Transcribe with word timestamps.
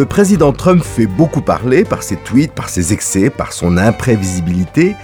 Le 0.00 0.06
président 0.06 0.54
Trump 0.54 0.82
fait 0.82 1.04
beaucoup 1.04 1.42
parler 1.42 1.84
par 1.84 2.02
ses 2.02 2.16
tweets, 2.16 2.54
par 2.54 2.70
ses 2.70 2.94
excès, 2.94 3.28
par 3.28 3.52
son 3.52 3.76
imprévisibilité, 3.76 4.96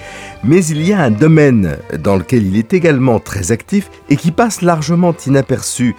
mais 0.43 0.65
il 0.65 0.81
y 0.81 0.95
a 0.95 1.03
un 1.03 1.11
domaine 1.11 1.77
dans 2.03 2.17
lequel 2.17 2.47
il 2.47 2.57
est 2.57 2.73
également 2.73 3.21
très 3.21 3.53
actif 3.53 3.91
et 4.09 4.17
qui 4.17 4.31
passe 4.31 4.63
largement 4.63 5.15
inaperçu 5.27 5.95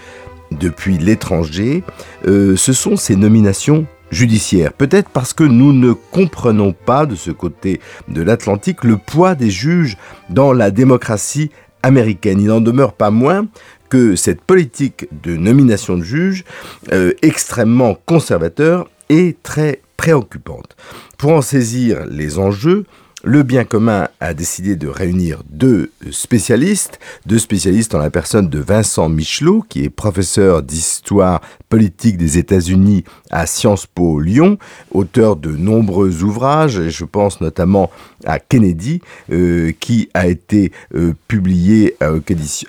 depuis 0.49 0.97
l'étranger, 0.97 1.83
euh, 2.25 2.55
ce 2.55 2.73
sont 2.73 2.95
ses 2.95 3.15
nominations 3.15 3.85
judiciaires. 4.09 4.73
Peut-être 4.73 5.11
parce 5.11 5.31
que 5.31 5.43
nous 5.43 5.73
ne 5.73 5.93
comprenons 5.93 6.73
pas 6.73 7.05
de 7.05 7.13
ce 7.13 7.29
côté 7.29 7.79
de 8.07 8.23
l'Atlantique 8.23 8.83
le 8.83 8.97
poids 8.97 9.35
des 9.35 9.51
juges 9.51 9.95
dans 10.31 10.53
la 10.53 10.71
démocratie 10.71 11.51
américaine. 11.83 12.41
Il 12.41 12.47
n'en 12.47 12.61
demeure 12.61 12.93
pas 12.93 13.11
moins 13.11 13.45
que 13.89 14.15
cette 14.15 14.41
politique 14.41 15.07
de 15.23 15.35
nomination 15.35 15.97
de 15.97 16.03
juges, 16.03 16.43
euh, 16.91 17.13
extrêmement 17.21 17.97
conservateur, 18.05 18.89
est 19.09 19.41
très 19.43 19.81
préoccupante. 19.95 20.75
Pour 21.17 21.31
en 21.31 21.41
saisir 21.41 22.05
les 22.05 22.39
enjeux, 22.39 22.85
le 23.23 23.41
bien 23.41 23.63
commun 23.63 24.07
a 24.19 24.33
décidé 24.35 24.75
de 24.75 24.87
réunir 24.87 25.41
deux 25.49 25.91
spécialistes, 26.11 26.99
deux 27.25 27.39
spécialistes 27.39 27.95
en 27.95 27.97
la 27.97 28.11
personne 28.11 28.47
de 28.47 28.59
Vincent 28.59 29.09
Michelot, 29.09 29.65
qui 29.67 29.83
est 29.83 29.89
professeur 29.89 30.61
d'histoire 30.61 31.41
politique 31.67 32.17
des 32.17 32.37
États-Unis 32.37 33.03
à 33.31 33.47
Sciences 33.47 33.87
Po 33.87 34.19
Lyon, 34.19 34.59
auteur 34.91 35.35
de 35.35 35.49
nombreux 35.49 36.23
ouvrages, 36.23 36.77
et 36.77 36.91
je 36.91 37.05
pense 37.05 37.41
notamment 37.41 37.89
à 38.23 38.37
Kennedy, 38.37 39.01
euh, 39.31 39.71
qui 39.79 40.09
a 40.13 40.27
été 40.27 40.71
euh, 40.93 41.13
publié 41.27 41.95
euh, 42.03 42.19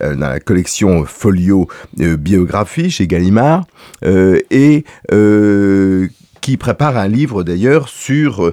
dans 0.00 0.28
la 0.30 0.40
collection 0.40 1.04
Folio 1.04 1.68
Biographie 1.94 2.90
chez 2.90 3.06
Gallimard, 3.06 3.66
et 4.02 4.84
qui 6.40 6.56
prépare 6.56 6.96
un 6.96 7.08
livre 7.08 7.42
d'ailleurs 7.42 7.88
sur 7.88 8.52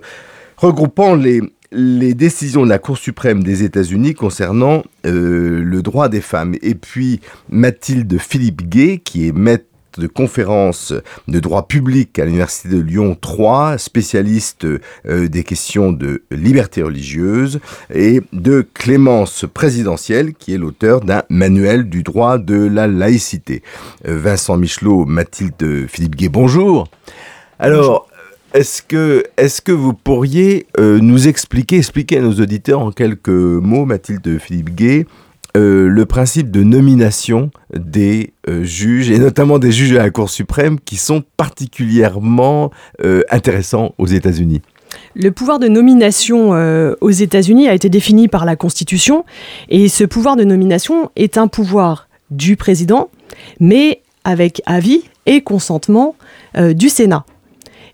regroupant 0.58 1.16
les, 1.16 1.42
les 1.72 2.14
décisions 2.14 2.64
de 2.64 2.70
la 2.70 2.80
Cour 2.80 2.98
suprême 2.98 3.44
des 3.44 3.64
États-Unis 3.64 4.14
concernant 4.14 4.84
euh, 5.06 5.62
le 5.64 5.82
droit 5.82 6.10
des 6.10 6.22
femmes. 6.22 6.56
Et 6.62 6.76
puis 6.76 7.20
Mathilde 7.50 8.18
Philippe 8.20 8.68
Gay, 8.68 9.02
qui 9.04 9.28
est 9.28 9.32
maître 9.32 9.66
de 9.98 10.08
conférence 10.08 10.94
de 11.28 11.40
droit 11.40 11.68
public 11.68 12.20
à 12.20 12.26
l'Université 12.26 12.70
de 12.70 12.80
Lyon 12.80 13.18
3, 13.20 13.78
spécialiste 13.78 14.66
euh, 14.66 15.28
des 15.28 15.44
questions 15.44 15.92
de 15.92 16.24
liberté 16.32 16.84
religieuse, 16.84 17.60
et 17.94 18.22
de 18.34 18.68
Clémence 18.74 19.46
présidentielle, 19.54 20.34
qui 20.34 20.54
est 20.54 20.58
l'auteur 20.58 21.02
d'un 21.02 21.24
manuel 21.30 21.90
du 21.90 22.04
droit 22.04 22.38
de 22.38 22.56
la 22.56 22.88
laïcité. 22.88 23.64
Euh, 24.08 24.18
Vincent 24.18 24.58
Michelot, 24.58 25.06
Mathilde 25.06 25.88
Philippe 25.88 26.16
Gay, 26.16 26.30
bonjour. 26.30 26.90
Alors, 27.58 28.10
est-ce 28.56 28.82
que, 28.82 29.72
vous 29.72 29.94
pourriez 29.94 30.68
euh, 30.80 31.00
nous 31.00 31.28
expliquer, 31.28 31.78
expliquer 31.78 32.20
à 32.20 32.22
nos 32.22 32.34
auditeurs 32.34 32.80
en 32.80 32.92
quelques 32.92 33.28
mots, 33.28 33.86
Mathilde 33.86 34.40
Philippe 34.40 34.74
Gay, 34.74 35.06
euh, 35.58 35.88
le 35.88 36.06
principe 36.06 36.52
de 36.52 36.64
nomination 36.64 37.52
des 37.74 38.32
euh, 38.48 38.64
juges, 38.64 39.12
et 39.12 39.20
notamment 39.20 39.60
des 39.60 39.74
juges 39.74 39.92
à 39.94 40.04
la 40.04 40.10
Cour 40.10 40.30
suprême, 40.30 40.80
qui 40.80 40.96
sont 40.96 41.24
particulièrement 41.36 42.72
intéressants 43.30 43.94
aux 43.98 44.08
États-Unis? 44.08 44.62
Le 45.16 45.32
pouvoir 45.32 45.60
de 45.60 45.68
nomination 45.68 46.52
aux 47.02 47.12
États-Unis 47.12 47.68
a 47.68 47.74
été 47.74 47.90
défini 47.90 48.30
par 48.30 48.46
la 48.46 48.56
Constitution 48.56 49.26
et 49.68 49.90
ce 49.90 50.06
pouvoir 50.06 50.38
de 50.38 50.46
nomination 50.46 51.12
est 51.18 51.38
un 51.38 51.48
pouvoir 51.48 52.08
du 52.32 52.56
président, 52.56 53.10
mais 53.60 54.02
avec 54.24 54.62
avis 54.66 55.04
et 55.26 55.42
consentement 55.42 56.16
du 56.58 56.88
Sénat. 56.88 57.26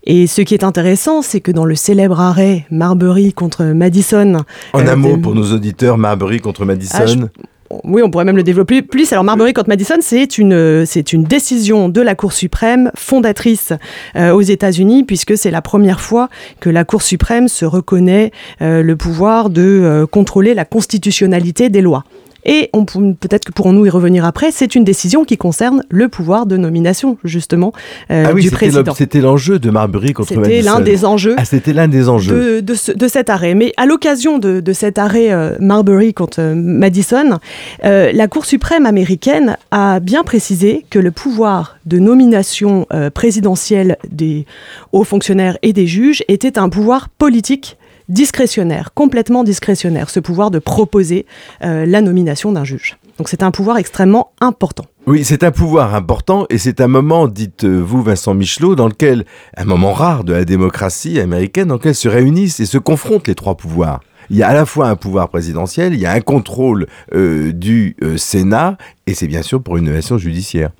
Et 0.03 0.25
ce 0.25 0.41
qui 0.41 0.53
est 0.53 0.63
intéressant, 0.63 1.21
c'est 1.21 1.41
que 1.41 1.51
dans 1.51 1.65
le 1.65 1.75
célèbre 1.75 2.19
arrêt 2.19 2.65
Marbury 2.71 3.33
contre 3.33 3.65
Madison. 3.65 4.43
En 4.73 4.79
un 4.79 4.87
euh, 4.87 4.95
mot 4.95 5.17
pour 5.17 5.35
nos 5.35 5.53
auditeurs, 5.53 5.97
Marbury 5.97 6.39
contre 6.39 6.65
Madison. 6.65 7.29
Ah, 7.29 7.77
oui, 7.83 8.01
on 8.03 8.09
pourrait 8.09 8.25
même 8.25 8.35
le 8.35 8.43
développer 8.43 8.81
plus. 8.81 9.13
Alors 9.13 9.23
Marbury 9.23 9.53
contre 9.53 9.69
Madison, 9.69 9.97
c'est 10.01 10.37
une, 10.37 10.85
c'est 10.85 11.13
une 11.13 11.23
décision 11.23 11.87
de 11.87 12.01
la 12.01 12.15
Cour 12.15 12.33
suprême 12.33 12.91
fondatrice 12.95 13.73
euh, 14.15 14.31
aux 14.31 14.41
États-Unis, 14.41 15.03
puisque 15.03 15.37
c'est 15.37 15.51
la 15.51 15.61
première 15.61 16.01
fois 16.01 16.29
que 16.59 16.69
la 16.69 16.83
Cour 16.83 17.01
suprême 17.01 17.47
se 17.47 17.63
reconnaît 17.65 18.31
euh, 18.61 18.81
le 18.81 18.95
pouvoir 18.95 19.49
de 19.49 20.05
contrôler 20.11 20.53
la 20.53 20.65
constitutionnalité 20.65 21.69
des 21.69 21.81
lois. 21.81 22.03
Et 22.45 22.69
peut-être 22.73 23.45
que 23.45 23.51
pourrons-nous 23.51 23.85
y 23.85 23.89
revenir 23.89 24.25
après, 24.25 24.51
c'est 24.51 24.75
une 24.75 24.83
décision 24.83 25.23
qui 25.25 25.37
concerne 25.37 25.83
le 25.89 26.09
pouvoir 26.09 26.45
de 26.45 26.57
nomination, 26.57 27.17
justement, 27.23 27.73
euh, 28.09 28.25
ah 28.27 28.33
oui, 28.33 28.41
du 28.41 28.51
président. 28.51 28.93
C'était 28.93 29.21
l'enjeu 29.21 29.59
de 29.59 29.69
Marbury 29.69 30.13
contre 30.13 30.35
Madison. 30.35 30.49
C'était 30.49 30.61
l'un 30.61 30.79
des 30.81 31.05
enjeux. 31.05 31.35
Ah, 31.37 31.45
c'était 31.45 31.73
l'un 31.73 31.87
des 31.87 32.09
enjeux. 32.09 32.61
De, 32.61 32.93
de, 32.93 33.07
cet 33.07 33.29
arrêt. 33.29 33.53
Mais 33.53 33.73
à 33.77 33.85
l'occasion 33.85 34.39
de, 34.39 34.73
cet 34.73 34.97
arrêt 34.97 35.31
euh, 35.31 35.55
Marbury 35.59 36.13
contre 36.13 36.41
euh, 36.41 36.55
Madison, 36.55 37.39
la 37.83 38.27
Cour 38.27 38.45
suprême 38.45 38.85
américaine 38.85 39.57
a 39.71 39.99
bien 39.99 40.23
précisé 40.23 40.85
que 40.89 40.99
le 40.99 41.11
pouvoir 41.11 41.77
de 41.85 41.99
nomination 41.99 42.87
présidentielle 43.13 43.97
des 44.09 44.45
hauts 44.91 45.03
fonctionnaires 45.03 45.57
et 45.61 45.73
des 45.73 45.87
juges 45.87 46.23
était 46.27 46.57
un 46.57 46.69
pouvoir 46.69 47.09
politique 47.09 47.77
discrétionnaire, 48.11 48.93
complètement 48.93 49.43
discrétionnaire, 49.43 50.09
ce 50.09 50.19
pouvoir 50.19 50.51
de 50.51 50.59
proposer 50.59 51.25
euh, 51.63 51.85
la 51.85 52.01
nomination 52.01 52.51
d'un 52.51 52.65
juge. 52.65 52.97
Donc 53.17 53.29
c'est 53.29 53.41
un 53.41 53.51
pouvoir 53.51 53.77
extrêmement 53.77 54.31
important. 54.41 54.85
Oui, 55.07 55.23
c'est 55.23 55.43
un 55.43 55.51
pouvoir 55.51 55.95
important 55.95 56.45
et 56.49 56.57
c'est 56.57 56.81
un 56.81 56.87
moment, 56.87 57.27
dites-vous 57.27 58.03
Vincent 58.03 58.33
Michelot, 58.33 58.75
dans 58.75 58.87
lequel, 58.87 59.25
un 59.57 59.65
moment 59.65 59.93
rare 59.93 60.23
de 60.23 60.33
la 60.33 60.45
démocratie 60.45 61.19
américaine, 61.19 61.69
dans 61.69 61.75
lequel 61.75 61.95
se 61.95 62.07
réunissent 62.07 62.59
et 62.59 62.65
se 62.65 62.77
confrontent 62.77 63.27
les 63.27 63.35
trois 63.35 63.55
pouvoirs. 63.55 64.01
Il 64.29 64.37
y 64.37 64.43
a 64.43 64.47
à 64.49 64.53
la 64.53 64.65
fois 64.65 64.87
un 64.87 64.95
pouvoir 64.95 65.29
présidentiel, 65.29 65.93
il 65.93 65.99
y 65.99 66.05
a 66.05 66.11
un 66.11 66.21
contrôle 66.21 66.87
euh, 67.13 67.51
du 67.51 67.95
euh, 68.03 68.17
Sénat 68.17 68.77
et 69.07 69.13
c'est 69.13 69.27
bien 69.27 69.41
sûr 69.41 69.61
pour 69.61 69.77
une 69.77 69.85
nomination 69.85 70.17
judiciaire. 70.17 70.71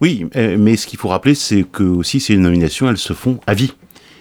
Oui, 0.00 0.26
mais 0.36 0.76
ce 0.76 0.86
qu'il 0.86 0.96
faut 0.96 1.08
rappeler, 1.08 1.34
c'est 1.34 1.64
que 1.64 1.82
aussi 1.82 2.20
ces 2.20 2.36
nominations, 2.36 2.88
elles 2.88 2.98
se 2.98 3.14
font 3.14 3.40
à 3.48 3.54
vie. 3.54 3.72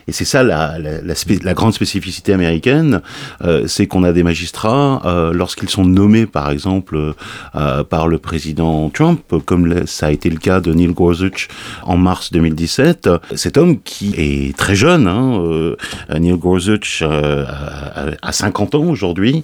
Et 0.08 0.14
c'est 0.14 0.26
ça 0.26 0.42
la, 0.42 0.80
la, 0.80 1.02
la, 1.44 1.54
grande 1.54 1.74
spécificité 1.74 2.32
américaine, 2.32 3.02
euh, 3.44 3.68
c'est 3.68 3.88
qu'on 3.88 4.04
a 4.04 4.14
des 4.14 4.24
magistrats, 4.24 5.02
euh, 5.06 5.34
lorsqu'ils 5.34 5.68
sont 5.70 5.84
nommés 5.84 6.26
par 6.26 6.50
exemple 6.50 7.14
euh, 7.56 7.84
par 7.84 8.08
le 8.08 8.18
président 8.18 8.90
Trump, 8.90 9.22
comme 9.46 9.86
ça 9.86 10.08
a 10.08 10.12
été 10.12 10.30
le 10.30 10.38
cas 10.38 10.62
de 10.62 10.74
Neil 10.74 10.94
Gorsuch 10.94 11.50
en 11.84 11.98
mars 11.98 12.32
2017, 12.32 13.10
cet 13.36 13.58
homme 13.58 13.82
qui 13.82 14.14
est 14.18 14.56
très 14.56 14.76
jeune, 14.76 15.08
hein, 15.08 15.42
euh, 15.42 15.76
Neil 16.18 16.38
Gorsuch 16.38 17.04
a 17.04 18.32
50 18.32 18.76
ans 18.76 18.86
aujourd'hui, 18.86 19.44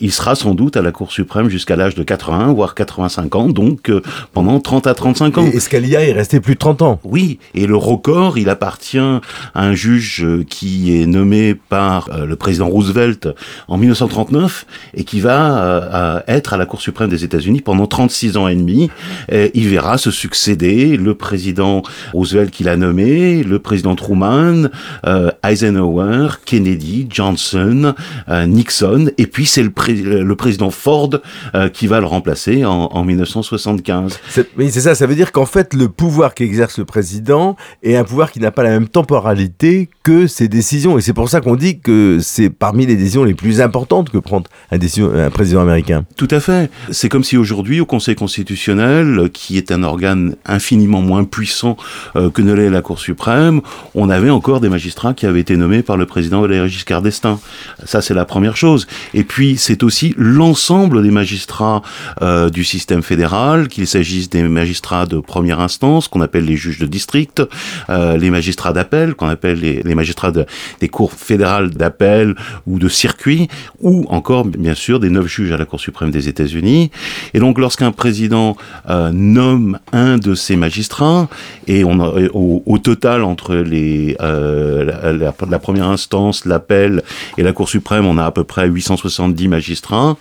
il 0.00 0.12
sera 0.12 0.34
sans 0.34 0.54
doute 0.54 0.76
à 0.76 0.82
la 0.82 0.92
Cour 0.92 1.12
suprême 1.12 1.48
jusqu'à 1.48 1.76
l'âge 1.76 1.94
de 1.94 2.02
80, 2.02 2.52
voire 2.52 2.74
85 2.74 3.34
ans, 3.36 3.48
donc 3.48 3.90
pendant 4.34 4.60
30 4.60 4.86
à 4.86 4.94
35 4.94 5.38
ans. 5.38 5.46
Et 5.46 5.60
Scalia 5.60 6.04
est 6.04 6.12
resté 6.12 6.40
plus 6.40 6.54
de 6.54 6.58
30 6.58 6.82
ans. 6.82 7.00
Oui, 7.04 7.38
et 7.54 7.66
le 7.66 7.76
record, 7.76 8.36
il 8.36 8.50
appartient 8.50 8.98
à 8.98 9.20
un 9.54 9.74
juge 9.78 10.24
euh, 10.24 10.44
qui 10.44 11.00
est 11.00 11.06
nommé 11.06 11.54
par 11.54 12.10
euh, 12.10 12.26
le 12.26 12.36
président 12.36 12.68
Roosevelt 12.68 13.28
en 13.68 13.78
1939 13.78 14.66
et 14.94 15.04
qui 15.04 15.20
va 15.20 15.62
euh, 15.62 16.20
être 16.26 16.52
à 16.52 16.56
la 16.56 16.66
Cour 16.66 16.80
suprême 16.80 17.08
des 17.08 17.24
États-Unis 17.24 17.60
pendant 17.60 17.86
36 17.86 18.36
ans 18.36 18.48
et 18.48 18.56
demi. 18.56 18.90
il 19.30 19.68
verra 19.68 19.96
se 19.98 20.10
succéder 20.10 20.96
le 20.96 21.14
président 21.14 21.82
Roosevelt 22.12 22.50
qui 22.50 22.64
l'a 22.64 22.76
nommé, 22.76 23.44
le 23.44 23.58
président 23.58 23.94
Truman, 23.94 24.68
Eisenhower, 25.44 26.28
Kennedy, 26.44 27.06
Johnson, 27.08 27.94
Nixon, 28.28 29.10
et 29.16 29.26
puis 29.26 29.46
c'est 29.46 29.62
le, 29.62 29.70
président 30.34 30.70
Ford 30.70 31.10
qui 31.72 31.86
va 31.86 32.00
le 32.00 32.06
remplacer 32.06 32.64
en 32.64 33.04
1975. 33.04 34.18
Oui, 34.56 34.70
c'est 34.70 34.80
ça. 34.80 34.94
Ça 34.94 35.06
veut 35.06 35.14
dire 35.14 35.30
qu'en 35.32 35.46
fait, 35.46 35.74
le 35.74 35.88
pouvoir 35.88 36.34
qu'exerce 36.34 36.78
le 36.78 36.84
président 36.84 37.56
est 37.82 37.96
un 37.96 38.04
pouvoir 38.04 38.32
qui 38.32 38.40
n'a 38.40 38.50
pas 38.50 38.62
la 38.62 38.70
même 38.70 38.88
temporalité 38.88 39.67
que 40.02 40.26
ces 40.26 40.48
décisions. 40.48 40.98
Et 40.98 41.00
c'est 41.00 41.12
pour 41.12 41.28
ça 41.28 41.40
qu'on 41.40 41.56
dit 41.56 41.80
que 41.80 42.18
c'est 42.20 42.50
parmi 42.50 42.86
les 42.86 42.96
décisions 42.96 43.24
les 43.24 43.34
plus 43.34 43.60
importantes 43.60 44.10
que 44.10 44.18
prend 44.18 44.42
un 44.70 45.30
président 45.30 45.60
américain. 45.60 46.04
Tout 46.16 46.28
à 46.30 46.40
fait. 46.40 46.70
C'est 46.90 47.08
comme 47.08 47.24
si 47.24 47.36
aujourd'hui, 47.36 47.80
au 47.80 47.86
Conseil 47.86 48.14
constitutionnel, 48.14 49.30
qui 49.32 49.56
est 49.56 49.70
un 49.70 49.82
organe 49.82 50.36
infiniment 50.46 51.02
moins 51.02 51.24
puissant 51.24 51.76
euh, 52.16 52.30
que 52.30 52.42
ne 52.42 52.52
l'est 52.52 52.70
la 52.70 52.82
Cour 52.82 52.98
suprême, 52.98 53.60
on 53.94 54.08
avait 54.10 54.30
encore 54.30 54.60
des 54.60 54.68
magistrats 54.68 55.14
qui 55.14 55.26
avaient 55.26 55.40
été 55.40 55.56
nommés 55.56 55.82
par 55.82 55.96
le 55.96 56.06
président 56.06 56.40
Valéry 56.40 56.68
Giscard 56.68 57.02
d'Estaing. 57.02 57.40
Ça, 57.84 58.00
c'est 58.00 58.14
la 58.14 58.24
première 58.24 58.56
chose. 58.56 58.86
Et 59.14 59.24
puis, 59.24 59.56
c'est 59.56 59.82
aussi 59.82 60.14
l'ensemble 60.16 61.02
des 61.02 61.10
magistrats 61.10 61.82
euh, 62.22 62.48
du 62.50 62.64
système 62.64 63.02
fédéral, 63.02 63.68
qu'il 63.68 63.86
s'agisse 63.86 64.30
des 64.30 64.42
magistrats 64.42 65.06
de 65.06 65.18
première 65.18 65.60
instance, 65.60 66.08
qu'on 66.08 66.20
appelle 66.20 66.44
les 66.44 66.56
juges 66.56 66.78
de 66.78 66.86
district, 66.86 67.42
euh, 67.90 68.16
les 68.16 68.30
magistrats 68.30 68.72
d'appel, 68.72 69.14
qu'on 69.14 69.28
appelle 69.28 69.57
les, 69.58 69.82
les 69.82 69.94
magistrats 69.94 70.30
de, 70.30 70.46
des 70.80 70.88
cours 70.88 71.12
fédérales 71.12 71.70
d'appel 71.70 72.34
ou 72.66 72.78
de 72.78 72.88
circuit, 72.88 73.48
ou 73.80 74.04
encore, 74.08 74.44
bien 74.44 74.74
sûr, 74.74 75.00
des 75.00 75.10
neuf 75.10 75.26
juges 75.26 75.52
à 75.52 75.56
la 75.56 75.64
Cour 75.64 75.80
suprême 75.80 76.10
des 76.10 76.28
États-Unis. 76.28 76.90
Et 77.34 77.40
donc, 77.40 77.58
lorsqu'un 77.58 77.92
président 77.92 78.56
euh, 78.88 79.10
nomme 79.12 79.78
un 79.92 80.18
de 80.18 80.34
ces 80.34 80.56
magistrats, 80.56 81.28
et 81.66 81.84
on 81.84 82.00
a, 82.00 82.08
au, 82.32 82.62
au, 82.64 82.78
total, 82.78 83.22
entre 83.22 83.54
les, 83.56 84.16
euh, 84.20 84.84
la, 84.84 85.12
la, 85.12 85.34
la, 85.48 85.58
première 85.58 85.88
instance, 85.88 86.44
l'appel 86.44 87.02
et 87.36 87.42
la 87.42 87.52
Cour 87.52 87.68
suprême, 87.68 88.06
on 88.06 88.18
a 88.18 88.24
à 88.24 88.30
peu 88.30 88.44
près 88.44 88.68
870 88.68 89.48
magistrats, 89.48 90.16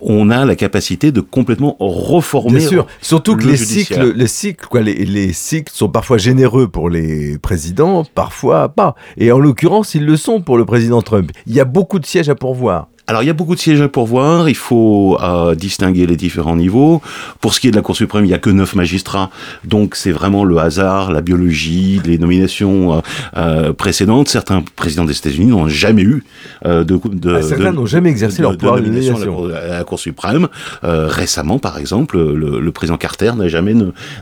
on 0.00 0.30
a 0.30 0.44
la 0.44 0.56
capacité 0.56 1.12
de 1.12 1.20
complètement 1.20 1.76
reformer. 1.78 2.58
Bien 2.58 2.68
sûr, 2.68 2.86
surtout 3.00 3.36
que 3.36 3.46
les 3.46 3.56
cycles, 3.56 4.12
les 4.14 4.26
cycles, 4.26 4.66
quoi, 4.68 4.80
les, 4.80 4.94
les 4.94 5.32
cycles 5.32 5.72
sont 5.72 5.88
parfois 5.88 6.18
généreux 6.18 6.68
pour 6.68 6.90
les 6.90 7.38
présidents, 7.38 8.04
parfois 8.14 8.68
pas. 8.68 8.81
Et 9.16 9.32
en 9.32 9.38
l'occurrence, 9.38 9.94
ils 9.94 10.04
le 10.04 10.16
sont 10.16 10.40
pour 10.40 10.56
le 10.56 10.64
président 10.64 11.02
Trump. 11.02 11.30
Il 11.46 11.54
y 11.54 11.60
a 11.60 11.64
beaucoup 11.64 11.98
de 11.98 12.06
sièges 12.06 12.28
à 12.28 12.34
pourvoir. 12.34 12.88
Alors 13.06 13.22
il 13.22 13.26
y 13.26 13.30
a 13.30 13.34
beaucoup 13.34 13.54
de 13.54 13.60
sièges 13.60 13.80
à 13.80 13.88
pourvoir, 13.88 14.48
il 14.48 14.54
faut 14.54 15.18
euh, 15.20 15.54
distinguer 15.54 16.06
les 16.06 16.16
différents 16.16 16.56
niveaux. 16.56 17.02
Pour 17.40 17.52
ce 17.52 17.60
qui 17.60 17.68
est 17.68 17.70
de 17.70 17.76
la 17.76 17.82
Cour 17.82 17.96
suprême, 17.96 18.24
il 18.24 18.28
n'y 18.28 18.34
a 18.34 18.38
que 18.38 18.50
neuf 18.50 18.74
magistrats, 18.74 19.30
donc 19.64 19.96
c'est 19.96 20.12
vraiment 20.12 20.44
le 20.44 20.58
hasard, 20.58 21.10
la 21.10 21.20
biologie, 21.20 22.00
les 22.04 22.18
nominations 22.18 22.94
euh, 22.94 23.00
euh, 23.36 23.72
précédentes. 23.72 24.28
Certains 24.28 24.62
présidents 24.76 25.04
des 25.04 25.16
États-Unis 25.16 25.46
n'ont 25.46 25.68
jamais 25.68 26.02
eu 26.02 26.24
euh, 26.64 26.84
de, 26.84 26.98
de 27.04 27.34
ah, 27.34 27.42
certains 27.42 27.72
n'ont 27.72 27.86
jamais 27.86 28.10
exercé 28.10 28.38
de, 28.38 28.42
leur 28.42 28.56
pouvoir 28.56 28.76
de 28.76 28.82
nomination 28.82 29.16
à 29.16 29.20
la, 29.20 29.26
Cour, 29.26 29.50
à 29.52 29.78
la 29.78 29.84
Cour 29.84 29.98
suprême. 29.98 30.48
Euh, 30.84 31.08
récemment, 31.08 31.58
par 31.58 31.78
exemple, 31.78 32.18
le, 32.18 32.60
le 32.60 32.72
président 32.72 32.96
Carter 32.96 33.32
n'a 33.36 33.48
jamais 33.48 33.74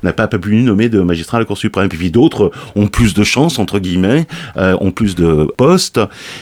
n'a 0.03 0.13
pas 0.13 0.27
pu 0.27 0.57
nommer 0.63 0.89
de 0.89 1.01
magistrat 1.01 1.37
à 1.37 1.41
la 1.41 1.47
Cour 1.47 1.59
suprême. 1.59 1.89
Puis 1.89 2.11
d'autres 2.11 2.51
ont 2.77 2.87
plus 2.87 3.15
de 3.15 3.25
chance 3.25 3.59
entre 3.59 3.79
guillemets, 3.79 4.27
euh, 4.57 4.77
ont 4.81 4.91
plus 4.91 5.15
de 5.15 5.53
postes, 5.57 6.01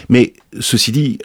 mais 0.09 0.33
Ceci 0.61 0.93
dit, 0.93 1.19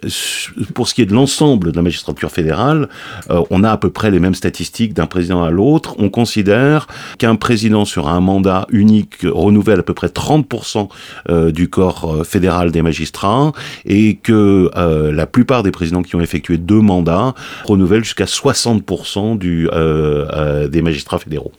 pour 0.74 0.88
ce 0.88 0.94
qui 0.94 1.02
est 1.02 1.06
de 1.06 1.14
l'ensemble 1.14 1.72
de 1.72 1.78
la 1.78 1.81
magistrature 1.81 2.30
fédérale, 2.30 2.90
euh, 3.30 3.42
on 3.52 3.64
a 3.64 3.72
à 3.72 3.78
peu 3.78 3.90
près 3.90 4.12
les 4.12 4.20
mêmes 4.20 4.36
statistiques 4.36 4.94
d'un 4.94 5.06
président 5.06 5.44
à 5.44 5.50
l'autre. 5.50 5.96
On 5.98 6.10
considère 6.10 6.88
qu'un 7.20 7.36
président 7.36 7.86
sur 7.86 8.10
un 8.10 8.20
mandat 8.20 8.68
unique 8.70 9.22
renouvelle 9.24 9.80
à 9.80 9.84
peu 9.84 9.94
près 9.94 10.08
30% 10.08 10.90
euh, 11.30 11.52
du 11.52 11.70
corps 11.70 12.14
euh, 12.14 12.24
fédéral 12.24 12.72
des 12.72 12.81
magistrats 12.81 13.54
et 13.86 14.16
que 14.16 14.70
euh, 14.75 15.14
la 15.14 15.25
plupart 15.25 15.64
des 15.64 15.72
présidents 15.72 16.04
qui 16.04 16.16
ont 16.16 16.22
effectué 16.22 16.58
deux 16.58 16.81
mandats 16.81 17.34
renouvellent 17.66 18.04
jusqu'à 18.04 18.25
60% 18.25 19.38
du, 19.38 19.70
euh, 19.72 20.68
des 20.68 20.81
magistrats 20.81 21.20
fédéraux. 21.20 21.54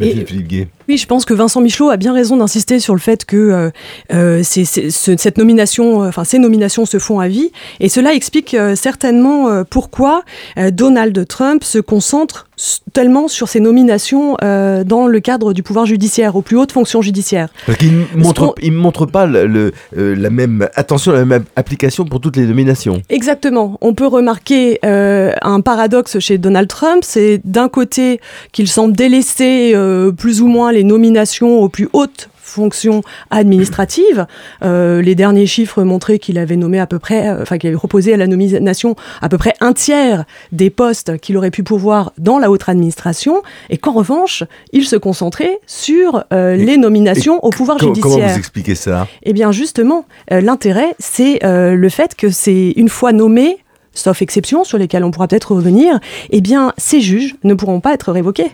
Et, 0.00 0.24
Philippe 0.24 0.46
Gay. 0.46 0.68
Oui, 0.88 0.96
je 0.96 1.06
pense 1.06 1.26
que 1.26 1.34
Vincent 1.34 1.60
Michelot 1.60 1.90
a 1.90 1.98
bien 1.98 2.14
raison 2.14 2.38
d'insister 2.38 2.80
sur 2.80 2.94
le 2.94 3.00
fait 3.00 3.26
que 3.26 3.36
euh, 3.36 3.70
euh 4.10 4.42
ce, 4.42 4.90
cette 4.90 5.36
nomination, 5.36 6.00
enfin 6.00 6.24
ces 6.24 6.38
nominations 6.38 6.86
se 6.86 6.98
font 6.98 7.20
à 7.20 7.28
vie, 7.28 7.52
et 7.78 7.90
cela 7.90 8.14
explique 8.14 8.54
euh, 8.54 8.74
certainement 8.74 9.48
euh, 9.48 9.64
pourquoi 9.68 10.22
Donald 10.56 11.28
Trump 11.28 11.62
se 11.62 11.78
concentre 11.78 12.48
tellement 12.92 13.28
sur 13.28 13.48
ses 13.48 13.60
nominations 13.60 14.36
euh, 14.42 14.84
dans 14.84 15.06
le 15.06 15.20
cadre 15.20 15.52
du 15.52 15.62
pouvoir 15.62 15.86
judiciaire, 15.86 16.36
aux 16.36 16.42
plus 16.42 16.56
hautes 16.56 16.72
fonctions 16.72 17.02
judiciaires. 17.02 17.48
Parce 17.66 17.78
qu'il 17.78 17.92
ne 17.92 18.04
montre, 18.16 18.54
il 18.62 18.72
montre 18.72 19.06
pas 19.06 19.26
le, 19.26 19.46
le, 19.46 19.72
euh, 19.96 20.16
la 20.16 20.30
même 20.30 20.68
attention, 20.74 21.12
la 21.12 21.24
même 21.24 21.44
application 21.56 22.04
pour 22.04 22.20
toutes 22.20 22.36
les 22.36 22.46
nominations. 22.46 23.02
Exactement. 23.08 23.78
On 23.80 23.94
peut 23.94 24.06
remarquer 24.06 24.80
euh, 24.84 25.32
un 25.42 25.60
paradoxe 25.60 26.18
chez 26.18 26.38
Donald 26.38 26.68
Trump, 26.68 27.02
c'est 27.02 27.40
d'un 27.44 27.68
côté 27.68 28.20
qu'il 28.52 28.68
semble 28.68 28.96
délaisser 28.96 29.72
euh, 29.74 30.10
plus 30.10 30.40
ou 30.42 30.48
moins 30.48 30.72
les 30.78 30.84
nominations 30.84 31.60
aux 31.60 31.68
plus 31.68 31.88
hautes 31.92 32.28
fonction 32.40 33.02
administrative. 33.30 34.26
Euh, 34.62 35.02
les 35.02 35.14
derniers 35.14 35.46
chiffres 35.46 35.82
montraient 35.82 36.18
qu'il 36.18 36.38
avait 36.38 36.56
nommé 36.56 36.78
à 36.78 36.86
peu 36.86 36.98
près, 36.98 37.28
euh, 37.28 37.42
enfin 37.42 37.58
qu'il 37.58 37.68
avait 37.68 37.76
proposé 37.76 38.14
à 38.14 38.16
la 38.16 38.26
nomination 38.26 38.96
à 39.20 39.28
peu 39.28 39.36
près 39.36 39.52
un 39.60 39.74
tiers 39.74 40.24
des 40.50 40.70
postes 40.70 41.18
qu'il 41.18 41.36
aurait 41.36 41.50
pu 41.50 41.62
pouvoir 41.62 42.12
dans 42.16 42.38
la 42.38 42.50
haute 42.50 42.66
administration, 42.68 43.42
et 43.68 43.76
qu'en 43.76 43.92
revanche, 43.92 44.44
il 44.72 44.86
se 44.86 44.96
concentrait 44.96 45.58
sur 45.66 46.24
euh, 46.32 46.54
et, 46.54 46.64
les 46.64 46.78
nominations 46.78 47.44
au 47.44 47.50
pouvoir 47.50 47.78
judiciaire. 47.78 48.02
Comment 48.02 48.28
vous 48.28 48.38
expliquez 48.38 48.74
ça? 48.74 49.08
Eh 49.24 49.34
bien, 49.34 49.52
justement, 49.52 50.06
euh, 50.32 50.40
l'intérêt, 50.40 50.94
c'est 50.98 51.40
le 51.42 51.88
fait 51.88 52.14
que 52.14 52.30
c'est 52.30 52.72
une 52.76 52.88
fois 52.88 53.12
nommé 53.12 53.58
sauf 53.98 54.22
exception 54.22 54.64
sur 54.64 54.78
lesquelles 54.78 55.04
on 55.04 55.10
pourra 55.10 55.28
peut-être 55.28 55.54
revenir, 55.54 55.98
eh 56.30 56.40
bien, 56.40 56.72
ces 56.78 57.00
juges 57.00 57.36
ne 57.44 57.54
pourront 57.54 57.80
pas 57.80 57.94
être 57.94 58.12
révoqués. 58.12 58.50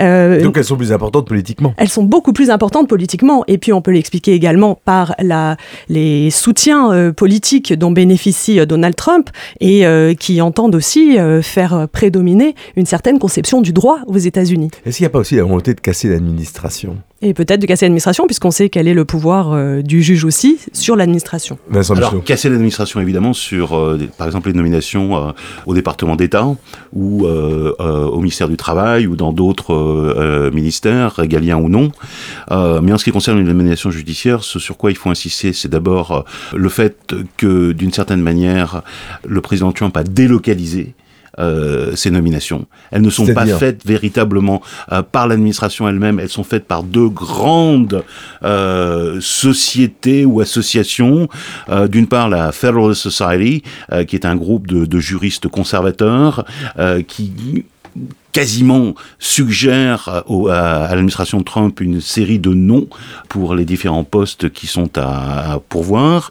Euh, 0.00 0.42
Donc 0.42 0.56
elles 0.56 0.64
sont 0.64 0.76
plus 0.76 0.92
importantes 0.92 1.26
politiquement. 1.26 1.74
Elles 1.76 1.88
sont 1.88 2.04
beaucoup 2.04 2.32
plus 2.32 2.50
importantes 2.50 2.88
politiquement. 2.88 3.44
Et 3.48 3.58
puis 3.58 3.72
on 3.72 3.82
peut 3.82 3.90
l'expliquer 3.92 4.32
également 4.32 4.78
par 4.84 5.14
la, 5.18 5.56
les 5.88 6.30
soutiens 6.30 6.92
euh, 6.92 7.12
politiques 7.12 7.72
dont 7.72 7.90
bénéficie 7.90 8.58
euh, 8.58 8.66
Donald 8.66 8.96
Trump 8.96 9.30
et 9.60 9.86
euh, 9.86 10.14
qui 10.14 10.40
entendent 10.40 10.74
aussi 10.74 11.18
euh, 11.18 11.42
faire 11.42 11.86
prédominer 11.92 12.54
une 12.76 12.86
certaine 12.86 13.18
conception 13.18 13.60
du 13.60 13.72
droit 13.72 13.98
aux 14.06 14.18
États-Unis. 14.18 14.70
Est-ce 14.84 14.96
qu'il 14.96 15.04
n'y 15.04 15.08
a 15.08 15.10
pas 15.10 15.20
aussi 15.20 15.36
la 15.36 15.42
volonté 15.44 15.74
de 15.74 15.80
casser 15.80 16.08
l'administration? 16.08 16.96
Et 17.24 17.34
peut-être 17.34 17.60
de 17.60 17.66
casser 17.66 17.84
l'administration, 17.84 18.26
puisqu'on 18.26 18.50
sait 18.50 18.68
quel 18.68 18.88
est 18.88 18.94
le 18.94 19.04
pouvoir 19.04 19.52
euh, 19.52 19.80
du 19.80 20.02
juge 20.02 20.24
aussi 20.24 20.58
sur 20.72 20.96
l'administration. 20.96 21.56
Alors, 21.72 22.24
casser 22.24 22.48
l'administration, 22.48 23.00
évidemment, 23.00 23.32
sur, 23.32 23.76
euh, 23.78 23.96
par 24.18 24.26
exemple, 24.26 24.48
les 24.48 24.56
nominations 24.56 25.16
euh, 25.16 25.30
au 25.66 25.74
département 25.74 26.16
d'État 26.16 26.48
ou 26.92 27.24
euh, 27.24 27.74
euh, 27.78 28.06
au 28.06 28.16
ministère 28.18 28.48
du 28.48 28.56
Travail 28.56 29.06
ou 29.06 29.14
dans 29.14 29.32
d'autres 29.32 29.61
euh, 29.70 30.50
ministères, 30.50 31.14
régaliens 31.14 31.56
ou 31.56 31.68
non. 31.68 31.90
mais 32.50 32.92
en 32.92 32.98
ce 32.98 33.04
qui 33.04 33.12
concerne 33.12 33.38
les 33.38 33.44
nominations 33.44 33.90
judiciaires, 33.90 34.42
ce 34.42 34.58
sur 34.58 34.76
quoi 34.76 34.90
il 34.90 34.96
faut 34.96 35.10
insister, 35.10 35.52
c'est 35.52 35.68
d'abord 35.68 36.24
le 36.54 36.68
fait 36.68 37.14
que, 37.36 37.72
d'une 37.72 37.92
certaine 37.92 38.22
manière, 38.22 38.82
le 39.26 39.40
président 39.40 39.72
Trump 39.72 39.96
a 39.96 40.04
délocalisé 40.04 40.94
euh, 41.38 41.96
ces 41.96 42.10
nominations. 42.10 42.66
Elles 42.90 43.00
ne 43.00 43.08
sont 43.08 43.26
pas 43.32 43.46
faites 43.46 43.86
véritablement 43.86 44.60
euh, 44.90 45.02
par 45.02 45.26
l'administration 45.26 45.88
elle-même, 45.88 46.20
elles 46.20 46.28
sont 46.28 46.44
faites 46.44 46.66
par 46.66 46.82
deux 46.82 47.08
grandes 47.08 48.04
euh, 48.44 49.18
sociétés 49.20 50.26
ou 50.26 50.40
associations. 50.40 51.28
Euh, 51.70 51.88
D'une 51.88 52.06
part, 52.06 52.28
la 52.28 52.52
Federalist 52.52 53.00
Society, 53.00 53.62
euh, 53.92 54.04
qui 54.04 54.16
est 54.16 54.26
un 54.26 54.36
groupe 54.36 54.66
de, 54.66 54.84
de 54.84 54.98
juristes 54.98 55.48
conservateurs 55.48 56.44
euh, 56.78 57.02
qui 57.02 57.64
quasiment 58.32 58.94
suggère 59.18 60.08
à, 60.08 60.88
l'administration 60.90 61.42
Trump 61.42 61.80
une 61.80 62.00
série 62.00 62.38
de 62.38 62.54
noms 62.54 62.88
pour 63.28 63.54
les 63.54 63.64
différents 63.64 64.04
postes 64.04 64.50
qui 64.50 64.66
sont 64.66 64.96
à 64.96 65.60
pourvoir. 65.68 66.30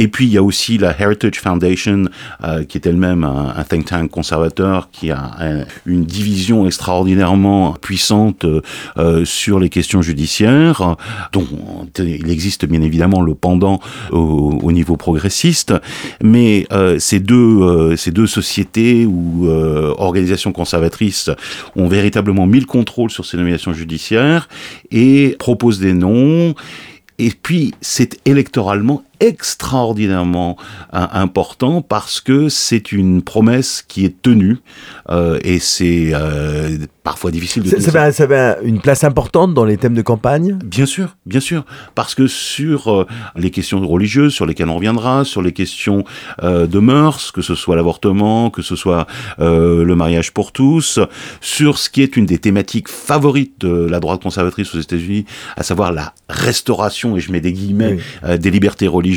Et 0.00 0.08
puis 0.08 0.26
il 0.26 0.32
y 0.32 0.38
a 0.38 0.42
aussi 0.42 0.78
la 0.78 0.98
Heritage 0.98 1.38
Foundation, 1.38 2.04
euh, 2.42 2.64
qui 2.64 2.78
est 2.78 2.86
elle-même 2.86 3.22
un, 3.22 3.62
think 3.64 3.84
tank 3.84 4.10
conservateur, 4.10 4.90
qui 4.90 5.10
a 5.10 5.30
un, 5.38 5.64
une 5.84 6.06
division 6.06 6.66
extraordinairement 6.66 7.74
puissante 7.74 8.46
euh, 8.96 9.24
sur 9.26 9.60
les 9.60 9.68
questions 9.68 10.00
judiciaires, 10.00 10.96
dont 11.32 11.46
il 11.98 12.30
existe 12.30 12.64
bien 12.64 12.80
évidemment 12.80 13.20
le 13.20 13.34
pendant 13.34 13.78
au, 14.10 14.58
au 14.62 14.72
niveau 14.72 14.96
progressiste, 14.96 15.74
mais 16.22 16.66
euh, 16.72 16.98
ces 16.98 17.20
deux 17.20 17.94
ces 17.96 18.10
deux 18.10 18.26
sociétés 18.26 19.04
ou 19.04 19.48
euh, 19.48 19.92
organisations 19.98 20.52
conservatrices 20.52 21.28
ont 21.76 21.88
véritablement 21.88 22.46
mis 22.46 22.60
le 22.60 22.66
contrôle 22.66 23.10
sur 23.10 23.26
ces 23.26 23.36
nominations 23.36 23.74
judiciaires 23.74 24.48
et 24.90 25.36
proposent 25.38 25.78
des 25.78 25.92
noms. 25.92 26.54
Et 27.18 27.30
puis, 27.30 27.74
c'est 27.82 28.18
électoralement 28.26 29.04
extraordinairement 29.20 30.56
important 30.92 31.82
parce 31.82 32.20
que 32.20 32.48
c'est 32.48 32.92
une 32.92 33.22
promesse 33.22 33.84
qui 33.86 34.04
est 34.04 34.20
tenue 34.22 34.58
euh, 35.10 35.38
et 35.42 35.58
c'est 35.58 36.10
euh, 36.12 36.78
parfois 37.02 37.30
difficile 37.30 37.62
de 37.62 37.68
ça, 37.68 37.80
ça, 37.80 38.12
ça 38.12 38.22
avait 38.24 38.56
une 38.62 38.80
place 38.80 39.04
importante 39.04 39.54
dans 39.54 39.64
les 39.64 39.76
thèmes 39.76 39.94
de 39.94 40.02
campagne? 40.02 40.58
Bien 40.64 40.86
sûr, 40.86 41.16
bien 41.26 41.40
sûr, 41.40 41.64
parce 41.94 42.14
que 42.14 42.26
sur 42.26 42.88
euh, 42.88 43.06
les 43.36 43.50
questions 43.50 43.86
religieuses, 43.86 44.32
sur 44.32 44.46
lesquelles 44.46 44.68
on 44.68 44.76
reviendra, 44.76 45.24
sur 45.24 45.42
les 45.42 45.52
questions 45.52 46.04
euh, 46.42 46.66
de 46.66 46.78
mœurs, 46.78 47.32
que 47.32 47.42
ce 47.42 47.54
soit 47.54 47.76
l'avortement, 47.76 48.50
que 48.50 48.62
ce 48.62 48.76
soit 48.76 49.06
euh, 49.40 49.84
le 49.84 49.96
mariage 49.96 50.32
pour 50.32 50.52
tous, 50.52 51.00
sur 51.40 51.78
ce 51.78 51.90
qui 51.90 52.02
est 52.02 52.16
une 52.16 52.26
des 52.26 52.38
thématiques 52.38 52.88
favorites 52.88 53.60
de 53.60 53.86
la 53.86 53.98
droite 53.98 54.22
conservatrice 54.22 54.74
aux 54.74 54.80
États-Unis, 54.80 55.24
à 55.56 55.62
savoir 55.62 55.92
la 55.92 56.14
restauration, 56.28 57.16
et 57.16 57.20
je 57.20 57.32
mets 57.32 57.40
des 57.40 57.52
guillemets, 57.52 57.98
oui. 58.22 58.38
des 58.38 58.50
libertés 58.50 58.86
religieuses, 58.86 59.09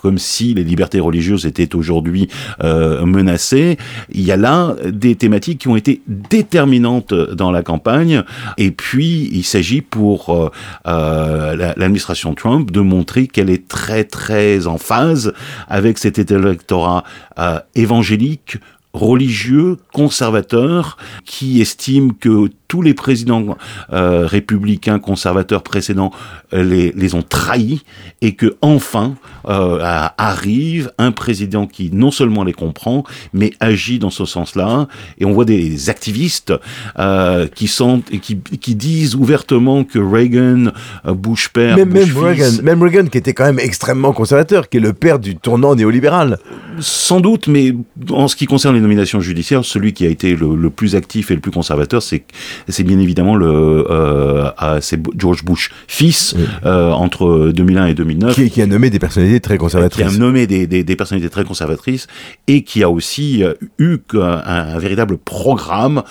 comme 0.00 0.18
si 0.18 0.54
les 0.54 0.64
libertés 0.64 1.00
religieuses 1.00 1.46
étaient 1.46 1.74
aujourd'hui 1.74 2.28
menacées. 2.62 3.76
Il 4.12 4.22
y 4.22 4.32
a 4.32 4.36
là 4.36 4.74
des 4.84 5.16
thématiques 5.16 5.60
qui 5.60 5.68
ont 5.68 5.76
été 5.76 6.02
déterminantes 6.06 7.14
dans 7.14 7.50
la 7.50 7.62
campagne. 7.62 8.22
Et 8.56 8.70
puis, 8.70 9.28
il 9.32 9.44
s'agit 9.44 9.80
pour 9.80 10.30
euh, 10.30 10.50
euh, 10.86 11.74
l'administration 11.76 12.34
Trump 12.34 12.70
de 12.70 12.80
montrer 12.80 13.26
qu'elle 13.26 13.50
est 13.50 13.68
très, 13.68 14.04
très 14.04 14.66
en 14.66 14.78
phase 14.78 15.32
avec 15.68 15.98
cet 15.98 16.18
électorat 16.30 17.04
euh, 17.38 17.60
évangélique, 17.74 18.58
religieux, 18.92 19.76
conservateur, 19.92 20.96
qui 21.24 21.60
estime 21.60 22.14
que 22.14 22.50
tous 22.68 22.82
les 22.82 22.92
présidents 22.92 23.56
euh, 23.92 24.26
républicains 24.26 24.98
conservateurs 24.98 25.62
précédents 25.62 26.12
euh, 26.52 26.62
les, 26.62 26.92
les, 26.92 27.14
ont 27.14 27.22
trahis 27.22 27.82
et 28.20 28.34
que 28.34 28.56
enfin 28.60 29.14
euh, 29.48 29.78
arrive 30.18 30.92
un 30.98 31.10
président 31.10 31.66
qui 31.66 31.90
non 31.90 32.10
seulement 32.10 32.44
les 32.44 32.52
comprend 32.52 33.04
mais 33.32 33.52
agit 33.60 33.98
dans 33.98 34.10
ce 34.10 34.26
sens-là. 34.26 34.86
Et 35.18 35.24
on 35.24 35.32
voit 35.32 35.46
des 35.46 35.88
activistes 35.88 36.52
euh, 36.98 37.46
qui 37.48 37.68
sont 37.68 38.02
qui, 38.20 38.38
qui 38.38 38.74
disent 38.74 39.14
ouvertement 39.14 39.84
que 39.84 39.98
Reagan 39.98 40.72
euh, 41.06 41.14
Bush 41.14 41.48
père 41.48 41.76
même, 41.76 41.88
Bush 41.88 42.14
même, 42.14 42.24
Reagan, 42.24 42.62
même 42.62 42.82
Reagan 42.82 43.06
qui 43.06 43.16
était 43.16 43.32
quand 43.32 43.46
même 43.46 43.58
extrêmement 43.58 44.12
conservateur 44.12 44.68
qui 44.68 44.76
est 44.76 44.80
le 44.80 44.92
père 44.92 45.18
du 45.18 45.36
tournant 45.36 45.74
néolibéral. 45.74 46.38
Sans 46.80 47.20
doute 47.20 47.46
mais 47.46 47.74
en 48.10 48.28
ce 48.28 48.36
qui 48.36 48.44
concerne 48.44 48.74
les 48.74 48.82
nominations 48.82 49.20
judiciaires 49.20 49.64
celui 49.64 49.94
qui 49.94 50.04
a 50.04 50.10
été 50.10 50.36
le, 50.36 50.54
le 50.54 50.70
plus 50.70 50.94
actif 50.94 51.30
et 51.30 51.34
le 51.34 51.40
plus 51.40 51.50
conservateur 51.50 52.02
c'est 52.02 52.24
c'est 52.68 52.82
bien 52.82 52.98
évidemment 52.98 53.36
le 53.36 53.86
euh, 53.90 54.50
c'est 54.80 55.00
George 55.16 55.44
Bush 55.44 55.70
fils 55.86 56.34
oui. 56.36 56.44
euh, 56.64 56.90
entre 56.90 57.50
2001 57.54 57.86
et 57.86 57.94
2009 57.94 58.34
qui, 58.34 58.50
qui, 58.50 58.62
a 58.62 58.66
nommé 58.66 58.90
des 58.90 58.98
personnalités 58.98 59.40
très 59.40 59.58
conservatrices 59.58 60.06
qui 60.06 60.16
a 60.16 60.18
nommé 60.18 60.46
des, 60.46 60.66
des, 60.66 60.84
des 60.84 60.96
personnalités 60.96 61.30
très 61.30 61.44
conservatrices 61.44 62.06
et 62.46 62.62
qui 62.62 62.82
a 62.82 62.90
aussi 62.90 63.42
euh, 63.42 63.54
eu 63.78 63.98
un, 64.14 64.42
un, 64.44 64.78
véritable 64.78 65.18
programme 65.18 66.02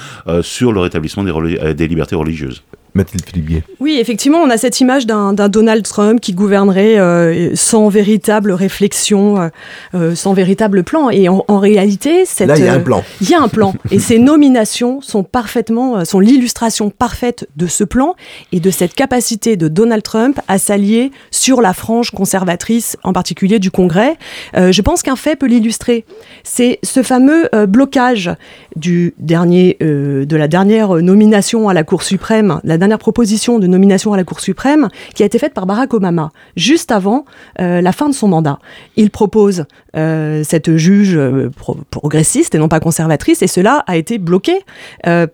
sur 0.42 0.72
le 0.72 0.80
rétablissement 0.82 1.24
des, 1.24 1.74
des 1.74 1.88
libertés 1.88 2.16
religieuses 2.16 2.64
Mathilde 2.98 3.24
Philippe 3.26 3.64
Oui, 3.80 3.98
effectivement, 4.00 4.40
on 4.40 4.50
a 4.50 4.58
cette 4.58 4.82
image 4.82 5.06
d'un 5.06 5.34
Donald 5.34 5.84
Trump 5.84 6.20
qui 6.20 6.34
gouvernerait 6.34 7.00
euh, 7.00 7.56
sans 7.56 7.88
véritable 7.88 8.52
réflexion, 8.52 9.40
euh, 9.40 9.48
euh, 9.94 10.16
sans 10.16 10.34
véritable 10.34 10.84
plan. 10.84 11.10
Et 11.10 11.30
en, 11.30 11.46
en 11.48 11.60
réalité, 11.60 12.26
cette, 12.26 12.50
là, 12.50 12.58
il 12.58 12.66
y 12.66 12.68
a 12.68 12.74
un 12.74 12.80
plan. 12.80 13.04
Il 13.22 13.30
y 13.30 13.36
a 13.36 13.42
un 13.42 13.48
plan. 13.48 13.74
et 13.92 14.00
ces 14.00 14.20
nominations 14.20 15.00
sont 15.02 15.24
parfaitement, 15.24 16.04
sont 16.04 16.20
l'illustration 16.20 16.90
parfaite 16.90 17.48
de 17.56 17.68
ce 17.68 17.84
plan 17.84 18.16
et 18.52 18.60
de 18.60 18.72
cette 18.72 18.96
capacité 18.96 19.56
de 19.56 19.68
Donald 19.68 20.04
Trump 20.04 20.40
à 20.48 20.58
s'allier 20.58 21.12
sur 21.32 21.62
la 21.62 21.74
frange 21.74 22.12
conservatrice, 22.12 22.98
en 23.04 23.14
particulier 23.14 23.60
du 23.60 23.70
Congrès. 23.70 24.16
je 24.56 24.82
pense 24.82 25.04
qu'un 25.04 25.16
fait 25.16 25.36
peut 25.36 25.46
l'illustrer. 25.46 26.06
C'est 26.44 26.80
ce 26.82 27.04
fameux 27.04 27.48
blocage 27.68 28.32
du 28.76 29.14
dernier, 29.20 29.78
de 29.80 30.36
la 30.36 30.48
dernière 30.48 30.96
nomination 30.96 31.70
à 31.70 31.74
la 31.74 31.84
Cour 31.84 32.02
suprême, 32.02 32.60
la 32.64 32.78
dernière 32.78 32.87
proposition 32.98 33.60
de 33.60 33.68
nomination 33.68 34.14
à 34.14 34.18
la 34.18 34.24
Cour 34.24 34.40
suprême 34.40 34.88
qui 35.14 35.24
a 35.24 35.26
été 35.26 35.40
faite 35.40 35.54
par 35.54 35.66
Barack 35.66 35.94
Obama 35.94 36.32
juste 36.56 36.92
avant 36.92 37.26
euh, 37.60 37.82
la 37.82 37.92
fin 37.92 38.10
de 38.10 38.14
son 38.14 38.28
mandat. 38.28 38.60
Il 38.96 39.10
propose 39.10 39.66
euh, 39.96 40.44
cette 40.44 40.76
juge 40.78 41.16
euh, 41.16 41.50
pro 41.56 41.78
progressiste 41.90 42.54
et 42.56 42.60
non 42.60 42.68
pas 42.68 42.80
conservatrice 42.80 43.42
et 43.42 43.48
cela 43.48 43.84
a 43.88 43.98
été 43.98 44.20
bloqué 44.20 44.54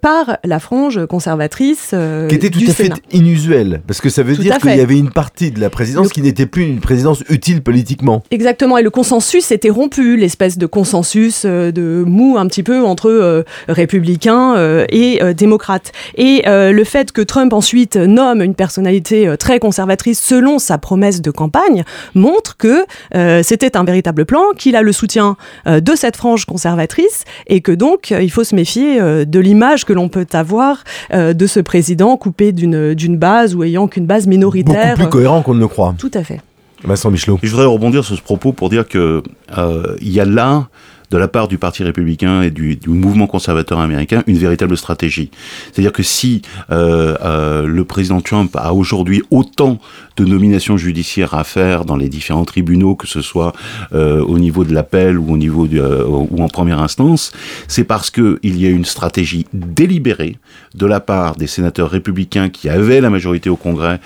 par 0.02 0.38
la 0.44 0.60
frange 0.60 1.06
conservatrice 1.08 1.94
qui 2.30 2.36
était 2.36 2.50
tout 2.50 2.60
à 2.68 2.72
Sénat. 2.72 2.96
fait 2.96 3.18
inusuel 3.18 3.82
parce 3.86 4.02
que 4.02 4.10
ça 4.10 4.24
veut 4.24 4.36
tout 4.36 4.42
dire 4.42 4.58
qu'il 4.58 4.76
y 4.76 4.80
avait 4.80 4.98
une 4.98 5.10
partie 5.10 5.52
de 5.52 5.60
la 5.60 5.70
présidence 5.70 6.08
le... 6.08 6.12
qui 6.12 6.22
n'était 6.22 6.46
plus 6.46 6.64
une 6.64 6.80
présidence 6.80 7.24
utile 7.30 7.62
politiquement. 7.62 8.24
Exactement 8.32 8.78
et 8.78 8.84
le 8.84 8.90
consensus 8.90 9.52
était 9.52 9.70
rompu, 9.70 10.16
l'espèce 10.16 10.58
de 10.58 10.66
consensus 10.66 11.46
de 11.46 12.04
mou 12.06 12.38
un 12.38 12.48
petit 12.48 12.64
peu 12.64 12.84
entre 12.84 13.44
républicains 13.68 14.86
et 14.90 15.20
démocrates 15.34 15.92
et 16.16 16.44
le 16.46 16.84
fait 16.84 17.12
que 17.12 17.22
Trump 17.22 17.43
ensuite 17.52 17.98
nomme 17.98 18.42
une 18.42 18.56
personnalité 18.56 19.28
euh, 19.28 19.36
très 19.36 19.60
conservatrice 19.60 20.22
selon 20.22 20.60
sa 20.60 20.78
promesse 20.78 21.22
de 21.22 21.32
campagne 21.32 21.84
montre 22.14 22.58
que 22.58 22.86
euh, 23.16 23.42
c'était 23.44 23.76
un 23.78 23.84
véritable 23.84 24.26
plan, 24.26 24.42
qu'il 24.58 24.76
a 24.76 24.82
le 24.82 24.92
soutien 24.92 25.36
euh, 25.68 25.80
de 25.80 25.96
cette 25.96 26.16
frange 26.16 26.46
conservatrice 26.46 27.26
et 27.48 27.62
que 27.62 27.72
donc 27.72 28.12
il 28.12 28.32
faut 28.32 28.44
se 28.44 28.56
méfier 28.56 29.00
euh, 29.00 29.26
de 29.26 29.40
l'image 29.40 29.86
que 29.86 29.94
l'on 29.94 30.10
peut 30.10 30.28
avoir 30.34 30.84
euh, 31.14 31.34
de 31.34 31.48
ce 31.48 31.60
président 31.60 32.18
coupé 32.18 32.52
d'une 32.52 33.18
base 33.18 33.56
ou 33.56 33.64
ayant 33.64 33.88
qu'une 33.88 34.06
base 34.06 34.28
minoritaire. 34.28 34.96
Beaucoup 34.96 35.10
plus 35.10 35.10
cohérent 35.10 35.42
qu'on 35.42 35.54
ne 35.54 35.60
le 35.60 35.68
croit. 35.68 35.96
Tout 35.98 36.12
à 36.14 36.24
fait. 36.24 36.42
Vincent 36.84 37.12
Michelot. 37.12 37.40
Je 37.42 37.50
voudrais 37.50 37.66
rebondir 37.66 38.04
sur 38.04 38.16
ce 38.16 38.22
propos 38.22 38.52
pour 38.52 38.70
dire 38.70 38.88
que 38.88 39.24
il 40.02 40.12
y 40.12 40.20
a 40.20 40.26
là 40.26 40.68
de 41.14 41.18
la 41.20 41.28
part 41.28 41.48
du 41.48 41.60
Parti 41.60 41.84
républicain 41.84 42.42
et 42.42 42.50
du, 42.50 42.80
mouvement 42.88 43.28
conservateur 43.28 43.80
américain 43.80 44.24
une 44.26 44.40
véritable 44.40 44.76
stratégie. 44.76 45.30
C'est-à-dire 45.72 45.92
que 45.92 46.02
si 46.02 46.42
euh, 46.72 47.16
euh, 47.22 47.68
le 47.68 47.86
président 47.86 48.20
Trump 48.20 48.56
a 48.56 48.74
aujourd'hui 48.74 49.22
autant 49.30 49.78
de 50.18 50.26
nominations 50.26 50.76
judiciaires 50.76 51.36
à 51.36 51.44
faire 51.44 51.86
dans 51.86 51.98
les 51.98 52.10
différents 52.10 52.46
tribunaux, 52.46 52.96
que 52.96 53.08
ce 53.08 53.22
soit 53.22 53.54
euh, 53.94 54.24
au 54.24 54.40
niveau 54.40 54.64
de 54.64 54.74
l'appel 54.74 55.20
ou 55.20 55.34
au 55.34 55.38
niveau 55.38 55.68
ou 55.68 56.42
en 56.44 56.48
première 56.48 56.80
instance, 56.82 57.32
c'est 57.68 57.84
parce 57.84 58.10
que 58.10 58.40
il 58.42 58.60
y 58.60 58.66
a 58.66 58.70
une 58.70 58.86
stratégie 58.86 59.46
délibérée 59.54 60.38
de 60.74 60.88
la 60.88 61.00
part 61.00 61.36
des 61.36 61.48
sénateurs 61.48 61.92
républicains 61.92 62.50
qui 62.50 62.70
avaient 62.70 63.02
la 63.02 63.12
majorité 63.12 63.52
au 63.52 63.56
Congrès, 63.56 64.00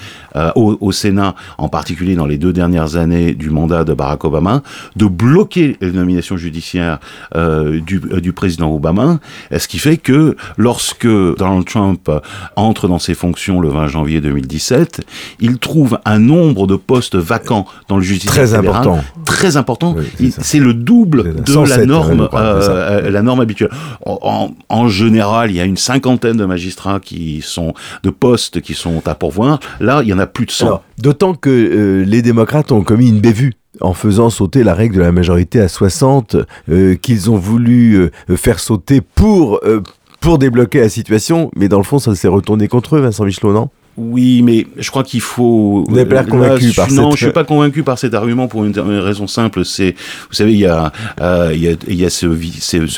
au 0.56 0.92
Sénat, 0.92 1.36
en 1.58 1.70
particulier 1.70 2.16
dans 2.16 2.26
les 2.26 2.38
deux 2.38 2.52
dernières 2.52 2.98
années 2.98 3.34
du 3.34 3.50
mandat 3.50 3.86
de 3.86 3.94
Barack 3.94 4.26
Obama, 4.26 4.62
de 4.98 5.06
bloquer 5.06 5.78
les 5.80 5.92
nominations 5.92 6.36
judiciaires 6.38 6.97
euh, 7.36 7.80
du, 7.80 8.02
euh, 8.12 8.22
du 8.22 8.34
président 8.34 8.74
Obama, 8.74 9.20
ce 9.56 9.68
qui 9.68 9.80
fait 9.80 9.98
que 9.98 10.36
lorsque 10.58 11.08
Donald 11.08 11.66
Trump 11.66 12.10
entre 12.56 12.88
dans 12.88 13.00
ses 13.00 13.14
fonctions 13.14 13.60
le 13.60 13.70
20 13.70 13.88
janvier 13.88 14.22
2017, 14.22 15.06
il 15.40 15.58
trouve 15.58 16.00
un 16.06 16.20
nombre 16.20 16.68
de 16.68 16.76
postes 16.76 17.16
vacants 17.16 17.66
dans 17.88 17.98
le 17.98 18.04
justice 18.04 18.30
très 18.30 18.54
important, 18.54 19.04
très 19.26 19.58
important. 19.58 19.96
Oui, 20.20 20.34
c'est 20.38 20.60
le 20.60 20.74
double 20.74 21.44
de 21.44 21.70
la 21.70 21.86
norme, 21.86 22.30
euh, 22.34 23.10
la 23.10 23.22
norme 23.22 23.40
habituelle. 23.40 23.72
En, 24.06 24.20
en, 24.22 24.56
en, 24.70 24.88
général, 24.88 25.52
il 25.52 25.58
y 25.58 25.62
a 25.62 25.66
une 25.66 25.78
cinquantaine 25.78 26.38
de 26.38 26.46
magistrats 26.46 27.00
qui 27.00 27.42
sont 27.42 27.74
de 28.04 28.10
postes 28.10 28.62
qui 28.62 28.74
sont 28.74 29.02
à 29.08 29.16
pourvoir. 29.16 29.60
Là, 29.80 30.02
il 30.04 30.10
y 30.10 30.14
en 30.14 30.20
a 30.20 30.28
plus 30.28 30.46
de 30.46 30.52
100. 30.52 30.82
D'autant 31.00 31.34
que 31.34 31.50
euh, 31.50 32.06
les 32.06 32.22
démocrates 32.22 32.72
ont 32.72 32.84
commis 32.84 33.10
une 33.10 33.20
bévue 33.20 33.54
en 33.82 33.94
faisant 33.94 34.30
sauter 34.30 34.64
la 34.64 34.74
règle 34.74 34.96
de 34.96 35.02
la 35.02 35.12
majorité 35.12 35.60
à 35.60 35.68
60, 35.68 36.38
euh, 36.70 36.96
qu'ils 36.96 37.30
ont 37.30 37.38
voulu 37.38 37.96
euh, 38.30 38.36
faire 38.36 38.60
sauter 38.60 39.02
pour, 39.02 39.60
euh, 39.64 39.82
pour 40.20 40.38
débloquer 40.38 40.80
la 40.80 40.90
situation, 40.90 41.52
mais 41.56 41.68
dans 41.68 41.78
le 41.78 41.84
fond, 41.84 42.00
ça 42.00 42.16
s'est 42.16 42.28
retourné 42.28 42.68
contre 42.68 42.96
eux, 42.96 43.02
Vincent 43.02 43.26
Michelot, 43.26 43.54
non? 43.54 43.70
Oui, 43.98 44.44
mais 44.44 44.68
je 44.78 44.92
crois 44.92 45.04
qu'il 45.04 45.22
faut. 45.22 45.84
Vous 45.88 45.96
n'êtes 45.96 46.08
pas 46.08 46.24
convaincu 46.24 46.72
par 46.72 46.92
Non, 46.92 47.10
cette... 47.10 47.20
je 47.20 47.26
suis 47.26 47.34
pas 47.34 47.44
convaincu 47.44 47.82
par 47.82 47.98
cet 47.98 48.14
argument 48.14 48.48
pour 48.48 48.64
une, 48.64 48.78
raison 48.78 49.26
simple. 49.26 49.66
C'est, 49.66 49.96
vous 50.30 50.36
savez, 50.36 50.54
il 50.54 50.60
y 50.60 50.68
a, 50.68 50.92
euh, 51.20 51.52
il 51.52 51.64
y 51.64 51.68
a, 51.68 51.72
il 51.88 51.96
y 51.96 52.06
a 52.06 52.10
ce, 52.12 52.28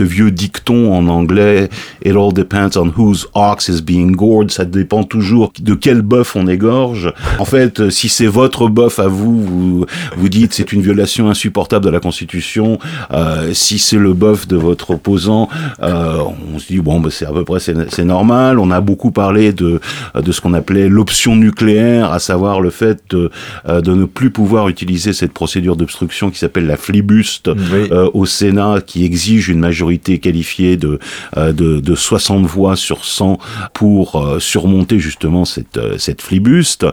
vieux 0.04 0.30
dicton 0.30 0.94
en 0.94 1.08
anglais. 1.08 1.70
It 2.04 2.16
all 2.18 2.34
depends 2.34 2.76
on 2.76 2.92
whose 2.98 3.28
ox 3.34 3.70
is 3.70 3.82
being 3.82 4.12
gored. 4.12 4.52
Ça 4.52 4.66
dépend 4.66 5.06
toujours 5.06 5.54
de 5.62 5.74
quel 5.74 6.02
bœuf 6.02 6.36
on 6.36 6.48
égorge. 6.48 7.14
En 7.40 7.46
fait, 7.46 7.90
si 7.90 8.10
c'est 8.10 8.28
votre 8.28 8.68
bœuf 8.68 9.00
à 9.00 9.08
vous, 9.08 9.42
vous, 9.42 9.86
vous 10.18 10.30
dites 10.30 10.54
c'est 10.54 10.74
une 10.74 10.82
violation 10.82 11.30
insupportable 11.30 11.86
de 11.86 11.92
la 11.92 12.02
Constitution. 12.02 12.78
Euh, 13.12 13.54
si 13.54 13.80
c'est 13.80 13.98
le 13.98 14.14
bœuf 14.14 14.50
de 14.50 14.58
votre 14.58 14.92
opposant, 14.92 15.48
euh, 15.82 16.18
on 16.18 16.36
on 16.56 16.60
se 16.60 16.68
dit 16.68 16.80
bon, 16.80 17.00
bah, 17.00 17.10
c'est 17.10 17.26
à 17.26 17.32
peu 17.32 17.46
près 17.46 17.60
c'est 17.60 18.04
normal. 18.04 18.60
On 18.60 18.70
a 18.72 18.82
beaucoup 18.82 19.12
parlé 19.12 19.54
de 19.54 19.80
de 20.16 20.32
ce 20.34 20.42
qu'on 20.42 20.54
appelait 20.54 20.89
l'option 20.90 21.36
nucléaire, 21.36 22.12
à 22.12 22.20
savoir 22.20 22.62
le 22.62 22.70
fait 22.70 23.00
de, 23.10 23.30
euh, 23.68 23.82
de 23.82 23.94
ne 23.94 24.06
plus 24.06 24.30
pouvoir 24.30 24.70
utiliser 24.70 25.14
cette 25.14 25.34
procédure 25.34 25.76
d'obstruction 25.76 26.30
qui 26.32 26.40
s'appelle 26.40 26.68
la 26.68 26.78
flibuste 26.78 27.48
euh, 27.48 28.10
au 28.14 28.26
Sénat, 28.26 28.82
qui 28.86 29.06
exige 29.06 29.50
une 29.50 29.60
majorité 29.60 30.20
qualifiée 30.20 30.78
de 30.78 31.00
de, 31.38 31.80
de 31.80 31.96
60 31.96 32.46
voix 32.46 32.76
sur 32.76 33.06
100 33.06 33.38
pour 33.74 34.38
surmonter 34.40 35.00
justement 35.00 35.46
cette 35.46 35.80
cette 35.98 36.22
flibuste, 36.22 36.86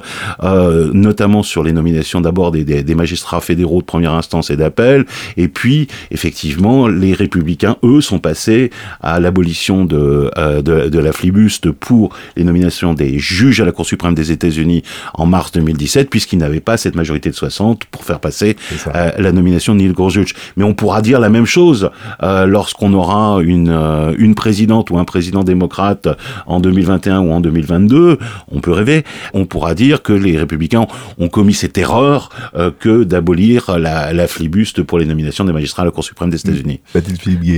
notamment 0.42 1.42
sur 1.42 1.62
les 1.62 1.72
nominations 1.72 2.20
d'abord 2.20 2.52
des, 2.52 2.64
des, 2.64 2.82
des 2.82 2.94
magistrats 2.94 3.40
fédéraux 3.40 3.80
de 3.80 3.86
première 3.86 4.12
instance 4.12 4.50
et 4.50 4.56
d'appel, 4.56 5.06
et 5.36 5.48
puis 5.48 5.88
effectivement 6.10 6.88
les 6.88 7.14
républicains 7.14 7.76
eux 7.82 8.00
sont 8.00 8.18
passés 8.18 8.70
à 9.00 9.20
l'abolition 9.20 9.86
euh, 9.92 10.62
de, 10.62 10.88
de, 10.88 10.98
la 10.98 11.12
flibuste 11.12 11.70
pour 11.70 12.14
les 12.36 12.44
nominations 12.44 12.94
des 12.94 13.18
juges 13.18 13.60
à 13.60 13.64
la 13.64 13.72
Cour 13.72 13.85
suprême 13.86 14.14
des 14.14 14.32
États-Unis 14.32 14.82
en 15.14 15.26
mars 15.26 15.52
2017, 15.52 16.10
puisqu'ils 16.10 16.38
n'avaient 16.38 16.60
pas 16.60 16.76
cette 16.76 16.94
majorité 16.94 17.30
de 17.30 17.34
60 17.34 17.84
pour 17.86 18.04
faire 18.04 18.20
passer 18.20 18.56
euh, 18.94 19.10
la 19.18 19.32
nomination 19.32 19.74
de 19.74 19.80
Neil 19.80 19.92
Gorsuch. 19.92 20.34
Mais 20.56 20.64
on 20.64 20.74
pourra 20.74 21.02
dire 21.02 21.20
la 21.20 21.28
même 21.28 21.46
chose 21.46 21.90
euh, 22.22 22.46
lorsqu'on 22.46 22.92
aura 22.92 23.40
une, 23.42 23.70
une 24.18 24.34
présidente 24.34 24.90
ou 24.90 24.98
un 24.98 25.04
président 25.04 25.44
démocrate 25.44 26.08
en 26.46 26.60
2021 26.60 27.20
ou 27.20 27.32
en 27.32 27.40
2022. 27.40 28.18
On 28.50 28.60
peut 28.60 28.72
rêver. 28.72 29.04
On 29.34 29.46
pourra 29.46 29.74
dire 29.74 30.02
que 30.02 30.12
les 30.12 30.38
républicains 30.38 30.86
ont 31.18 31.28
commis 31.28 31.54
cette 31.54 31.78
erreur 31.78 32.30
que 32.80 33.04
d'abolir 33.04 33.78
la, 33.78 34.12
la 34.12 34.26
flibuste 34.26 34.82
pour 34.82 34.98
les 34.98 35.06
nominations 35.06 35.44
des 35.44 35.52
magistrats 35.52 35.82
à 35.82 35.86
la 35.86 35.90
Cour 35.90 36.04
suprême 36.04 36.30
des 36.30 36.40
États-Unis. 36.40 36.80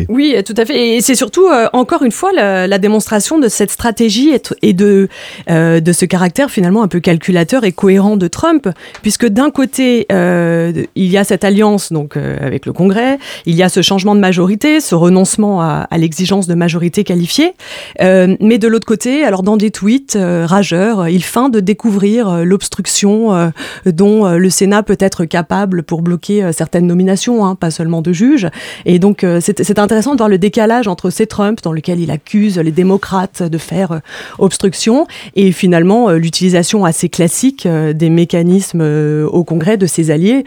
Oui, 0.08 0.34
tout 0.44 0.54
à 0.56 0.64
fait. 0.64 0.96
Et 0.96 1.00
c'est 1.00 1.14
surtout, 1.14 1.46
euh, 1.46 1.68
encore 1.72 2.02
une 2.02 2.12
fois, 2.12 2.32
la, 2.32 2.78
démonstration 2.78 3.38
de 3.38 3.48
cette 3.48 3.70
stratégie 3.70 4.30
et, 4.62 4.72
de, 4.72 5.08
euh, 5.50 5.80
de 5.80 5.92
ce 5.92 6.04
caractère 6.08 6.50
finalement 6.50 6.82
un 6.82 6.88
peu 6.88 7.00
calculateur 7.00 7.64
et 7.64 7.72
cohérent 7.72 8.16
de 8.16 8.26
Trump, 8.26 8.68
puisque 9.02 9.26
d'un 9.26 9.50
côté, 9.50 10.06
euh, 10.10 10.72
il 10.94 11.10
y 11.10 11.16
a 11.16 11.24
cette 11.24 11.44
alliance 11.44 11.92
donc 11.92 12.16
avec 12.16 12.66
le 12.66 12.72
Congrès, 12.72 13.18
il 13.46 13.54
y 13.54 13.62
a 13.62 13.68
ce 13.68 13.82
changement 13.82 14.14
de 14.14 14.20
majorité, 14.20 14.80
ce 14.80 14.94
renoncement 14.94 15.62
à, 15.62 15.86
l'exigence 15.96 16.46
de 16.46 16.54
majorité 16.54 17.04
qualifiée, 17.04 17.52
mais 18.00 18.58
de 18.58 18.68
l'autre 18.68 18.86
côté, 18.86 19.24
alors 19.24 19.42
dans 19.42 19.56
des 19.56 19.70
tweets 19.70 20.18
rageurs, 20.20 21.08
il 21.08 21.22
feint 21.22 21.48
de 21.48 21.60
découvrir 21.60 22.44
l'obstruction 22.44 23.52
dont 23.86 24.28
le 24.28 24.50
Sénat 24.50 24.82
peut 24.82 24.96
être 24.98 25.24
capable 25.24 25.82
pour 25.82 26.02
bloquer 26.02 26.52
certaines 26.52 26.86
nominations, 26.86 27.44
hein, 27.44 27.54
pas 27.54 27.70
seulement 27.70 28.02
de 28.02 28.12
juges. 28.12 28.48
Et 28.86 28.98
donc 28.98 29.24
c'est 29.40 29.78
intéressant 29.78 30.12
de 30.12 30.18
voir 30.18 30.28
le 30.28 30.38
décalage 30.38 30.88
entre 30.88 31.10
ces 31.10 31.26
Trump, 31.28 31.60
dans 31.62 31.72
lequel 31.72 32.00
il 32.00 32.10
accuse 32.10 32.58
les 32.58 32.72
démocrates 32.72 33.42
de 33.42 33.58
faire 33.58 33.92
euh, 33.92 33.98
obstruction, 34.38 35.06
et 35.36 35.52
finalement 35.52 35.97
euh, 36.06 36.18
l'utilisation 36.18 36.84
assez 36.84 37.08
classique 37.08 37.66
euh, 37.66 37.92
des 37.92 38.10
mécanismes 38.10 38.80
au 38.80 39.44
Congrès 39.44 39.76
de 39.76 39.86
ses 39.86 40.10
alliés 40.10 40.44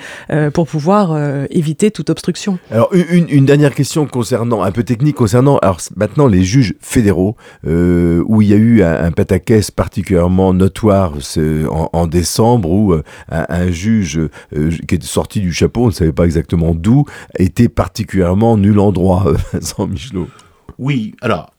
pour 0.54 0.68
pouvoir 0.68 1.18
éviter 1.50 1.92
toute 1.92 2.10
obstruction. 2.10 2.58
Alors 2.72 2.90
une, 2.94 3.46
dernière 3.46 3.74
question 3.74 4.06
concernant, 4.06 4.64
un 4.64 4.72
peu 4.72 4.84
technique 4.84 5.16
concernant, 5.16 5.58
alors 5.58 5.80
maintenant 5.96 6.28
les 6.28 6.44
juges 6.44 6.76
fédéraux, 6.80 7.36
où 7.66 8.42
il 8.42 8.48
y 8.48 8.54
a 8.54 8.58
eu 8.58 8.84
un, 8.84 9.12
pataquès 9.12 9.72
particulièrement 9.72 10.54
notoire 10.54 11.14
en, 11.70 12.08
décembre, 12.08 12.70
où 12.72 12.96
un, 13.30 13.72
juge 13.72 14.22
qui 14.88 14.96
est 14.96 15.04
sorti 15.04 15.42
du 15.42 15.52
chapeau, 15.52 15.84
on 15.84 15.88
ne 15.88 15.92
savait 15.92 16.14
pas 16.14 16.26
exactement 16.26 16.74
d'où, 16.74 17.06
était 17.38 17.70
particulièrement 17.70 18.58
nul 18.58 18.80
en 18.80 18.92
droit, 18.92 19.26
Vincent 19.54 19.88
Michelot. 19.88 20.28
Oui, 20.78 21.14
alors, 21.22 21.52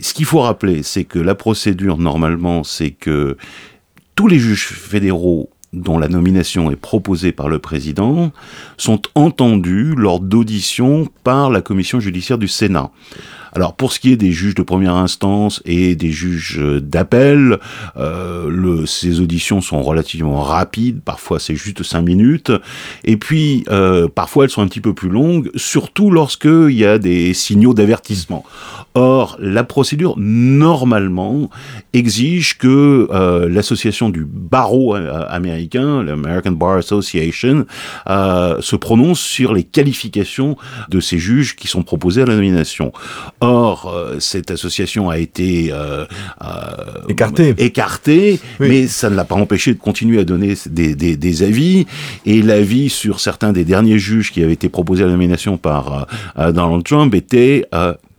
ce 0.00 0.14
qu'il 0.14 0.24
faut 0.24 0.40
rappeler, 0.40 0.82
c'est 0.82 1.04
que 1.04 1.18
la 1.18 1.34
procédure, 1.34 1.98
normalement, 1.98 2.64
c'est 2.64 2.90
que 2.90 3.36
tous 4.14 4.28
les 4.28 4.38
juges 4.38 4.68
fédéraux 4.68 5.50
dont 5.72 5.98
la 5.98 6.08
nomination 6.08 6.70
est 6.70 6.76
proposée 6.76 7.32
par 7.32 7.48
le 7.48 7.58
président 7.58 8.32
sont 8.76 9.02
entendus 9.14 9.94
lors 9.96 10.20
d'auditions 10.20 11.08
par 11.24 11.50
la 11.50 11.60
commission 11.60 12.00
judiciaire 12.00 12.38
du 12.38 12.48
Sénat. 12.48 12.90
Alors 13.56 13.72
pour 13.72 13.90
ce 13.90 14.00
qui 14.00 14.12
est 14.12 14.18
des 14.18 14.32
juges 14.32 14.54
de 14.54 14.62
première 14.62 14.96
instance 14.96 15.62
et 15.64 15.96
des 15.96 16.10
juges 16.10 16.60
d'appel, 16.82 17.58
euh, 17.96 18.84
ces 18.84 19.20
auditions 19.20 19.62
sont 19.62 19.82
relativement 19.82 20.42
rapides, 20.42 21.00
parfois 21.02 21.40
c'est 21.40 21.56
juste 21.56 21.82
cinq 21.82 22.02
minutes, 22.02 22.52
et 23.04 23.16
puis 23.16 23.64
euh, 23.70 24.08
parfois 24.14 24.44
elles 24.44 24.50
sont 24.50 24.60
un 24.60 24.68
petit 24.68 24.82
peu 24.82 24.92
plus 24.92 25.08
longues, 25.08 25.50
surtout 25.54 26.10
lorsqu'il 26.10 26.72
y 26.72 26.84
a 26.84 26.98
des 26.98 27.32
signaux 27.32 27.72
d'avertissement. 27.72 28.44
Or, 28.98 29.36
la 29.38 29.62
procédure, 29.62 30.14
normalement, 30.16 31.50
exige 31.92 32.56
que 32.56 33.06
euh, 33.10 33.46
l'association 33.46 34.08
du 34.08 34.24
barreau 34.24 34.96
euh, 34.96 35.26
américain, 35.28 36.02
l'American 36.02 36.52
Bar 36.52 36.78
Association, 36.78 37.66
euh, 38.08 38.58
se 38.62 38.74
prononce 38.74 39.20
sur 39.20 39.52
les 39.52 39.64
qualifications 39.64 40.56
de 40.88 41.00
ces 41.00 41.18
juges 41.18 41.56
qui 41.56 41.68
sont 41.68 41.82
proposés 41.82 42.22
à 42.22 42.24
la 42.24 42.36
nomination. 42.36 42.90
Or, 43.46 43.92
euh, 43.94 44.20
cette 44.20 44.50
association 44.50 45.10
a 45.10 45.18
été 45.18 45.70
euh, 45.72 46.04
écartée, 47.08 47.54
écartée 47.58 48.40
mais 48.60 48.86
ça 48.86 49.10
ne 49.10 49.16
l'a 49.16 49.24
pas 49.24 49.34
empêché 49.34 49.74
de 49.74 49.78
continuer 49.78 50.18
à 50.18 50.24
donner 50.24 50.54
des, 50.66 50.94
des, 50.94 51.16
des, 51.16 51.42
avis. 51.42 51.86
Et 52.24 52.42
l'avis 52.42 52.90
sur 52.90 53.20
certains 53.20 53.52
des 53.52 53.64
derniers 53.64 53.98
juges 53.98 54.32
qui 54.32 54.42
avaient 54.42 54.52
été 54.52 54.68
proposés 54.68 55.04
à 55.04 55.06
la 55.06 55.12
nomination 55.12 55.56
par 55.56 56.06
Donald 56.36 56.84
Trump 56.84 57.14
était 57.14 57.64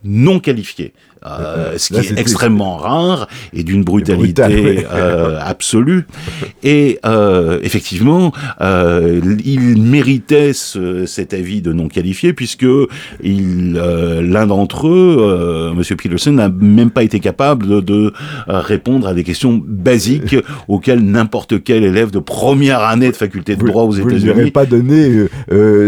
non 0.03 0.39
qualifié. 0.39 0.93
Euh, 1.27 1.77
ce 1.77 1.93
qui 1.93 1.99
est, 1.99 2.19
extrêmement 2.19 2.77
rare 2.77 3.27
et 3.53 3.63
d'une 3.63 3.83
brutalité 3.83 4.85
euh, 4.91 5.39
absolue. 5.43 6.05
Et 6.63 6.99
euh, 7.05 7.59
effectivement, 7.63 8.31
euh, 8.61 9.21
il 9.45 9.81
méritait 9.81 10.53
ce, 10.53 11.05
cet 11.05 11.33
avis 11.33 11.61
de 11.61 11.73
non 11.73 11.87
qualifié 11.87 12.33
puisque 12.33 12.65
il, 13.23 13.77
euh, 13.77 14.21
l'un 14.21 14.47
d'entre 14.47 14.87
eux, 14.87 15.73
Monsieur 15.75 15.95
Peterson, 15.95 16.31
n'a 16.31 16.49
même 16.49 16.91
pas 16.91 17.03
été 17.03 17.19
capable 17.19 17.67
de, 17.67 17.79
de 17.79 18.13
répondre 18.47 19.07
à 19.07 19.13
des 19.13 19.23
questions 19.23 19.61
basiques 19.65 20.35
auxquelles 20.67 21.03
n'importe 21.03 21.63
quel 21.63 21.83
élève 21.83 22.11
de 22.11 22.19
première 22.19 22.81
année 22.81 23.11
de 23.11 23.15
faculté 23.15 23.55
de 23.55 23.65
droit 23.65 23.83
aux 23.83 23.93
États-Unis. 23.93 24.33
Vous 24.43 24.51
pas 24.51 24.65
donné 24.65 25.27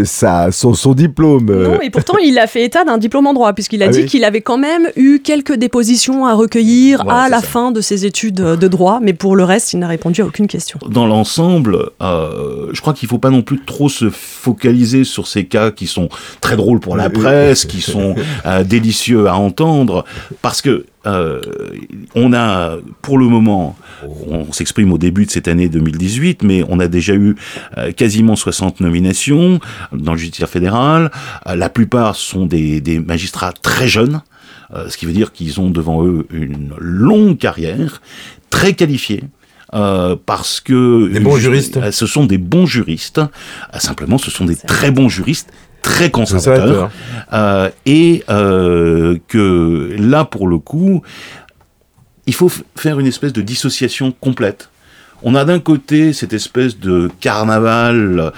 sa, 0.04 0.50
son, 0.52 0.74
son, 0.74 0.94
diplôme. 0.94 1.46
Non, 1.46 1.80
et 1.80 1.90
pourtant 1.90 2.18
il 2.18 2.38
a 2.38 2.46
fait 2.46 2.64
état 2.64 2.84
d'un 2.84 2.98
diplôme 2.98 3.26
en 3.26 3.34
droit 3.34 3.52
puisqu'il 3.52 3.82
a 3.82 3.86
ah 3.86 3.88
dit 3.88 4.06
qu'il 4.06 4.24
avait 4.24 4.40
quand 4.40 4.58
même 4.58 4.88
eu 4.96 5.20
quelques 5.30 5.54
dépositions 5.54 6.26
à 6.26 6.34
recueillir 6.34 7.08
à 7.08 7.28
la 7.28 7.40
fin 7.40 7.70
de 7.70 7.80
ses 7.80 8.04
études 8.04 8.34
de 8.34 8.66
droit, 8.66 8.98
mais 9.00 9.12
pour 9.12 9.36
le 9.36 9.44
reste, 9.44 9.72
il 9.72 9.78
n'a 9.78 9.86
répondu 9.86 10.22
à 10.22 10.26
aucune 10.26 10.48
question. 10.48 10.80
Dans 10.88 11.06
l'ensemble, 11.06 11.90
euh, 12.02 12.66
je 12.72 12.80
crois 12.80 12.94
qu'il 12.94 13.06
ne 13.06 13.10
faut 13.10 13.18
pas 13.18 13.30
non 13.30 13.42
plus 13.42 13.60
trop 13.64 13.88
se 13.88 14.10
focaliser 14.10 15.04
sur 15.04 15.28
ces 15.28 15.44
cas 15.44 15.70
qui 15.70 15.86
sont 15.86 16.08
très 16.40 16.56
drôles 16.56 16.80
pour 16.80 16.96
la 16.96 17.10
presse, 17.10 17.64
qui 17.72 17.80
sont 17.80 18.16
euh, 18.44 18.64
délicieux 18.64 19.28
à 19.28 19.36
entendre, 19.36 20.04
parce 20.42 20.62
que 20.62 20.84
euh, 21.06 21.40
on 22.16 22.32
a, 22.32 22.78
pour 23.00 23.16
le 23.16 23.26
moment, 23.26 23.76
on 24.26 24.52
s'exprime 24.52 24.92
au 24.92 24.98
début 24.98 25.26
de 25.26 25.30
cette 25.30 25.46
année 25.46 25.68
2018, 25.68 26.42
mais 26.42 26.64
on 26.68 26.80
a 26.80 26.88
déjà 26.88 27.14
eu 27.14 27.36
euh, 27.78 27.92
quasiment 27.92 28.34
60 28.34 28.80
nominations 28.80 29.60
dans 29.92 30.12
le 30.12 30.18
judiciaire 30.18 30.48
fédéral. 30.48 31.12
la 31.46 31.68
plupart 31.68 32.16
sont 32.16 32.46
des, 32.46 32.80
des 32.80 32.98
magistrats 32.98 33.52
très 33.52 33.86
jeunes, 33.86 34.22
ce 34.72 34.96
qui 34.96 35.06
veut 35.06 35.12
dire 35.12 35.32
qu'ils 35.32 35.60
ont 35.60 35.70
devant 35.70 36.04
eux 36.04 36.26
une 36.30 36.74
longue 36.78 37.38
carrière, 37.38 38.00
très 38.50 38.74
qualifiée. 38.74 39.24
Euh, 39.72 40.16
parce 40.26 40.60
que 40.60 41.08
des 41.12 41.20
bons 41.20 41.36
juristes. 41.36 41.76
Euh, 41.76 41.92
ce 41.92 42.06
sont 42.06 42.24
des 42.24 42.38
bons 42.38 42.66
juristes. 42.66 43.20
simplement, 43.78 44.18
ce 44.18 44.30
sont 44.30 44.44
des 44.44 44.56
très 44.56 44.90
bons 44.90 45.08
juristes, 45.08 45.52
très 45.82 46.10
conservateurs, 46.10 46.90
et 47.86 48.24
que 48.26 49.96
là, 49.96 50.24
pour 50.24 50.48
le 50.48 50.58
coup, 50.58 51.02
il 52.26 52.34
faut 52.34 52.50
faire 52.76 52.98
une 52.98 53.06
espèce 53.06 53.32
de 53.32 53.42
dissociation 53.42 54.12
complète. 54.12 54.70
On 55.22 55.34
a 55.34 55.44
d'un 55.44 55.60
côté 55.60 56.12
cette 56.12 56.32
espèce 56.32 56.78
de 56.78 57.10
carnaval 57.20 58.32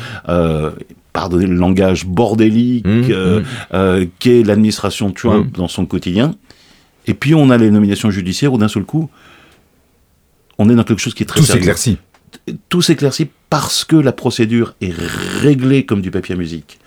pardonnez 1.12 1.46
le 1.46 1.54
langage 1.54 2.06
bordélique 2.06 2.86
mmh, 2.86 3.10
euh, 3.10 3.40
mmh. 3.40 3.44
euh, 3.74 4.06
qu'est 4.18 4.42
l'administration 4.42 5.10
Trump 5.10 5.46
mmh. 5.46 5.58
dans 5.58 5.68
son 5.68 5.86
quotidien. 5.86 6.34
Et 7.06 7.14
puis 7.14 7.34
on 7.34 7.50
a 7.50 7.58
les 7.58 7.70
nominations 7.70 8.10
judiciaires 8.10 8.52
où 8.52 8.58
d'un 8.58 8.68
seul 8.68 8.84
coup, 8.84 9.10
on 10.58 10.68
est 10.68 10.74
dans 10.74 10.84
quelque 10.84 11.00
chose 11.00 11.14
qui 11.14 11.22
est 11.22 11.26
très 11.26 11.40
Tout 11.40 11.46
s'éclaircit. 11.46 11.98
Tout 12.68 12.82
s'éclaircit 12.82 13.28
parce 13.50 13.84
que 13.84 13.96
la 13.96 14.12
procédure 14.12 14.74
est 14.80 14.94
réglée 15.40 15.84
comme 15.84 16.00
du 16.00 16.10
papier 16.10 16.34
à 16.34 16.38
musique. 16.38 16.78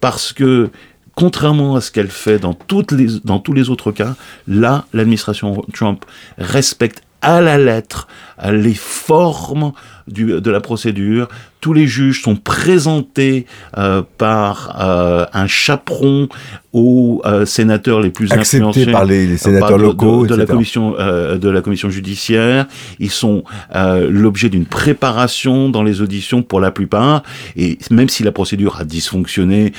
Parce 0.00 0.32
que, 0.32 0.70
contrairement 1.14 1.76
à 1.76 1.80
ce 1.80 1.90
qu'elle 1.90 2.10
fait 2.10 2.38
dans, 2.38 2.54
toutes 2.54 2.92
les, 2.92 3.06
dans 3.24 3.38
tous 3.38 3.52
les 3.52 3.70
autres 3.70 3.92
cas, 3.92 4.16
là, 4.46 4.84
l'administration 4.92 5.64
Trump 5.72 6.04
respecte 6.36 7.02
à 7.22 7.40
la 7.40 7.56
lettre 7.56 8.08
les 8.50 8.74
formes 8.74 9.72
du, 10.08 10.40
de 10.40 10.50
la 10.50 10.60
procédure. 10.60 11.28
Tous 11.60 11.72
les 11.72 11.86
juges 11.86 12.22
sont 12.22 12.34
présentés 12.34 13.46
euh, 13.78 14.02
par 14.18 14.76
euh, 14.80 15.26
un 15.32 15.46
chaperon 15.46 16.28
aux 16.72 17.22
euh, 17.24 17.44
sénateurs 17.46 18.00
les 18.00 18.10
plus 18.10 18.32
influencés 18.32 18.86
par 18.86 19.04
les, 19.04 19.26
les 19.26 19.36
sénateurs 19.36 19.78
de, 19.78 19.82
locaux, 19.82 20.26
de, 20.26 20.34
de 20.34 20.34
la 20.34 20.46
commission 20.46 20.92
de 20.92 21.48
la 21.48 21.60
commission 21.60 21.88
judiciaire. 21.90 22.66
Ils 22.98 23.10
sont 23.10 23.44
l'objet 23.74 24.48
d'une 24.48 24.66
préparation 24.66 25.68
dans 25.68 25.82
les 25.82 26.00
auditions 26.00 26.42
pour 26.42 26.60
la 26.60 26.70
plupart. 26.70 27.22
Et 27.56 27.78
même 27.90 28.08
si 28.08 28.22
la 28.22 28.32
procédure 28.32 28.78
a 28.80 28.84
dysfonctionné 28.84 29.72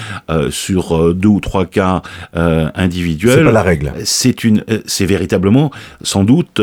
sur 0.52 1.14
deux 1.14 1.28
ou 1.28 1.40
trois 1.40 1.66
cas 1.66 2.02
individuels, 2.76 3.40
C'est 3.40 3.44
pas 3.44 3.52
la 3.52 3.64
règle. 3.64 3.92
c'est 4.06 4.44
une, 4.44 4.64
c'est 4.86 5.06
véritablement, 5.06 5.72
sans 6.02 6.24
doute, 6.24 6.62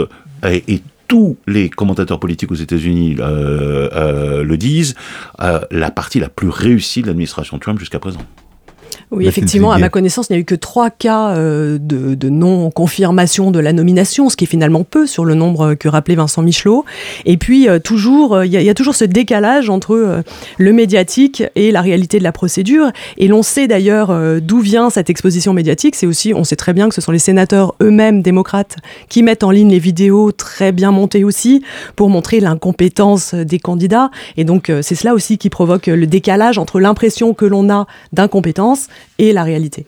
et, 0.49 0.62
et 0.68 0.83
tous 1.11 1.37
les 1.49 1.68
commentateurs 1.68 2.20
politiques 2.20 2.53
aux 2.53 2.55
États-Unis 2.55 3.16
euh, 3.18 3.88
euh, 3.92 4.44
le 4.44 4.57
disent, 4.57 4.94
euh, 5.40 5.61
la 5.73 5.90
partie 5.90 6.20
la 6.20 6.29
plus 6.29 6.49
réussie 6.49 7.03
de 7.03 7.09
l'administration 7.09 7.59
Trump 7.59 7.81
jusqu'à 7.81 7.99
présent. 7.99 8.20
Oui, 9.12 9.27
effectivement, 9.27 9.73
à 9.73 9.79
ma 9.79 9.88
connaissance, 9.88 10.29
il 10.31 10.35
n'y 10.35 10.37
a 10.38 10.40
eu 10.40 10.44
que 10.44 10.55
trois 10.55 10.88
cas 10.90 11.31
euh, 11.35 11.79
de, 11.81 12.14
de 12.14 12.29
non-confirmation 12.29 13.51
de 13.51 13.59
la 13.59 13.73
nomination, 13.73 14.29
ce 14.29 14.37
qui 14.37 14.44
est 14.44 14.46
finalement 14.46 14.85
peu 14.85 15.07
sur 15.07 15.25
le 15.25 15.35
nombre 15.35 15.75
que 15.75 15.88
rappelait 15.88 16.14
Vincent 16.14 16.42
Michelot. 16.42 16.85
Et 17.25 17.37
puis, 17.37 17.68
euh, 17.68 17.81
toujours, 17.81 18.37
euh, 18.37 18.46
il 18.46 18.53
y, 18.53 18.57
a- 18.57 18.61
il 18.61 18.66
y 18.66 18.70
a 18.70 18.75
toujours 18.75 18.94
ce 18.94 19.05
décalage 19.05 19.68
entre 19.68 19.94
euh, 19.96 20.23
le 20.59 20.73
médiatique 20.73 21.42
et 21.57 21.73
la 21.73 21.81
réalité 21.81 22.18
de 22.18 22.23
la 22.25 22.31
procédure. 22.31 22.90
Et 23.18 23.27
l'on 23.27 23.42
sait 23.42 23.66
d'ailleurs 23.66 24.16
d'où 24.40 24.61
vient 24.61 24.90
cette 24.90 25.11
exposition 25.11 25.53
médiatique. 25.53 25.96
C'est 25.96 26.07
aussi, 26.07 26.33
on 26.33 26.44
sait 26.44 26.57
très 26.57 26.73
bien 26.73 26.88
que 26.88 26.94
ce 26.94 27.01
sont 27.01 27.12
les 27.12 27.18
sénateurs 27.18 27.75
eux-mêmes 27.83 28.23
démocrates 28.23 28.77
qui 29.09 29.23
mettent 29.25 29.42
en 29.42 29.51
ligne 29.51 29.70
les 29.70 29.79
vidéos 29.81 30.31
très 30.33 30.70
bien 30.73 30.92
montées 30.92 31.25
aussi 31.25 31.62
pour 31.96 32.11
montrer 32.11 32.38
l'incompétence 32.40 33.35
des 33.35 33.59
candidats. 33.59 34.11
Et 34.37 34.44
donc, 34.44 34.70
c'est 34.83 34.94
cela 34.94 35.14
aussi 35.14 35.37
qui 35.38 35.51
provoque 35.51 35.87
le 35.88 36.07
décalage 36.07 36.59
entre 36.59 36.79
l'impression 36.81 37.35
que 37.35 37.44
l'on 37.44 37.68
a 37.70 37.87
d'incompétence 38.12 38.87
et 39.18 39.32
la 39.32 39.44
réalité. 39.44 39.86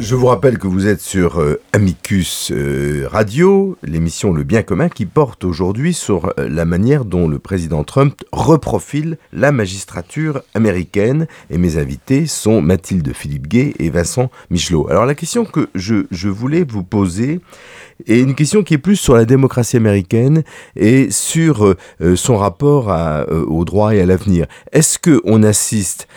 Je 0.00 0.16
vous 0.16 0.26
rappelle 0.26 0.58
que 0.58 0.66
vous 0.66 0.88
êtes 0.88 1.00
sur 1.00 1.40
euh, 1.40 1.60
Amicus 1.72 2.50
euh, 2.50 3.06
Radio, 3.08 3.78
l'émission 3.84 4.32
Le 4.32 4.42
Bien 4.42 4.62
commun 4.62 4.88
qui 4.88 5.06
porte 5.06 5.44
aujourd'hui 5.44 5.94
sur 5.94 6.26
euh, 6.26 6.48
la 6.48 6.64
manière 6.64 7.04
dont 7.04 7.28
le 7.28 7.38
président 7.38 7.84
Trump 7.84 8.16
reprofile 8.32 9.18
la 9.32 9.52
magistrature 9.52 10.42
américaine. 10.54 11.28
Et 11.48 11.58
mes 11.58 11.78
invités 11.78 12.26
sont 12.26 12.60
Mathilde 12.60 13.12
Philippe 13.14 13.46
Gay 13.46 13.74
et 13.78 13.88
Vincent 13.88 14.30
Michelot. 14.50 14.88
Alors 14.90 15.06
la 15.06 15.14
question 15.14 15.44
que 15.44 15.68
je, 15.76 16.06
je 16.10 16.28
voulais 16.28 16.64
vous 16.68 16.82
poser 16.82 17.40
est 18.08 18.18
une 18.18 18.34
question 18.34 18.64
qui 18.64 18.74
est 18.74 18.78
plus 18.78 18.96
sur 18.96 19.14
la 19.14 19.24
démocratie 19.24 19.76
américaine 19.76 20.42
et 20.74 21.12
sur 21.12 21.76
son 22.16 22.36
rapport 22.36 22.90
à, 22.90 23.24
au 23.30 23.64
droit 23.64 23.94
et 23.94 24.00
à 24.00 24.06
l'avenir. 24.06 24.46
Est-ce 24.72 24.98
qu'on 24.98 25.44
assiste 25.44 26.08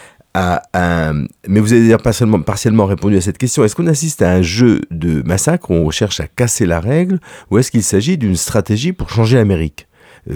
Mais 1.48 1.60
vous 1.60 1.74
avez 1.74 1.96
seulement, 2.12 2.42
partiellement 2.42 2.86
répondu 2.86 3.18
à 3.18 3.22
cette 3.22 3.38
question. 3.38 3.64
Est-ce 3.64 3.76
qu'on 3.76 3.88
assiste 3.88 4.22
à 4.22 4.32
un 4.32 4.42
jeu 4.42 4.82
de 4.92 5.22
massacre 5.26 5.72
où 5.72 5.74
on 5.74 5.90
cherche 5.92 6.20
à 6.20 6.28
casser 6.28 6.66
la 6.66 6.80
règle 6.80 7.20
ou 7.50 7.58
est-ce 7.58 7.72
qu'il 7.72 7.84
s'agit 7.84 8.18
d'une 8.18 8.36
stratégie 8.36 8.94
pour 8.94 9.10
changer 9.10 9.38
l'Amérique? 9.38 9.88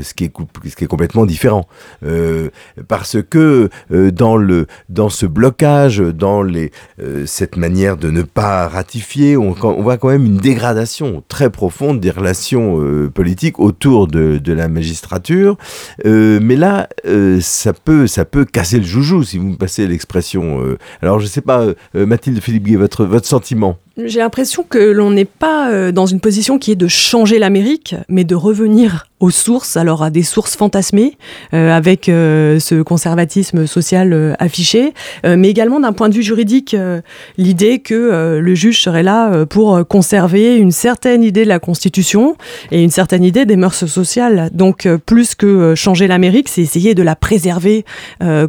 Ce 0.01 0.13
qui, 0.13 0.25
est, 0.25 0.29
cou- 0.29 0.47
ce 0.65 0.75
qui 0.75 0.83
est 0.83 0.87
complètement 0.87 1.25
différent. 1.25 1.67
Euh, 2.05 2.49
parce 2.87 3.17
que 3.21 3.69
euh, 3.91 4.11
dans, 4.11 4.37
le, 4.37 4.67
dans 4.89 5.09
ce 5.09 5.25
blocage, 5.25 5.99
dans 5.99 6.43
les, 6.43 6.71
euh, 7.01 7.25
cette 7.25 7.57
manière 7.57 7.97
de 7.97 8.09
ne 8.09 8.21
pas 8.21 8.67
ratifier, 8.67 9.37
on, 9.37 9.51
voit 9.51 9.97
quand 9.97 10.09
même 10.09 10.25
une 10.25 10.37
dégradation 10.37 11.23
très 11.27 11.49
profonde 11.49 11.99
des 11.99 12.11
relations 12.11 12.81
euh, 12.81 13.09
politiques 13.09 13.59
autour 13.59 14.07
de, 14.07 14.39
la 14.51 14.67
magistrature. 14.67 15.57
Euh, 16.05 16.39
mais 16.41 16.55
là, 16.55 16.89
euh, 17.05 17.39
ça, 17.41 17.73
peut, 17.73 18.07
ça 18.07 18.25
peut 18.25 18.45
casser 18.45 18.77
le 18.77 18.83
joujou, 18.85 19.23
si 19.23 19.37
vous 19.37 19.47
me 19.49 19.55
passez 19.55 19.87
l'expression. 19.87 20.61
euh. 20.61 20.77
Alors, 21.01 21.19
je 21.19 21.27
sais 21.27 21.41
pas, 21.41 21.61
euh, 21.95 22.05
Mathilde 22.05 22.41
Philippe 22.41 22.63
Guy, 22.63 22.75
votre, 22.75 23.05
votre 23.05 23.27
sentiment? 23.27 23.77
J'ai 23.97 24.19
l'impression 24.19 24.63
que 24.67 24.79
l'on 24.79 25.11
n'est 25.11 25.25
pas 25.25 25.69
euh, 25.69 25.91
dans 25.91 26.05
une 26.05 26.21
position 26.21 26.57
qui 26.57 26.71
est 26.71 26.75
de 26.75 26.87
changer 26.87 27.39
l'Amérique, 27.39 27.95
mais 28.07 28.23
de 28.23 28.35
revenir 28.35 29.07
aux 29.19 29.29
sources, 29.29 29.75
alors 29.77 30.01
à 30.01 30.09
des 30.09 30.23
sources 30.23 30.55
fantasmées, 30.55 31.17
euh, 31.53 31.69
avec 31.75 32.07
euh, 32.09 32.57
ce 32.59 32.81
conservatisme 32.81 33.67
social 33.67 34.13
euh, 34.13 34.33
affiché, 34.39 34.93
euh, 35.25 35.35
mais 35.37 35.49
également 35.49 35.79
d'un 35.79 35.91
point 35.91 36.07
de 36.09 36.15
vue 36.15 36.23
juridique, 36.23 36.73
euh, 36.73 37.01
l'idée 37.37 37.79
que 37.79 38.39
le 38.41 38.55
juge 38.55 38.81
serait 38.81 39.03
là 39.03 39.45
pour 39.45 39.85
conserver 39.87 40.55
une 40.57 40.71
certaine 40.71 41.21
idée 41.21 41.43
de 41.43 41.49
la 41.49 41.59
Constitution 41.59 42.35
et 42.71 42.81
une 42.81 42.89
certaine 42.89 43.23
idée 43.23 43.45
des 43.45 43.57
mœurs 43.57 43.85
sociales. 43.85 44.49
Donc 44.53 44.87
plus 45.05 45.35
que 45.35 45.75
changer 45.75 46.07
l'Amérique, 46.07 46.47
c'est 46.49 46.61
essayer 46.61 46.95
de 46.95 47.03
la 47.03 47.15
préserver 47.15 47.85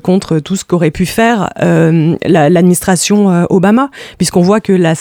contre 0.03 0.39
tout 0.39 0.57
ce 0.57 0.65
qu'aurait 0.65 0.91
pu 0.91 1.05
faire 1.07 1.51
la- 1.59 2.49
l'administration 2.51 3.47
Obama, 3.51 3.91
puisqu'on 4.19 4.43
voit 4.43 4.61
que 4.61 4.73
la 4.73 4.95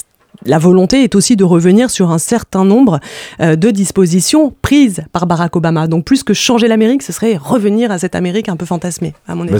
la 0.45 0.57
volonté 0.57 1.03
est 1.03 1.15
aussi 1.15 1.35
de 1.35 1.43
revenir 1.43 1.89
sur 1.89 2.11
un 2.11 2.17
certain 2.17 2.65
nombre 2.65 2.99
euh, 3.39 3.55
de 3.55 3.71
dispositions 3.71 4.53
prises 4.61 5.03
par 5.11 5.27
Barack 5.27 5.55
Obama. 5.55 5.87
Donc 5.87 6.05
plus 6.05 6.23
que 6.23 6.33
changer 6.33 6.67
l'Amérique, 6.67 7.03
ce 7.03 7.11
serait 7.11 7.37
revenir 7.37 7.91
à 7.91 7.99
cette 7.99 8.15
Amérique 8.15 8.49
un 8.49 8.55
peu 8.55 8.65
fantasmée, 8.65 9.13
à 9.27 9.35
mon 9.35 9.43
avis. 9.43 9.51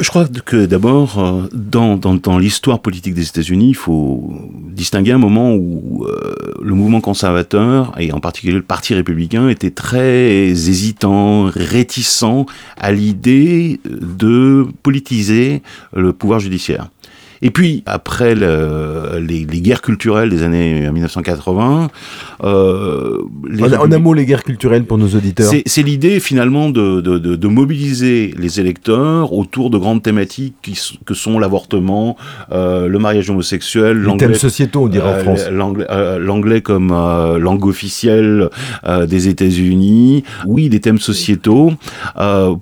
Je 0.00 0.08
crois 0.08 0.26
que 0.26 0.66
d'abord, 0.66 1.18
euh, 1.18 1.48
dans, 1.52 1.96
dans, 1.96 2.14
dans 2.14 2.38
l'histoire 2.38 2.80
politique 2.80 3.14
des 3.14 3.28
États-Unis, 3.28 3.68
il 3.68 3.76
faut 3.76 4.34
distinguer 4.72 5.12
un 5.12 5.18
moment 5.18 5.54
où 5.54 6.04
euh, 6.04 6.34
le 6.60 6.74
mouvement 6.74 7.00
conservateur, 7.00 7.92
et 7.98 8.12
en 8.12 8.18
particulier 8.18 8.54
le 8.54 8.62
Parti 8.62 8.94
républicain, 8.94 9.48
était 9.48 9.70
très 9.70 10.48
hésitant, 10.48 11.44
réticent 11.44 12.46
à 12.76 12.90
l'idée 12.90 13.80
de 13.84 14.66
politiser 14.82 15.62
le 15.94 16.12
pouvoir 16.12 16.40
judiciaire. 16.40 16.88
Et 17.42 17.50
puis, 17.50 17.82
après 17.86 18.34
le- 18.34 19.18
les, 19.18 19.44
les 19.44 19.60
guerres 19.60 19.82
culturelles 19.82 20.30
des 20.30 20.42
années 20.42 20.90
1980, 20.90 21.88
euh, 22.42 23.18
les 23.48 23.62
En, 23.74 23.82
en 23.84 23.92
un 23.92 23.98
mot, 23.98 24.14
les 24.14 24.26
guerres 24.26 24.44
culturelles 24.44 24.84
pour 24.84 24.98
nos 24.98 25.08
auditeurs. 25.08 25.50
c'est 25.66 25.82
l'idée 25.82 26.20
finalement 26.20 26.70
de, 26.70 27.00
de, 27.00 27.18
de, 27.18 27.36
de 27.36 27.48
mobiliser 27.48 28.34
les 28.38 28.60
électeurs 28.60 29.32
autour 29.32 29.70
de 29.70 29.78
grandes 29.78 30.02
thématiques 30.02 30.54
qui, 30.62 30.78
que 31.04 31.14
sont 31.14 31.38
l'avortement, 31.38 32.16
euh, 32.52 32.86
le 32.88 32.98
mariage 32.98 33.30
homosexuel, 33.30 33.98
Les 33.98 34.02
l'anglais 34.04 34.26
thèmes 34.28 34.34
sociétaux, 34.36 34.84
on 34.84 34.88
dirait 34.88 35.08
en 35.08 35.12
euh, 35.12 35.22
France. 35.22 35.48
l'anglais 35.50 35.86
euh, 35.90 36.18
l'anglais 36.18 36.60
comme 36.60 36.92
euh, 36.92 37.38
langue 37.38 37.66
officielle 37.66 38.48
euh, 38.86 39.06
des 39.06 39.28
États-Unis. 39.28 40.24
Oui, 40.46 40.68
des 40.68 40.80
thèmes 40.80 40.98
sociétaux. 40.98 41.72
euh, 42.18 42.54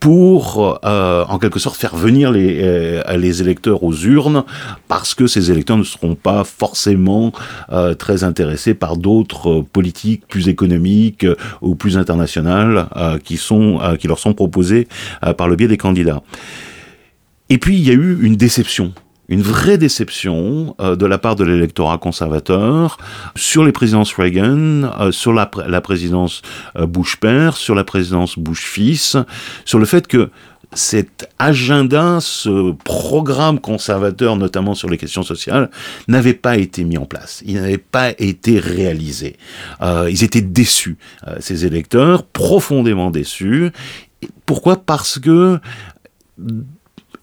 pour, 0.00 0.80
euh, 0.84 1.24
en 1.28 1.38
quelque 1.38 1.58
sorte, 1.58 1.76
faire 1.76 1.94
venir 1.94 2.32
les, 2.32 2.58
euh, 2.62 3.02
électeurs 3.20 3.82
aux 3.84 3.94
urnes, 3.94 4.44
parce 4.88 5.14
que 5.14 5.26
ces 5.26 5.50
électeurs 5.50 5.76
ne 5.76 5.84
seront 5.84 6.14
pas 6.14 6.42
forcément 6.42 7.32
euh, 7.70 7.94
très 7.94 8.24
intéressés 8.24 8.72
par 8.72 8.96
d'autres 8.96 9.60
euh, 9.60 9.62
politiques 9.62 10.26
plus 10.26 10.48
économiques 10.48 11.26
ou 11.60 11.74
plus 11.74 11.98
internationales 11.98 12.88
qui, 13.24 13.38
leur 14.08 14.18
sont 14.18 14.34
proposées 14.34 14.88
par 15.36 15.48
le 15.48 15.56
biais 15.56 15.68
des 15.68 15.76
candidats. 15.76 16.22
Et 17.50 17.58
puis, 17.58 17.76
il 17.76 17.86
y 17.86 17.90
a 17.90 17.94
eu 17.94 18.18
une 18.22 18.36
déception 18.36 18.92
une 19.30 19.40
vraie 19.42 19.78
déception 19.78 20.74
euh, 20.80 20.96
de 20.96 21.06
la 21.06 21.16
part 21.16 21.36
de 21.36 21.44
l'électorat 21.44 21.96
conservateur 21.96 22.98
sur 23.36 23.64
les 23.64 23.72
présidences 23.72 24.12
Reagan, 24.12 24.90
euh, 25.00 25.12
sur 25.12 25.32
la, 25.32 25.46
pr- 25.46 25.66
la 25.66 25.80
présidence 25.80 26.42
euh, 26.76 26.84
Bush 26.86 27.16
père, 27.16 27.56
sur 27.56 27.74
la 27.74 27.84
présidence 27.84 28.38
Bush 28.38 28.64
fils, 28.64 29.16
sur 29.64 29.78
le 29.78 29.86
fait 29.86 30.06
que 30.06 30.30
cet 30.72 31.28
agenda, 31.40 32.18
ce 32.20 32.72
programme 32.84 33.58
conservateur, 33.58 34.36
notamment 34.36 34.74
sur 34.74 34.88
les 34.88 34.98
questions 34.98 35.24
sociales, 35.24 35.68
n'avait 36.06 36.34
pas 36.34 36.58
été 36.58 36.84
mis 36.84 36.96
en 36.98 37.06
place. 37.06 37.42
Il 37.44 37.54
n'avait 37.54 37.76
pas 37.78 38.10
été 38.18 38.60
réalisé. 38.60 39.36
Ils 39.82 40.22
étaient 40.22 40.40
déçus, 40.42 40.96
ces 41.40 41.66
électeurs, 41.66 42.22
profondément 42.22 43.10
déçus. 43.10 43.72
Pourquoi? 44.46 44.76
Parce 44.76 45.18
que 45.18 45.58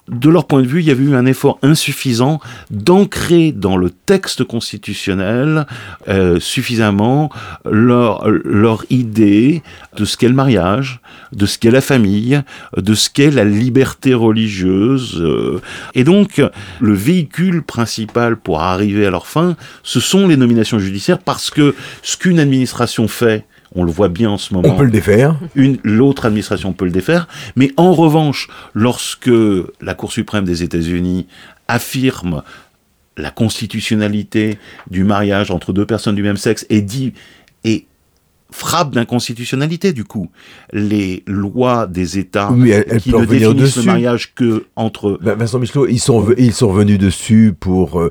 de 0.07 0.29
leur 0.29 0.47
point 0.47 0.61
de 0.61 0.67
vue, 0.67 0.79
il 0.79 0.85
y 0.87 0.91
avait 0.91 1.03
eu 1.03 1.15
un 1.15 1.25
effort 1.25 1.59
insuffisant 1.61 2.39
d'ancrer 2.71 3.51
dans 3.51 3.75
le 3.75 3.89
texte 3.89 4.43
constitutionnel 4.43 5.65
euh, 6.07 6.39
suffisamment 6.39 7.29
leur, 7.69 8.27
leur 8.29 8.85
idée 8.89 9.63
de 9.95 10.05
ce 10.05 10.15
qu'est 10.15 10.29
le 10.29 10.33
mariage, 10.33 11.01
de 11.33 11.45
ce 11.45 11.57
qu'est 11.57 11.71
la 11.71 11.81
famille, 11.81 12.41
de 12.75 12.93
ce 12.93 13.09
qu'est 13.09 13.31
la 13.31 13.43
liberté 13.43 14.13
religieuse. 14.13 15.19
euh. 15.21 15.61
Et 15.93 16.03
donc, 16.03 16.41
le 16.79 16.93
véhicule 16.93 17.63
principal 17.63 18.37
pour 18.37 18.61
arriver 18.61 19.05
à 19.05 19.09
leur 19.09 19.27
fin, 19.27 19.55
ce 19.83 19.99
sont 19.99 20.27
les 20.27 20.37
nominations 20.37 20.79
judiciaires 20.79 21.19
parce 21.19 21.49
que 21.49 21.75
ce 22.01 22.15
qu'une 22.17 22.39
administration 22.39 23.07
fait, 23.07 23.45
on 23.77 23.83
le 23.83 23.91
voit 23.91 24.09
bien 24.09 24.31
en 24.31 24.37
ce 24.37 24.53
moment 24.53 24.67
On 24.69 24.77
peut 24.77 24.83
le 24.83 24.91
défaire. 24.91 25.37
une 25.55 25.77
l'autre 25.83 26.25
administration 26.25 26.73
peut 26.73 26.85
le 26.85 26.91
défaire, 26.91 27.27
mais 27.55 27.71
en 27.77 27.93
revanche, 27.93 28.49
lorsque 28.73 29.31
la 29.81 29.93
Cour 29.93 30.11
suprême 30.11 30.43
des 30.43 30.63
États-Unis 30.63 31.27
affirme 31.67 32.43
la 33.17 33.31
constitutionnalité 33.31 34.57
du 34.89 35.03
mariage 35.03 35.51
entre 35.51 35.73
deux 35.73 35.85
personnes 35.85 36.15
du 36.15 36.23
même 36.23 36.37
sexe 36.37 36.65
est 36.69 36.81
dit 36.81 37.13
et 37.63 37.85
frappe 38.51 38.93
d'inconstitutionnalité 38.93 39.93
du 39.93 40.03
coup. 40.03 40.29
Les 40.71 41.23
lois 41.27 41.87
des 41.87 42.17
États 42.17 42.49
qui 42.99 43.11
ne 43.11 43.25
définissent 43.25 43.77
le 43.77 43.83
mariage 43.83 44.33
que 44.33 44.65
entre 44.75 45.19
ben, 45.21 45.35
Vincent 45.35 45.59
Michelot 45.59 45.87
ils 45.87 45.99
sont 45.99 46.27
ils 46.37 46.53
sont 46.53 46.69
revenus 46.69 46.99
dessus 46.99 47.53
pour, 47.59 47.99
euh, 47.99 48.09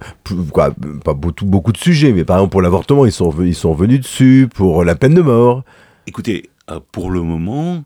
quoi 0.53 0.75
pas 1.05 1.15
beaucoup, 1.15 1.45
beaucoup 1.45 1.73
de 1.73 1.79
sujets 1.79 2.13
mais 2.13 2.25
par 2.25 2.37
exemple 2.39 2.53
pour 2.53 2.63
l'avortement 2.63 3.07
ils 3.07 3.13
sont 3.13 3.35
ils 3.43 3.55
sont 3.55 3.75
venus 3.75 4.01
dessus 4.01 4.49
pour 4.55 4.85
la 4.85 4.95
peine 4.95 5.15
de 5.15 5.23
mort. 5.23 5.65
Écoutez 6.07 6.51
euh, 6.71 6.81
pour 6.93 7.11
le 7.11 7.23
moment 7.23 7.85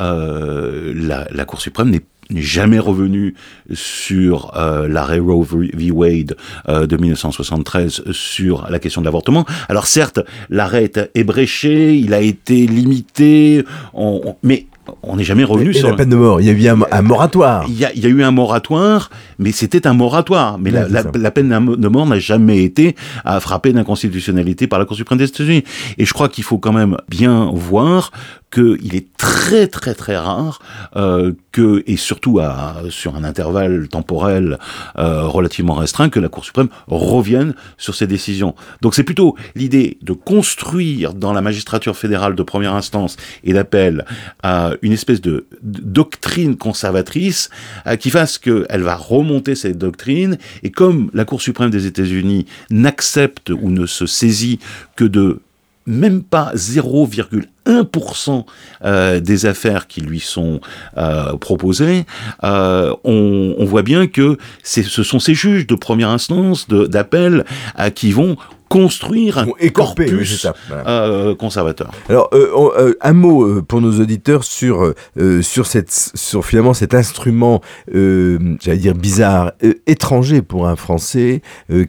euh, 0.00 0.92
la, 0.96 1.28
la 1.30 1.44
Cour 1.44 1.60
suprême 1.60 1.90
n'est 1.90 2.02
n'est 2.34 2.42
jamais 2.42 2.78
revenu 2.78 3.34
sur 3.72 4.52
euh, 4.56 4.88
l'arrêt 4.88 5.18
Roe 5.18 5.44
v. 5.44 5.90
Wade 5.90 6.36
euh, 6.68 6.86
de 6.86 6.96
1973 6.96 8.04
sur 8.12 8.66
la 8.70 8.78
question 8.78 9.00
de 9.00 9.06
l'avortement. 9.06 9.44
Alors 9.68 9.86
certes, 9.86 10.20
l'arrêt 10.50 10.84
est 10.84 11.10
ébréché, 11.14 11.96
il 11.96 12.14
a 12.14 12.20
été 12.20 12.66
limité, 12.66 13.64
on, 13.94 14.36
mais 14.42 14.66
on 15.02 15.16
n'est 15.16 15.24
jamais 15.24 15.44
revenu 15.44 15.72
sur 15.72 15.88
la 15.88 15.94
peine 15.94 16.10
de 16.10 16.16
mort. 16.16 16.40
Il 16.40 16.46
y 16.46 16.50
a 16.50 16.52
eu 16.52 16.68
un, 16.68 17.02
moratoire. 17.02 17.64
Il 17.68 17.78
y, 17.78 17.84
a, 17.84 18.08
eu 18.08 18.22
un 18.22 18.30
moratoire, 18.32 19.10
mais 19.38 19.52
c'était 19.52 19.86
un 19.86 19.94
moratoire. 19.94 20.58
Mais 20.58 20.70
la, 20.70 21.30
peine 21.30 21.48
de 21.48 21.88
mort 21.88 22.06
n'a 22.06 22.18
jamais 22.18 22.64
été 22.64 22.96
à 23.24 23.38
frapper 23.40 23.72
d'inconstitutionnalité 23.72 24.66
par 24.66 24.78
la 24.78 24.84
Cour 24.84 24.96
suprême 24.96 25.18
des 25.18 25.26
États-Unis. 25.26 25.62
Et 25.98 26.04
je 26.04 26.12
crois 26.12 26.28
qu'il 26.28 26.42
faut 26.42 26.58
quand 26.58 26.72
même 26.72 26.96
bien 27.08 27.50
voir 27.54 28.10
qu'il 28.52 28.94
est 28.94 29.06
très 29.16 29.66
très 29.66 29.94
très 29.94 30.16
rare 30.16 30.60
euh, 30.96 31.32
que, 31.52 31.82
et 31.86 31.96
surtout 31.96 32.38
à, 32.38 32.82
sur 32.90 33.16
un 33.16 33.24
intervalle 33.24 33.88
temporel 33.88 34.58
euh, 34.98 35.26
relativement 35.26 35.74
restreint, 35.74 36.08
que 36.10 36.20
la 36.20 36.28
Cour 36.28 36.44
suprême 36.44 36.68
revienne 36.86 37.54
sur 37.78 37.94
ses 37.94 38.06
décisions. 38.06 38.54
Donc 38.82 38.94
c'est 38.94 39.04
plutôt 39.04 39.36
l'idée 39.54 39.98
de 40.02 40.12
construire 40.12 41.14
dans 41.14 41.32
la 41.32 41.40
magistrature 41.40 41.96
fédérale 41.96 42.34
de 42.34 42.42
première 42.42 42.74
instance 42.74 43.16
et 43.42 43.52
d'appel 43.52 44.04
à 44.42 44.72
une 44.82 44.92
espèce 44.92 45.20
de, 45.20 45.46
doctrine 45.62 46.56
conservatrice 46.56 47.50
euh, 47.86 47.96
qui 47.96 48.10
fasse 48.10 48.38
qu'elle 48.38 48.82
va 48.82 48.96
remonter 48.96 49.54
cette 49.54 49.78
doctrine, 49.78 50.38
et 50.62 50.70
comme 50.70 51.10
la 51.14 51.24
Cour 51.24 51.40
suprême 51.40 51.70
des 51.70 51.86
États-Unis 51.86 52.46
n'accepte 52.70 53.50
ou 53.50 53.70
ne 53.70 53.86
se 53.86 54.06
saisit 54.06 54.58
que 54.96 55.04
de 55.04 55.40
même 55.86 56.22
pas 56.22 56.52
0,1% 56.54 58.44
euh, 58.84 59.20
des 59.20 59.46
affaires 59.46 59.86
qui 59.86 60.00
lui 60.00 60.20
sont 60.20 60.60
euh, 60.96 61.36
proposées, 61.36 62.04
euh, 62.44 62.94
on, 63.04 63.54
on, 63.58 63.64
voit 63.64 63.82
bien 63.82 64.06
que 64.06 64.36
ce 64.62 65.02
sont 65.02 65.18
ces 65.18 65.34
juges 65.34 65.66
de 65.66 65.74
première 65.74 66.10
instance, 66.10 66.68
d'appel, 66.68 67.44
qui 67.94 68.12
vont 68.12 68.36
construire 68.72 69.38
un 69.38 69.68
corpus 69.68 70.46
euh, 70.70 71.34
conservateur. 71.34 71.90
Alors, 72.08 72.30
euh, 72.32 72.70
euh, 72.78 72.94
un 73.02 73.12
mot 73.12 73.62
pour 73.62 73.82
nos 73.82 74.00
auditeurs 74.00 74.44
sur, 74.44 74.94
sur, 75.42 75.66
cette, 75.66 75.92
sur 75.92 76.46
finalement 76.46 76.72
cet 76.72 76.94
instrument, 76.94 77.60
j'allais 77.92 78.78
dire 78.78 78.94
bizarre, 78.94 79.52
étranger 79.86 80.40
pour 80.40 80.66
un 80.66 80.76
Français, 80.76 81.42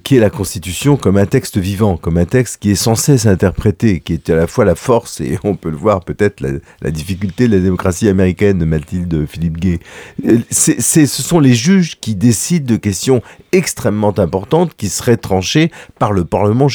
qui 0.04 0.18
est 0.18 0.20
la 0.20 0.30
Constitution 0.30 0.98
comme 0.98 1.18
un 1.18 1.26
texte 1.26 1.58
vivant, 1.58 1.96
comme 1.96 2.18
un 2.18 2.26
texte 2.26 2.58
qui 2.60 2.72
est 2.72 2.76
censé 2.76 3.18
s'interpréter, 3.18 4.02
qui 4.02 4.14
est 4.14 4.30
à 4.30 4.36
la 4.36 4.48
fois 4.48 4.66
la 4.66 4.76
force 4.76 5.22
et 5.22 5.40
on 5.44 5.56
peut 5.56 5.70
le 5.70 5.78
voir 5.78 6.04
peut-être 6.04 6.42
la, 6.42 6.92
difficulté 6.92 7.48
de 7.48 7.56
la 7.56 7.62
démocratie 7.62 8.10
américaine 8.10 8.60
de 8.60 8.66
Mathilde 8.66 9.26
Philippe 9.28 9.58
Gay. 9.58 9.80
C'est, 10.50 10.82
ce 10.82 11.22
sont 11.22 11.40
les 11.40 11.54
juges 11.54 12.00
qui 12.00 12.16
décident 12.16 12.66
de 12.66 12.78
questions 12.78 13.22
extrêmement 13.54 14.18
importantes 14.20 14.74
qui 14.76 14.90
seraient 14.90 15.18
tranchées 15.18 15.72
par 15.98 16.12
le 16.12 16.26
Parlement 16.26 16.68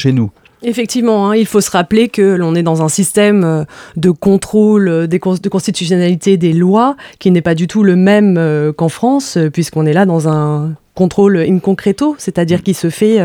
Effectivement, 0.61 1.29
hein, 1.29 1.35
il 1.35 1.45
faut 1.45 1.61
se 1.61 1.71
rappeler 1.71 2.09
que 2.09 2.21
l'on 2.21 2.53
est 2.53 2.63
dans 2.63 2.81
un 2.81 2.89
système 2.89 3.43
euh, 3.45 3.63
de 3.95 4.11
contrôle 4.11 4.89
euh, 4.89 5.07
de 5.07 5.17
constitutionnalité 5.17 6.35
des 6.35 6.51
lois 6.51 6.97
qui 7.19 7.31
n'est 7.31 7.41
pas 7.41 7.55
du 7.55 7.67
tout 7.67 7.83
le 7.83 7.95
même 7.95 8.35
euh, 8.37 8.73
qu'en 8.73 8.89
France, 8.89 9.37
puisqu'on 9.53 9.85
est 9.85 9.93
là 9.93 10.05
dans 10.05 10.27
un 10.27 10.73
contrôle 10.95 11.37
in 11.37 11.59
concreto, 11.59 12.15
c'est-à-dire 12.17 12.61
qui 12.61 12.73
se 12.73 12.89
fait 12.89 13.19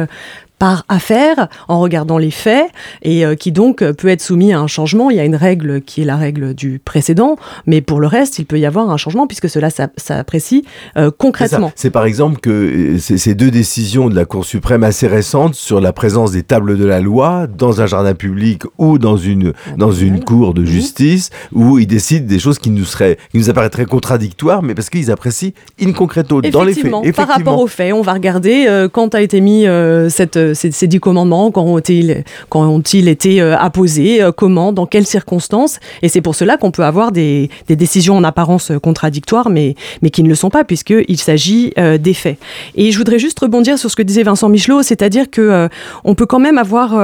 par 0.59 0.85
affaire 0.89 1.49
en 1.69 1.81
regardant 1.81 2.19
les 2.19 2.31
faits 2.31 2.67
et 3.03 3.27
euh, 3.27 3.35
qui 3.35 3.53
donc 3.53 3.83
euh, 3.83 3.93
peut 3.93 4.09
être 4.09 4.21
soumis 4.21 4.53
à 4.53 4.61
un 4.61 4.67
changement. 4.67 5.11
Il 5.11 5.17
y 5.17 5.21
a 5.21 5.25
une 5.25 5.37
règle 5.37 5.81
qui 5.81 6.03
est 6.03 6.05
la 6.05 6.17
règle 6.17 6.55
du 6.55 6.81
précédent, 6.83 7.37
mais 7.67 7.81
pour 7.81 8.01
le 8.01 8.07
reste, 8.07 8.39
il 8.39 8.47
peut 8.47 8.59
y 8.59 8.67
avoir 8.67 8.91
un 8.91 8.97
changement 8.97 9.27
puisque 9.27 9.49
cela 9.49 9.69
s'apprécie 9.71 10.65
euh, 10.97 11.11
concrètement. 11.17 11.73
C'est 11.75 11.91
par 11.91 12.05
exemple 12.05 12.41
que 12.41 12.97
ces 12.99 13.35
deux 13.35 13.51
décisions 13.51 14.09
de 14.09 14.15
la 14.15 14.25
Cour 14.25 14.45
suprême 14.45 14.85
assez 14.85 15.07
récentes 15.07 15.55
sur 15.55 15.81
la 15.81 15.93
présence 15.93 16.33
des 16.33 16.43
tables 16.43 16.79
de 16.79 16.85
la 16.85 17.01
loi 17.01 17.47
dans 17.47 17.81
un 17.81 17.87
jardin 17.87 18.15
public 18.15 18.63
ou 18.79 18.99
dans 18.99 19.17
une, 19.17 19.53
dans 19.77 19.93
une 19.93 20.23
cour 20.23 20.55
de 20.55 20.61
mhm. 20.61 20.67
justice 20.67 21.31
où 21.53 21.79
ils 21.79 21.87
décident 21.87 22.27
des 22.27 22.39
choses 22.39 22.59
qui 22.59 22.71
nous, 22.71 22.85
seraient, 22.85 23.19
qui 23.33 23.39
nous 23.39 23.51
apparaîtraient 23.51 23.87
contradictoires, 23.87 24.63
mais 24.63 24.75
parce 24.75 24.91
qu'ils 24.91 25.11
apprécient 25.11 25.51
in 25.81 25.93
concreto 25.93 26.41
dans 26.41 26.63
les 26.63 26.75
faits. 26.75 26.85
Effectivement, 26.85 27.03
par 27.15 27.29
rapport 27.29 27.59
aux 27.59 27.67
faits, 27.67 27.93
on 27.93 28.03
va 28.03 28.13
regarder 28.13 28.87
quand 28.93 29.15
a 29.15 29.21
été 29.21 29.41
mis 29.41 29.67
cette 30.09 30.39
ces, 30.53 30.87
dix 30.87 31.01
commandements, 31.01 31.51
quand 31.51 31.65
ont-ils 31.65 32.25
quand 32.49 32.67
ont-ils 32.67 33.09
été 33.09 33.41
euh, 33.41 33.57
apposés, 33.57 34.23
euh, 34.23 34.33
comment, 34.33 34.73
dans 34.73 34.87
quelles 34.87 35.07
circonstances. 35.07 35.79
Et 36.03 36.09
c'est 36.09 36.21
pour 36.21 36.35
cela 36.35 36.57
qu'on 36.57 36.71
peut 36.71 36.85
avoir 36.85 37.13
des, 37.13 37.51
des, 37.69 37.77
décisions 37.77 38.17
en 38.17 38.25
apparence 38.25 38.73
contradictoires, 38.83 39.51
mais, 39.51 39.75
mais 40.03 40.11
qui 40.11 40.23
ne 40.23 40.29
le 40.29 40.35
sont 40.35 40.51
pas, 40.51 40.65
puisqu'il 40.65 41.19
s'agit 41.19 41.73
euh, 41.79 41.99
des 41.99 42.15
faits. 42.15 42.39
Et 42.75 42.91
je 42.91 42.99
voudrais 42.99 43.19
juste 43.19 43.39
rebondir 43.41 43.79
sur 43.79 43.91
ce 43.91 43.97
que 43.97 44.03
disait 44.03 44.23
Vincent 44.23 44.49
Michelot, 44.49 44.83
c'est-à-dire 44.83 45.31
que 45.31 45.69
on 46.05 46.15
peut 46.15 46.27
quand 46.27 46.39
même 46.39 46.59
avoir 46.59 46.95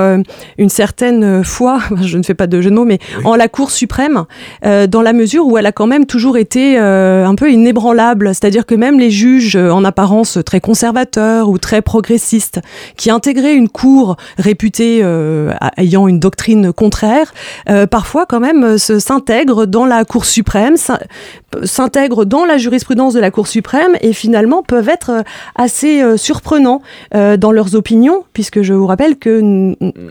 une 0.58 0.68
certaine 0.68 1.44
foi, 1.44 1.80
je 2.02 2.18
ne 2.18 2.22
fais 2.22 2.34
pas 2.34 2.46
de 2.46 2.60
jeu 2.60 2.70
de 2.70 2.74
mots, 2.74 2.84
mais 2.84 2.98
en 3.24 3.36
la 3.36 3.48
Cour 3.48 3.70
suprême, 3.70 4.24
dans 4.62 5.02
la 5.02 5.12
mesure 5.12 5.46
où 5.46 5.58
elle 5.58 5.66
a 5.66 5.72
quand 5.72 5.86
même 5.86 6.06
toujours 6.06 6.36
été 6.36 6.78
un 6.78 7.34
peu 7.34 7.50
inébranlable, 7.50 8.28
c'est-à-dire 8.28 8.66
que 8.66 8.74
même 8.74 8.98
les 8.98 9.10
juges 9.10 9.56
en 9.56 9.84
apparence 9.84 10.38
très 10.44 10.60
conservateurs 10.60 11.48
ou 11.48 11.58
très 11.58 11.82
progressistes, 11.82 12.60
qui 12.96 13.10
intègrent 13.10 13.29
une 13.38 13.68
cour 13.68 14.16
réputée 14.38 15.00
euh, 15.02 15.52
ayant 15.76 16.08
une 16.08 16.18
doctrine 16.18 16.72
contraire, 16.72 17.32
euh, 17.68 17.86
parfois 17.86 18.26
quand 18.26 18.40
même 18.40 18.64
euh, 18.64 18.78
s'intègre 18.78 19.66
dans 19.66 19.86
la 19.86 20.04
Cour 20.04 20.24
suprême, 20.24 20.74
s'intègrent 21.64 22.24
dans 22.24 22.44
la 22.44 22.58
jurisprudence 22.58 23.14
de 23.14 23.20
la 23.20 23.30
Cour 23.30 23.46
suprême 23.46 23.92
et 24.00 24.12
finalement 24.12 24.62
peuvent 24.62 24.88
être 24.88 25.24
assez 25.54 26.02
surprenants 26.16 26.80
dans 27.12 27.52
leurs 27.52 27.74
opinions, 27.74 28.24
puisque 28.32 28.62
je 28.62 28.72
vous 28.72 28.86
rappelle 28.86 29.16
que 29.16 29.40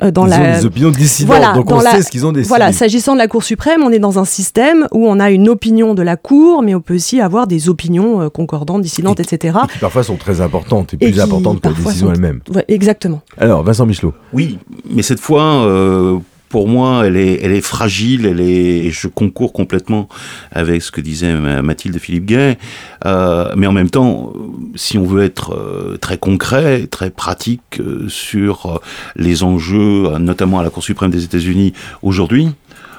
dans 0.09 0.25
ils 0.25 0.29
la... 0.29 0.39
Ont 0.39 0.59
des 0.59 0.65
opinions 0.65 0.91
dissidentes, 0.91 1.37
voilà, 1.37 1.53
donc 1.53 1.71
on 1.71 1.79
sait 1.79 2.01
ce 2.01 2.09
qu'ils 2.09 2.25
ont 2.25 2.31
décidé. 2.31 2.47
Voilà, 2.49 2.71
s'agissant 2.71 3.13
de 3.13 3.17
la 3.19 3.27
Cour 3.27 3.43
suprême, 3.43 3.81
on 3.83 3.91
est 3.91 3.99
dans 3.99 4.19
un 4.19 4.25
système 4.25 4.87
où 4.91 5.07
on 5.07 5.19
a 5.19 5.31
une 5.31 5.49
opinion 5.49 5.93
de 5.93 6.01
la 6.01 6.17
Cour, 6.17 6.61
mais 6.61 6.75
on 6.75 6.81
peut 6.81 6.95
aussi 6.95 7.21
avoir 7.21 7.47
des 7.47 7.69
opinions 7.69 8.29
concordantes, 8.29 8.81
dissidentes, 8.81 9.19
etc. 9.19 9.57
Et 9.63 9.73
qui 9.73 9.79
parfois 9.79 10.03
sont 10.03 10.17
très 10.17 10.41
importantes 10.41 10.93
et, 10.93 10.97
plus 10.97 11.19
importantes 11.19 11.61
que 11.61 11.67
la 11.67 11.73
décision 11.73 12.11
elle-même. 12.13 12.41
exactement. 12.67 13.08
Alors, 13.37 13.63
Vincent 13.63 13.85
Michelot. 13.85 14.13
Oui, 14.33 14.57
mais 14.89 15.01
cette 15.01 15.19
fois, 15.19 15.65
euh, 15.65 16.17
pour 16.49 16.67
moi, 16.67 17.05
elle 17.05 17.17
est, 17.17 17.39
elle 17.43 17.51
est 17.51 17.61
fragile, 17.61 18.25
elle 18.25 18.41
est, 18.41 18.85
et 18.85 18.91
je 18.91 19.07
concours 19.07 19.53
complètement 19.53 20.09
avec 20.51 20.81
ce 20.81 20.91
que 20.91 21.01
disait 21.01 21.33
Mathilde 21.61 21.99
Philippe 21.99 22.25
Gay. 22.25 22.57
Euh, 23.05 23.53
mais 23.55 23.67
en 23.67 23.71
même 23.71 23.89
temps, 23.89 24.33
si 24.75 24.97
on 24.97 25.05
veut 25.05 25.23
être 25.23 25.53
euh, 25.53 25.97
très 25.97 26.17
concret, 26.17 26.87
très 26.87 27.11
pratique 27.11 27.81
sur 28.07 28.81
les 29.15 29.43
enjeux, 29.43 30.17
notamment 30.17 30.59
à 30.59 30.63
la 30.63 30.69
Cour 30.69 30.83
suprême 30.83 31.11
des 31.11 31.23
États-Unis 31.23 31.73
aujourd'hui, 32.01 32.49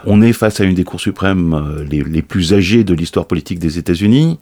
on 0.07 0.23
est 0.23 0.33
face 0.33 0.61
à 0.61 0.65
une 0.65 0.75
des 0.75 0.85
cours 0.85 1.01
suprêmes 1.01 1.55
euh, 1.55 1.85
les, 1.85 2.23
plus 2.23 2.55
âgées 2.55 2.85
de 2.85 2.95
l'histoire 2.95 3.27
politique 3.27 3.59
des 3.59 3.79
États-Unis, 3.79 4.39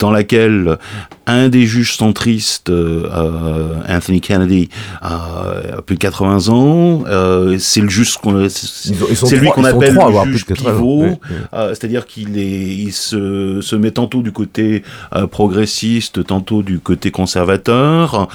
dans 0.00 0.10
laquelle 0.10 0.78
un 1.26 1.48
des 1.48 1.66
juges 1.66 1.96
centristes, 1.96 2.70
euh, 2.70 3.74
Anthony 3.88 4.20
Kennedy, 4.20 4.68
a 5.02 5.82
plus 5.84 5.96
de 5.96 6.00
80 6.00 6.48
ans. 6.48 7.04
Euh, 7.06 7.56
c'est 7.58 7.80
le 7.80 7.88
juge 7.88 8.16
c'est 8.48 9.36
lui 9.36 9.50
qu'on 9.50 9.64
appelle 9.64 9.94
le 9.94 10.32
juge 10.32 10.46
pivot, 10.46 11.06
c'est-à-dire 11.52 12.06
qu'il 12.06 12.38
est, 12.38 12.66
il 12.76 12.92
se, 12.92 13.60
se 13.60 13.76
met 13.76 13.90
tantôt 13.90 14.22
du 14.22 14.32
côté 14.32 14.82
progressiste, 15.30 16.24
tantôt 16.24 16.62
du 16.62 16.78
côté 16.78 17.10
conservateur. 17.10 18.28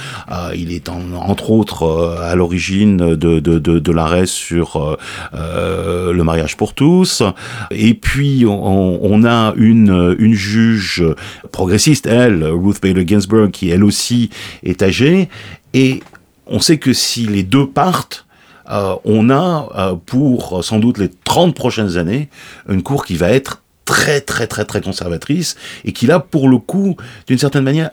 il 0.56 0.72
est 0.72 0.90
entre 0.90 1.52
autres 1.52 2.18
à 2.22 2.36
l'origine 2.36 2.98
de, 2.98 3.16
de, 3.16 3.40
de, 3.40 3.80
de 3.80 3.92
l'arrêt 3.92 4.26
sur 4.26 4.98
le 5.34 6.22
mariage 6.24 6.58
pour 6.62 6.76
tous. 6.76 7.24
Et 7.72 7.96
puis, 7.96 8.46
on, 8.46 9.24
a 9.24 9.52
une, 9.56 10.14
juge 10.36 11.04
progressiste, 11.52 12.06
elle, 12.06 12.44
Ruth 12.44 12.80
Bader 12.84 13.04
Ginsburg, 13.08 13.50
qui 13.50 13.72
elle 13.72 13.84
aussi 13.84 14.30
est 14.62 14.84
âgée. 14.84 15.28
Et 15.74 16.04
on 16.46 16.60
sait 16.60 16.78
que 16.78 16.94
si 16.94 17.26
les 17.26 17.42
deux 17.42 17.68
partent, 17.68 18.28
euh, 18.70 18.94
on 19.06 19.32
a 19.32 19.70
euh, 19.76 19.96
pour 20.06 20.64
sans 20.64 20.78
doute 20.78 21.00
les 21.00 21.10
30 21.10 21.56
prochaines 21.56 21.98
années 21.98 22.30
une 22.70 22.84
cour 22.84 23.06
qui 23.06 23.16
va 23.16 23.32
être 23.32 23.64
très 23.86 24.22
très 24.22 24.46
très 24.46 24.64
très 24.66 24.82
conservatrice 24.82 25.58
et 25.84 25.94
qui 25.94 26.06
là 26.06 26.20
pour 26.20 26.48
le 26.48 26.60
coup 26.60 26.96
d'une 27.26 27.40
certaine 27.40 27.64
manière 27.64 27.90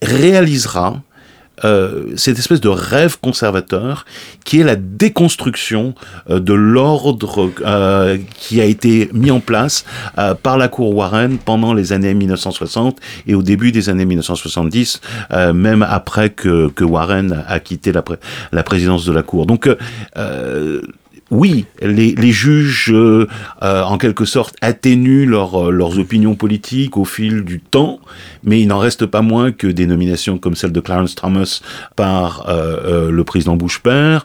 réalisera 0.00 1.02
euh, 1.64 2.04
cette 2.16 2.38
espèce 2.38 2.60
de 2.60 2.68
rêve 2.68 3.18
conservateur 3.20 4.04
qui 4.44 4.60
est 4.60 4.64
la 4.64 4.76
déconstruction 4.76 5.94
euh, 6.30 6.40
de 6.40 6.54
l'ordre 6.54 7.50
euh, 7.64 8.18
qui 8.36 8.60
a 8.60 8.64
été 8.64 9.10
mis 9.12 9.30
en 9.30 9.40
place 9.40 9.84
euh, 10.18 10.34
par 10.34 10.58
la 10.58 10.68
cour 10.68 10.94
Warren 10.94 11.38
pendant 11.38 11.74
les 11.74 11.92
années 11.92 12.14
1960 12.14 12.98
et 13.26 13.34
au 13.34 13.42
début 13.42 13.70
des 13.70 13.88
années 13.88 14.04
1970, 14.04 15.00
euh, 15.32 15.52
même 15.52 15.82
après 15.82 16.30
que, 16.30 16.68
que 16.68 16.84
Warren 16.84 17.44
a 17.46 17.60
quitté 17.60 17.92
la, 17.92 18.02
la 18.50 18.62
présidence 18.62 19.04
de 19.04 19.12
la 19.12 19.22
cour. 19.22 19.46
Donc 19.46 19.68
oui, 21.32 21.64
les, 21.80 22.30
juges, 22.30 22.92
euh, 22.92 23.26
euh, 23.62 23.82
en 23.82 23.96
quelque 23.96 24.26
sorte, 24.26 24.54
atténuent 24.60 25.26
euh, 25.32 25.70
leurs 25.70 25.98
opinions 25.98 26.34
politiques 26.34 26.98
au 26.98 27.06
fil 27.06 27.42
du 27.42 27.58
temps, 27.58 28.00
mais 28.44 28.60
il 28.60 28.68
n'en 28.68 28.78
reste 28.78 29.06
pas 29.06 29.22
moins 29.22 29.50
que 29.50 29.66
des 29.66 29.86
nominations 29.86 30.36
comme 30.36 30.54
celle 30.54 30.72
de 30.72 30.80
Clarence 30.80 31.14
Thomas 31.14 31.62
par 31.96 32.50
euh, 32.50 32.76
euh, 32.84 33.10
le 33.10 33.24
président 33.24 33.56
Bush 33.56 33.78
père, 33.78 34.24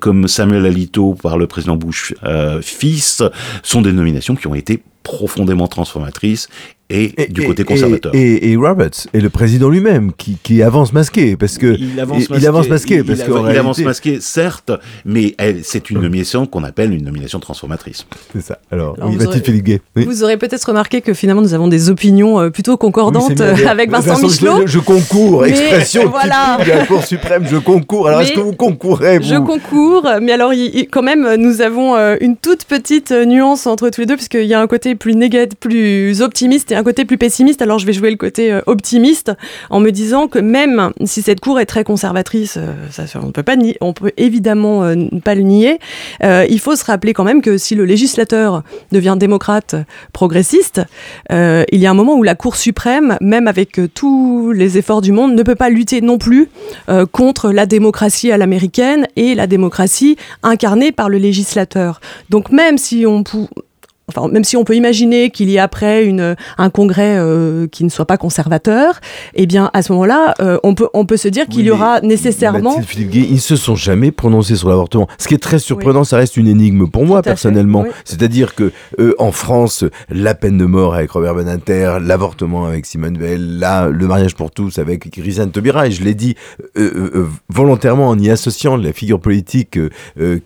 comme 0.00 0.26
Samuel 0.26 0.64
Alito 0.64 1.14
par 1.14 1.36
le 1.36 1.46
président 1.46 1.76
Bush 1.76 2.14
fils, 2.62 3.22
sont 3.62 3.82
des 3.82 3.92
nominations 3.92 4.34
qui 4.34 4.46
ont 4.46 4.54
été 4.54 4.82
profondément 5.02 5.68
transformatrices 5.68 6.48
et, 6.90 7.12
du 7.28 7.46
côté 7.46 7.64
conservateur. 7.64 8.14
Et, 8.14 8.18
et, 8.34 8.52
et 8.52 8.56
Roberts, 8.56 9.06
et 9.12 9.20
le 9.20 9.28
président 9.30 9.68
lui-même, 9.68 10.12
qui, 10.16 10.38
qui 10.42 10.62
avance 10.62 10.92
masqué, 10.92 11.36
parce 11.36 11.58
que 11.58 11.76
il 11.78 12.00
avance 12.00 12.24
il 12.24 12.30
masqué, 12.30 12.46
avance 12.46 12.68
masqué, 12.68 12.94
il- 12.96 13.04
parce 13.04 13.20
il 13.20 13.50
il 13.50 13.58
avance 13.58 13.78
masqué, 13.80 14.18
certes, 14.20 14.72
mais 15.04 15.34
c'est 15.62 15.90
une 15.90 16.00
nomination 16.00 16.46
qu'on 16.46 16.64
appelle 16.64 16.94
une 16.94 17.04
nomination 17.04 17.40
transformatrice. 17.40 18.06
c'est 18.32 18.40
ça. 18.40 18.58
Alors, 18.70 18.94
Alors, 18.96 19.10
oui, 19.10 19.16
vous 19.16 19.26
aurez- 19.26 19.40
Philippe 19.40 19.64
Gay. 19.64 19.80
Oui. 19.96 20.04
Vous 20.04 20.22
aurez 20.24 20.36
peut-être 20.36 20.64
remarqué 20.64 21.00
que 21.02 21.12
finalement 21.14 21.42
nous 21.42 21.54
avons 21.54 21.68
des 21.68 21.90
opinions 21.90 22.40
euh, 22.40 22.50
plutôt 22.50 22.76
concordantes 22.76 23.32
Oui, 23.38 23.64
avec 23.66 23.90
Vincent, 23.90 24.18
Michelot. 24.20 24.62
Je, 24.66 24.72
je 24.72 24.78
concours, 24.78 25.42
Mais, 25.42 25.50
expression 25.50 26.08
voilà. 26.08 26.58
de 26.64 26.68
la 26.70 26.86
Cour 26.86 27.04
suprême, 27.04 27.44
je 27.50 27.56
concours. 27.58 28.08
Alors, 28.08 28.22
est-ce 28.22 28.32
que 28.32 28.40
vous 28.40 28.52
concourrez, 28.54 29.18
vous 29.18 29.24
Je 29.24 29.36
concours, 29.36 30.06
mais 30.22 30.32
alors 30.32 30.52
il- 30.54 30.70
il- 30.74 30.88
quand 30.88 31.02
même 31.02 31.34
nous 31.36 31.60
avons 31.60 31.94
euh, 31.96 32.16
une 32.20 32.36
toute 32.36 32.64
petite 32.64 33.12
euh, 33.12 33.24
nuance 33.26 33.66
entre 33.66 33.90
tous 33.90 34.00
les 34.00 34.06
deux 34.06 34.16
puisqu'il 34.16 34.44
y 34.46 34.54
a 34.54 34.60
un 34.60 34.66
côté 34.66 34.94
plus 34.94 35.14
négatif, 35.14 35.58
plus 35.60 36.22
optimiste 36.22 36.72
et 36.72 36.76
un 36.78 36.84
côté 36.84 37.04
plus 37.04 37.18
pessimiste. 37.18 37.60
Alors 37.60 37.78
je 37.78 37.86
vais 37.86 37.92
jouer 37.92 38.10
le 38.10 38.16
côté 38.16 38.52
euh, 38.52 38.60
optimiste 38.66 39.32
en 39.68 39.80
me 39.80 39.90
disant 39.90 40.28
que 40.28 40.38
même 40.38 40.92
si 41.04 41.22
cette 41.22 41.40
cour 41.40 41.58
est 41.58 41.66
très 41.66 41.82
conservatrice, 41.82 42.56
euh, 42.56 42.72
ça, 42.90 43.04
on 43.20 43.26
ne 43.26 43.32
peut 43.32 43.42
pas 43.42 43.56
on 43.80 43.92
peut 43.92 44.12
évidemment 44.16 44.84
euh, 44.84 44.94
pas 45.24 45.34
le 45.34 45.42
nier. 45.42 45.78
il 46.22 46.60
faut 46.60 46.76
se 46.76 46.84
rappeler 46.84 47.12
quand 47.12 47.24
même 47.24 47.42
que 47.42 47.58
si 47.58 47.74
le 47.74 47.84
législateur 47.84 48.62
devient 48.92 49.16
démocrate 49.18 49.74
progressiste, 50.12 50.82
il 51.30 51.66
y 51.72 51.86
a 51.86 51.90
un 51.90 51.94
moment 51.94 52.14
où 52.14 52.22
la 52.22 52.34
Cour 52.34 52.54
suprême, 52.56 53.16
même 53.20 53.48
avec 53.48 53.80
tous 53.94 54.52
les 54.52 54.78
efforts 54.78 55.00
du 55.00 55.10
monde, 55.10 55.34
ne 55.34 55.42
peut 55.42 55.56
pas 55.56 55.70
lutter 55.70 56.00
non 56.00 56.18
plus 56.18 56.48
contre 57.10 57.50
la 57.50 57.66
démocratie 57.66 58.30
à 58.30 58.36
l'américaine 58.36 59.06
et 59.16 59.34
la 59.34 59.46
démocratie 59.46 60.16
incarnée 60.42 60.92
par 60.92 61.08
le 61.08 61.18
législateur. 61.18 62.00
Donc 62.30 62.50
même 62.52 62.78
si 62.78 63.04
on 63.06 63.24
Enfin, 64.08 64.28
même 64.28 64.44
si 64.44 64.56
on 64.56 64.64
peut 64.64 64.74
imaginer 64.74 65.30
qu'il 65.30 65.50
y 65.50 65.56
ait 65.56 65.60
après 65.60 66.04
une, 66.04 66.34
un 66.56 66.70
congrès 66.70 67.16
euh, 67.18 67.66
qui 67.68 67.84
ne 67.84 67.88
soit 67.88 68.06
pas 68.06 68.16
conservateur, 68.16 69.00
eh 69.34 69.46
bien 69.46 69.70
à 69.74 69.82
ce 69.82 69.92
moment-là, 69.92 70.34
euh, 70.40 70.58
on, 70.62 70.74
peut, 70.74 70.88
on 70.94 71.04
peut 71.06 71.16
se 71.16 71.28
dire 71.28 71.46
qu'il 71.46 71.66
y 71.66 71.70
aura 71.70 72.00
nécessairement. 72.00 72.80
Philippe 72.82 73.10
Gay, 73.10 73.26
ils 73.30 73.40
se 73.40 73.56
sont 73.56 73.76
jamais 73.76 74.10
prononcés 74.10 74.56
sur 74.56 74.68
l'avortement. 74.68 75.08
Ce 75.18 75.28
qui 75.28 75.34
est 75.34 75.42
très 75.42 75.58
surprenant, 75.58 76.04
ça 76.04 76.16
reste 76.16 76.36
une 76.36 76.48
énigme 76.48 76.88
pour 76.88 77.04
moi 77.04 77.22
personnellement. 77.22 77.82
oui. 77.82 77.90
C'est-à-dire 78.04 78.54
que 78.54 78.72
euh, 78.98 79.14
en 79.18 79.32
France, 79.32 79.84
la 80.10 80.34
peine 80.34 80.58
de 80.58 80.64
mort 80.64 80.94
avec 80.94 81.10
Robert 81.10 81.34
Beninter, 81.34 81.98
l'avortement 82.00 82.66
avec 82.66 82.86
Simone 82.86 83.18
Veil, 83.18 83.38
là, 83.38 83.88
le 83.88 84.06
mariage 84.06 84.34
pour 84.34 84.50
tous 84.50 84.78
avec 84.78 85.12
Grisane 85.12 85.50
Taubira, 85.50 85.86
et 85.86 85.90
je 85.90 86.02
l'ai 86.02 86.14
dit 86.14 86.34
euh, 86.76 86.90
euh, 86.94 87.10
euh, 87.14 87.26
volontairement 87.48 88.08
en 88.08 88.18
y 88.18 88.30
associant 88.30 88.76
les 88.76 88.92
figures 88.92 89.20
politiques 89.20 89.78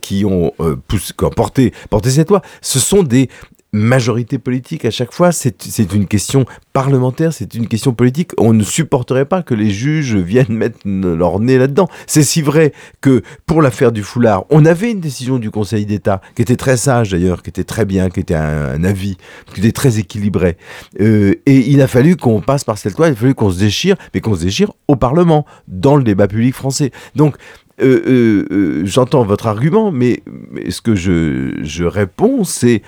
qui 0.01 0.25
ont 0.25 0.53
euh, 0.61 0.77
poussé, 0.89 1.13
qui 1.17 1.25
ont 1.25 1.31
porté, 1.31 1.73
porté 1.91 2.11
cette 2.11 2.31
loi, 2.31 2.43
ce 2.61 2.79
sont 2.79 3.03
des 3.03 3.29
majorités 3.73 4.39
politiques 4.39 4.85
à 4.85 4.91
chaque 4.91 5.13
fois, 5.13 5.33
c'est 5.33 5.63
c'est 5.63 5.93
une 5.95 6.07
question 6.07 6.45
parlementaire, 6.73 7.33
c'est 7.33 7.55
une 7.55 7.69
question 7.69 7.95
politique. 7.95 8.33
On 8.39 8.53
ne 8.53 8.63
supporterait 8.63 9.25
pas 9.25 9.43
que 9.43 9.55
les 9.55 9.71
juges 9.71 10.15
viennent 10.15 10.53
mettre 10.53 10.79
leur 10.85 11.41
nez 11.41 11.59
là-dedans. 11.59 11.89
C'est 12.07 12.23
si 12.23 12.43
vrai 12.43 12.73
que 13.01 13.23
pour 13.47 13.63
l'affaire 13.63 13.93
du 13.93 14.03
foulard, 14.03 14.45
on 14.51 14.67
avait 14.67 14.91
une 14.91 15.01
décision 15.01 15.39
du 15.39 15.51
Conseil 15.51 15.87
d'État 15.87 16.21
qui 16.37 16.43
était 16.43 16.57
très 16.57 16.77
sage 16.77 17.11
d'ailleurs, 17.11 17.43
qui 17.43 17.51
était 17.51 17.65
très 17.65 17.85
bien, 17.85 18.11
qui 18.11 18.21
était 18.21 18.35
un, 18.35 18.75
un 18.75 18.85
avis, 18.85 19.17
qui 19.55 19.61
était 19.61 19.73
très 19.73 19.99
équilibré. 19.99 20.57
Euh, 21.01 21.35
et 21.47 21.71
il 21.71 21.81
a 21.81 21.89
fallu 21.89 22.17
qu'on 22.17 22.41
passe 22.41 22.65
par 22.65 22.77
cette 22.77 22.99
loi, 22.99 23.09
il 23.09 23.13
a 23.13 23.17
fallu 23.17 23.35
qu'on 23.35 23.51
se 23.51 23.59
déchire, 23.59 23.97
mais 24.13 24.21
qu'on 24.21 24.35
se 24.35 24.43
déchire 24.43 24.73
au 24.89 24.97
Parlement, 24.97 25.47
dans 25.69 25.97
le 25.97 26.05
débat 26.05 26.29
public 26.29 26.55
français. 26.55 26.91
Donc, 27.17 27.37
euh, 27.81 28.03
euh, 28.07 28.47
euh, 28.53 28.83
j'entends 28.85 29.25
votre 29.25 29.47
argument, 29.47 29.91
mais, 29.91 30.23
mais 30.51 30.71
ce 30.71 30.81
que 30.81 30.95
je, 30.95 31.59
je 31.63 31.85
réponds, 31.85 32.45
c'est 32.45 32.83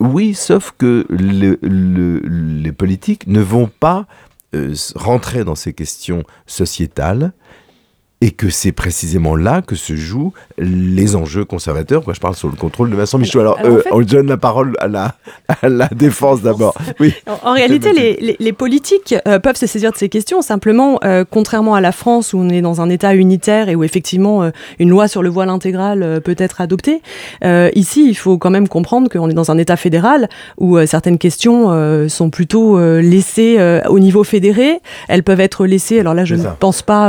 oui, 0.00 0.34
sauf 0.34 0.72
que 0.78 1.06
le- 1.08 1.58
le- 1.62 2.20
les 2.20 2.72
politiques 2.72 3.26
ne 3.26 3.40
vont 3.40 3.70
pas 3.80 4.06
euh, 4.54 4.74
rentrer 4.94 5.44
dans 5.44 5.54
ces 5.54 5.72
questions 5.74 6.22
sociétales 6.46 7.32
et 8.20 8.32
que 8.32 8.50
c'est 8.50 8.72
précisément 8.72 9.36
là 9.36 9.62
que 9.62 9.76
se 9.76 9.94
jouent 9.94 10.32
les 10.58 11.14
enjeux 11.14 11.44
conservateurs. 11.44 12.02
Quoi, 12.02 12.14
je 12.14 12.20
parle 12.20 12.34
sur 12.34 12.48
le 12.48 12.56
contrôle 12.56 12.90
de 12.90 12.96
Vincent 12.96 13.16
Michaud. 13.18 13.38
Alors, 13.38 13.58
Alors, 13.60 13.72
en 13.72 13.76
euh, 13.76 13.80
fait- 13.82 13.90
on 13.92 14.00
donne 14.00 14.26
la 14.26 14.36
parole 14.36 14.74
à 14.80 14.88
la, 14.88 15.14
à 15.62 15.68
la 15.68 15.86
défense 15.88 16.42
d'abord. 16.42 16.74
Oui. 17.00 17.14
En, 17.28 17.50
en 17.50 17.52
réalité, 17.54 17.92
les, 17.92 18.16
les- 18.20 18.36
les 18.40 18.52
politiques 18.52 19.14
euh, 19.28 19.38
peuvent 19.38 19.54
se 19.56 19.68
saisir 19.68 19.92
de 19.92 19.96
ces 19.96 20.08
questions. 20.08 20.42
Simplement, 20.42 20.98
euh, 21.04 21.24
contrairement 21.30 21.76
à 21.76 21.80
la 21.80 21.92
France 21.92 22.32
où 22.32 22.38
on 22.38 22.48
est 22.48 22.60
dans 22.60 22.80
un 22.80 22.90
État 22.90 23.14
unitaire 23.14 23.68
et 23.68 23.76
où 23.76 23.84
effectivement 23.84 24.42
euh, 24.42 24.50
une 24.80 24.88
loi 24.90 25.06
sur 25.06 25.22
le 25.22 25.28
voile 25.28 25.48
intégral 25.48 26.20
peut 26.24 26.34
être 26.38 26.60
adoptée, 26.60 27.00
ici, 27.74 28.08
il 28.08 28.14
faut 28.16 28.36
quand 28.38 28.50
même 28.50 28.66
comprendre 28.68 29.08
qu'on 29.08 29.30
est 29.30 29.34
dans 29.34 29.50
un 29.52 29.58
État 29.58 29.76
fédéral 29.76 30.28
où 30.58 30.76
certaines 30.86 31.18
questions 31.18 32.08
sont 32.08 32.30
plutôt 32.30 32.78
laissées 33.00 33.58
au 33.88 33.98
niveau 34.00 34.24
fédéré. 34.24 34.80
Elles 35.08 35.22
peuvent 35.22 35.40
être 35.40 35.66
laissées. 35.66 36.00
Alors 36.00 36.14
là, 36.14 36.24
je 36.24 36.34
ne 36.34 36.44
pense 36.58 36.82
pas 36.82 37.08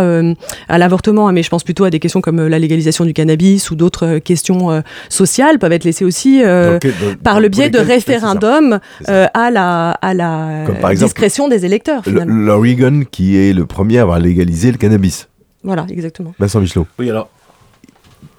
à 0.68 0.78
l'avortement, 0.78 0.99
hein, 1.08 1.32
mais 1.32 1.44
je 1.44 1.50
pense 1.50 1.64
plutôt 1.64 1.84
à 1.86 1.90
des 1.90 2.00
questions 2.00 2.22
comme 2.22 2.40
euh, 2.40 2.50
la 2.50 2.60
légalisation 2.60 3.06
du 3.06 3.14
cannabis 3.14 3.72
ou 3.72 3.76
d'autres 3.76 4.06
euh, 4.06 4.20
questions 4.20 4.72
euh, 4.72 4.82
sociales 5.10 5.60
peuvent 5.60 5.72
être 5.72 5.84
laissées 5.84 6.06
aussi. 6.06 6.44
euh, 6.44 6.74
Dans 6.74 6.80
quel- 6.80 6.92
dans- 6.92 7.16
par 7.24 7.40
le 7.40 7.50
biais 7.50 7.70
de 7.70 7.80
référendums 7.80 8.80
euh, 9.08 9.28
à 9.34 9.52
la, 9.52 9.92
à 9.92 10.14
la 10.14 10.64
Comme 10.66 10.76
par 10.78 10.92
exemple, 10.92 11.10
discrétion 11.14 11.48
des 11.48 11.66
électeurs. 11.66 12.02
L'Oregon 12.08 13.04
qui 13.10 13.38
est 13.38 13.54
le 13.54 13.66
premier 13.66 14.00
à 14.00 14.02
avoir 14.04 14.20
légalisé 14.20 14.72
le 14.72 14.78
cannabis. 14.78 15.28
Voilà, 15.64 15.86
exactement. 15.90 16.34
Vincent 16.40 16.60
Michelot. 16.62 16.88
Oui, 16.98 17.10
alors, 17.10 17.30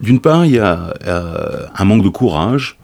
d'une 0.00 0.20
part, 0.20 0.44
il 0.46 0.52
y 0.52 0.58
a 0.58 0.94
euh, 1.06 1.66
un 1.76 1.84
manque 1.84 2.02
de 2.02 2.08
courage 2.08 2.78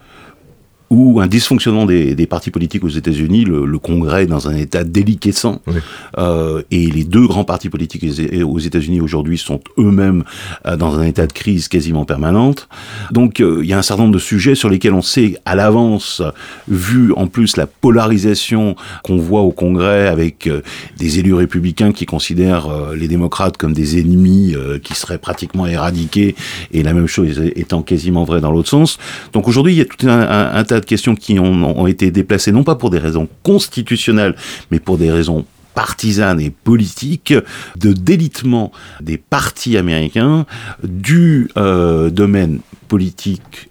ou 0.89 1.21
un 1.21 1.27
dysfonctionnement 1.27 1.85
des, 1.85 2.15
des 2.15 2.27
partis 2.27 2.51
politiques 2.51 2.85
aux 2.85 2.89
États-Unis. 2.89 3.45
Le, 3.45 3.67
le 3.67 3.79
Congrès 3.79 4.23
est 4.23 4.27
dans 4.27 4.49
un 4.49 4.55
état 4.55 4.85
déliquescent. 4.85 5.61
Oui. 5.67 5.75
Euh, 6.19 6.63
et 6.71 6.87
les 6.87 7.05
deux 7.05 7.27
grands 7.27 7.45
partis 7.45 7.69
politiques 7.69 8.05
aux- 8.45 8.59
États-Unis 8.59 9.01
aujourd'hui 9.01 9.37
sont 9.39 9.61
eux-mêmes 9.79 10.23
euh, 10.67 10.77
dans 10.77 10.99
un 10.99 11.03
état 11.03 11.27
de 11.27 11.33
crise 11.33 11.69
quasiment 11.69 12.05
permanente. 12.05 12.69
Donc, 13.11 13.41
euh, 13.41 13.61
il 13.63 13.69
y 13.69 13.73
a 13.73 13.79
un 13.79 13.83
certain 13.83 14.05
nombre 14.05 14.15
de 14.15 14.21
sujets 14.21 14.55
sur 14.55 14.69
lesquels 14.69 14.95
on 14.95 15.03
sait 15.03 15.37
à 15.45 15.55
l'avance, 15.57 16.23
vu 16.69 17.13
en 17.15 17.27
plus 17.27 17.57
la 17.57 17.67
polarisation 17.67 18.77
qu'on 19.03 19.17
voit 19.17 19.41
au 19.43 19.51
Congrès 19.53 20.07
avec 20.07 20.47
euh, 20.47 20.63
des 20.99 21.19
élus 21.19 21.35
républicains 21.35 21.93
qui 21.93 22.07
considèrent 22.07 22.69
les 22.97 23.09
démocrates 23.09 23.57
comme 23.57 23.73
des 23.73 23.99
ennemis 24.01 24.55
qui 24.83 24.95
seraient 24.95 25.19
pratiquement 25.19 25.67
éradiqués, 25.67 26.35
et 26.73 26.83
la 26.83 26.93
même 26.93 27.07
chose 27.07 27.43
étant 27.57 27.83
quasiment 27.83 28.25
vraie 28.25 28.41
dans 28.41 28.51
l'autre 28.53 28.69
sens. 28.69 28.99
Donc 29.33 29.49
aujourd'hui, 29.49 29.73
il 29.75 29.79
y 29.79 29.81
a 29.81 29.85
tout 29.85 30.07
un, 30.07 30.21
un- 30.21 30.55
un 30.55 30.65
tas 30.65 30.76
de 30.81 30.85
questions 30.85 31.15
qui 31.15 31.39
ont, 31.39 31.87
été 31.87 32.11
déplacées, 32.11 32.53
non 32.53 32.65
pas 32.65 32.75
pour 32.75 32.91
des 32.91 32.99
raisons 32.99 33.29
constitutionnelles, 33.43 34.35
mais 34.71 34.81
pour 34.81 34.99
des 34.99 35.11
raisons 35.11 35.45
partisanes 35.75 36.41
et 36.41 36.51
politiques 36.51 37.35
de 37.77 37.93
délitement 37.93 38.73
des 39.01 39.19
partis 39.19 39.77
américains 39.77 40.47
du 40.83 41.51
euh, 41.57 42.09
domaine 42.11 42.61
politique 42.89 43.69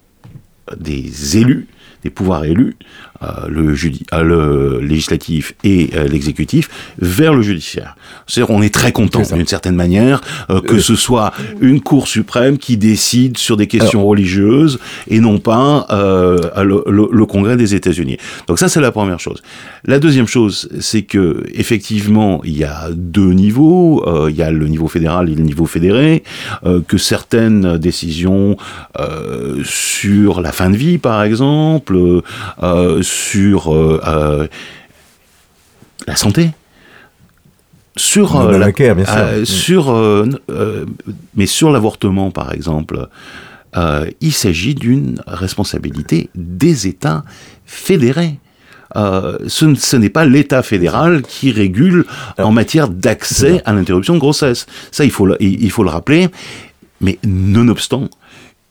des 0.78 1.38
élus, 1.38 1.68
des 2.04 2.10
pouvoirs 2.12 2.46
élus, 2.46 2.76
le, 3.48 3.74
judi- 3.76 4.06
euh, 4.14 4.24
le 4.24 4.80
législatif 4.86 5.54
et 5.64 5.90
euh, 5.96 6.08
l'exécutif, 6.08 6.70
vers 7.00 7.34
le 7.34 7.42
judiciaire. 7.42 7.96
C'est-à-dire 8.28 8.54
on 8.56 8.62
est 8.62 8.74
très 8.74 8.92
content 8.92 9.22
d'une 9.38 9.48
certaine 9.48 9.76
manière 9.76 10.22
euh, 10.50 10.62
que 10.62 10.76
Euh, 10.76 10.80
ce 10.80 10.96
soit 10.96 11.32
une 11.62 11.82
Cour 11.82 12.08
suprême 12.08 12.58
qui 12.58 12.78
décide 12.78 13.38
sur 13.38 13.56
des 13.58 13.68
questions 13.68 14.06
religieuses 14.06 14.80
et 15.08 15.20
non 15.20 15.40
pas 15.40 15.88
euh, 15.92 16.38
le, 16.64 16.84
le- 16.88 17.10
le 17.12 17.26
Congrès 17.26 17.58
des 17.58 17.74
États-Unis. 17.76 18.18
Donc 18.48 18.60
ça 18.60 18.68
c'est 18.70 18.82
la 18.82 18.92
première 18.92 19.20
chose. 19.20 19.42
La 19.86 20.00
deuxième 20.00 20.28
chose, 20.28 20.70
c'est 20.80 21.04
que 21.04 21.44
effectivement 21.54 22.42
il 22.44 22.58
y 22.58 22.64
a 22.64 22.90
deux 22.92 23.32
niveaux. 23.34 24.04
Euh, 24.08 24.30
il 24.30 24.36
y 24.36 24.42
a 24.42 24.52
le 24.52 24.68
niveau 24.68 24.88
fédéral 24.88 25.30
et 25.30 25.36
le 25.36 25.44
niveau 25.44 25.66
fédéré. 25.66 26.24
euh, 26.66 26.82
que 26.88 26.98
certaines 26.98 27.78
décisions 27.78 28.58
euh, 29.00 29.62
sur 29.64 30.42
la 30.42 30.52
fin 30.52 30.70
de 30.70 30.78
vie, 30.78 30.98
par 30.98 31.24
exemple, 31.24 31.96
euh, 32.64 33.02
sur 33.16 33.74
euh, 33.74 34.02
euh, 34.06 34.48
la 36.08 36.16
santé, 36.16 36.52
sur 37.96 38.36
euh, 38.36 38.58
la, 38.58 38.72
bien 38.72 39.06
sûr. 39.06 39.16
Euh, 39.16 39.46
sur 39.46 39.92
euh, 39.92 40.86
mais 41.36 41.46
sur 41.46 41.72
l'avortement 41.72 42.32
par 42.32 42.52
exemple 42.54 43.08
il 44.22 44.32
s'agit 44.32 44.74
d'une 44.74 45.22
responsabilité 45.28 46.30
des 46.34 46.88
États 46.88 47.26
fédérés 47.66 48.40
ce, 48.96 49.76
ce 49.76 49.96
n'est 49.98 50.10
pas 50.10 50.24
l'État 50.24 50.64
fédéral 50.64 51.24
qui 51.24 51.52
régule 51.52 52.06
en 52.38 52.54
matière 52.54 52.88
d'accès 52.88 53.62
à 53.66 53.74
l'interruption 53.74 54.14
de 54.14 54.20
grossesse. 54.20 54.66
Ça, 54.92 55.04
il 55.04 55.12
faut 55.12 55.26
le, 55.26 55.36
il 55.42 55.70
faut 55.72 55.84
le 55.84 55.90
rappeler. 55.90 56.30
Mais 57.02 57.20
nonobstant, 57.26 58.10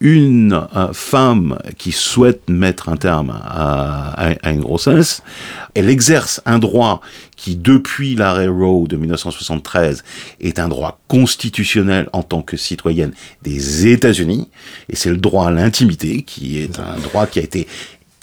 une 0.01 0.67
femme 0.93 1.59
qui 1.79 1.93
souhaite 1.93 2.49
mettre 2.49 2.89
un 2.89 2.97
terme 2.97 3.31
à, 3.43 4.35
une 4.45 4.61
grossesse, 4.61 5.23
elle 5.75 5.89
exerce 5.89 6.43
un 6.47 6.59
droit 6.59 7.01
qui, 7.37 7.57
depuis 7.57 8.15
l'arrêt 8.15 8.49
Roe 8.49 8.87
de 8.87 8.97
1973, 8.97 10.05
est 10.41 10.59
un 10.59 10.69
droit 10.69 11.01
constitutionnel 11.09 12.09
en 12.13 12.23
tant 12.23 12.43
que 12.43 12.57
citoyenne 12.57 13.13
des 13.43 13.87
États-Unis, 13.87 14.49
et 14.89 14.97
c'est 14.97 15.11
le 15.11 15.17
droit 15.17 15.49
à 15.49 15.51
l'intimité, 15.51 16.23
qui 16.23 16.59
est 16.59 16.79
un 16.79 16.99
droit 16.99 17.27
qui 17.27 17.39
a 17.39 17.43
été 17.43 17.67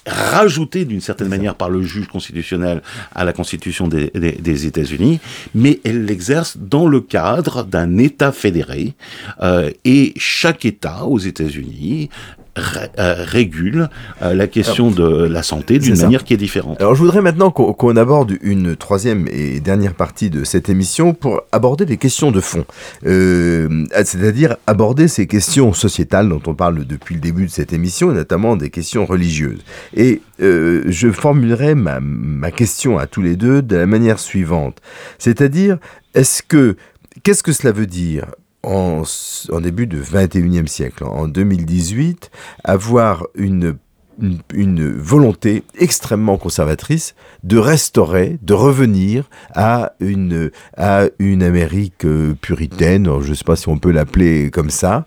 rajouté 0.06 0.86
d'une 0.86 1.02
certaine 1.02 1.28
manière 1.28 1.56
par 1.56 1.70
le 1.70 1.84
juge 1.84 2.08
constitutionnel 2.08 2.82
à 3.14 3.24
la 3.24 3.34
Constitution 3.34 3.88
des, 3.88 4.10
des, 4.10 4.66
États-Unis, 4.66 5.20
mais 5.54 5.80
elle 5.84 6.06
l'exerce 6.06 6.58
dans 6.58 6.88
le 6.88 7.02
cadre 7.02 7.64
d'un 7.64 7.98
État 7.98 8.32
fédéré, 8.32 8.94
euh, 9.42 9.70
et 9.86 10.14
chaque 10.18 10.66
État 10.66 11.06
aux 11.06 11.20
États-Unis 11.20 12.10
régule 12.56 13.90
euh, 14.22 14.34
la 14.34 14.48
question 14.48 14.92
de 14.92 15.26
la 15.26 15.44
santé 15.44 15.80
d'une 15.80 15.98
manière 15.98 16.24
qui 16.24 16.34
est 16.34 16.38
différente. 16.38 16.80
Alors 16.82 16.96
je 16.96 17.00
voudrais 17.02 17.22
maintenant 17.22 17.52
qu'on 17.52 17.96
aborde 17.96 18.34
une 18.42 18.76
troisième 18.76 19.28
et 19.32 19.60
dernière 19.60 19.94
partie 19.94 20.30
de 20.30 20.44
cette 20.44 20.70
émission 20.70 21.14
pour 21.14 21.42
aborder 21.52 21.86
les 21.86 21.98
questions 21.98 22.32
de 22.32 22.42
fond, 22.42 22.66
euh, 23.06 23.86
c'est-à-dire 23.94 24.58
aborder 24.68 25.08
ces 25.08 25.28
questions 25.28 25.74
sociétales 25.74 26.30
dont 26.30 26.42
on 26.48 26.54
parle 26.54 26.86
depuis 26.86 27.16
le 27.16 27.22
début 27.22 27.46
de 27.46 27.52
cette 27.52 27.74
émission, 27.74 28.12
et 28.12 28.16
notamment 28.16 28.56
des 28.56 28.70
questions 28.70 29.06
religieuses. 29.06 29.64
Et 29.96 30.22
je 30.40 31.12
formulerai 31.12 31.76
ma, 31.76 32.00
ma 32.02 32.52
question 32.52 32.98
à 32.98 33.06
tous 33.06 33.22
les 33.22 33.36
deux 33.36 33.62
de 33.62 33.76
la 33.76 33.86
manière 33.86 34.20
suivante, 34.20 34.80
c'est-à-dire 35.20 35.78
est-ce 36.14 36.44
que 36.44 36.76
Qu'est-ce 37.24 37.44
que 37.44 37.52
cela 37.52 37.72
veut 37.72 37.88
dire 37.88 38.26
en, 38.64 39.04
en, 39.52 39.62
début 39.62 39.88
du 39.88 40.02
21e 40.02 40.68
siècle, 40.68 41.04
en 41.04 41.28
2018, 41.28 42.32
avoir 42.64 43.28
une 43.36 43.78
une, 44.20 44.92
volonté 44.98 45.64
extrêmement 45.78 46.38
conservatrice 46.38 47.16
de 47.44 47.58
restaurer, 47.58 48.38
de 48.42 48.54
revenir 48.54 49.30
à 49.56 49.94
une, 50.00 50.52
à 50.78 51.06
une 51.20 51.44
Amérique 51.44 52.06
euh, 52.06 52.34
puritaine, 52.40 53.10
je 53.22 53.30
ne 53.30 53.34
sais 53.34 53.44
pas 53.44 53.56
si 53.56 53.68
on 53.70 53.78
peut 53.78 53.92
l'appeler 53.92 54.52
comme 54.52 54.70
ça, 54.70 55.06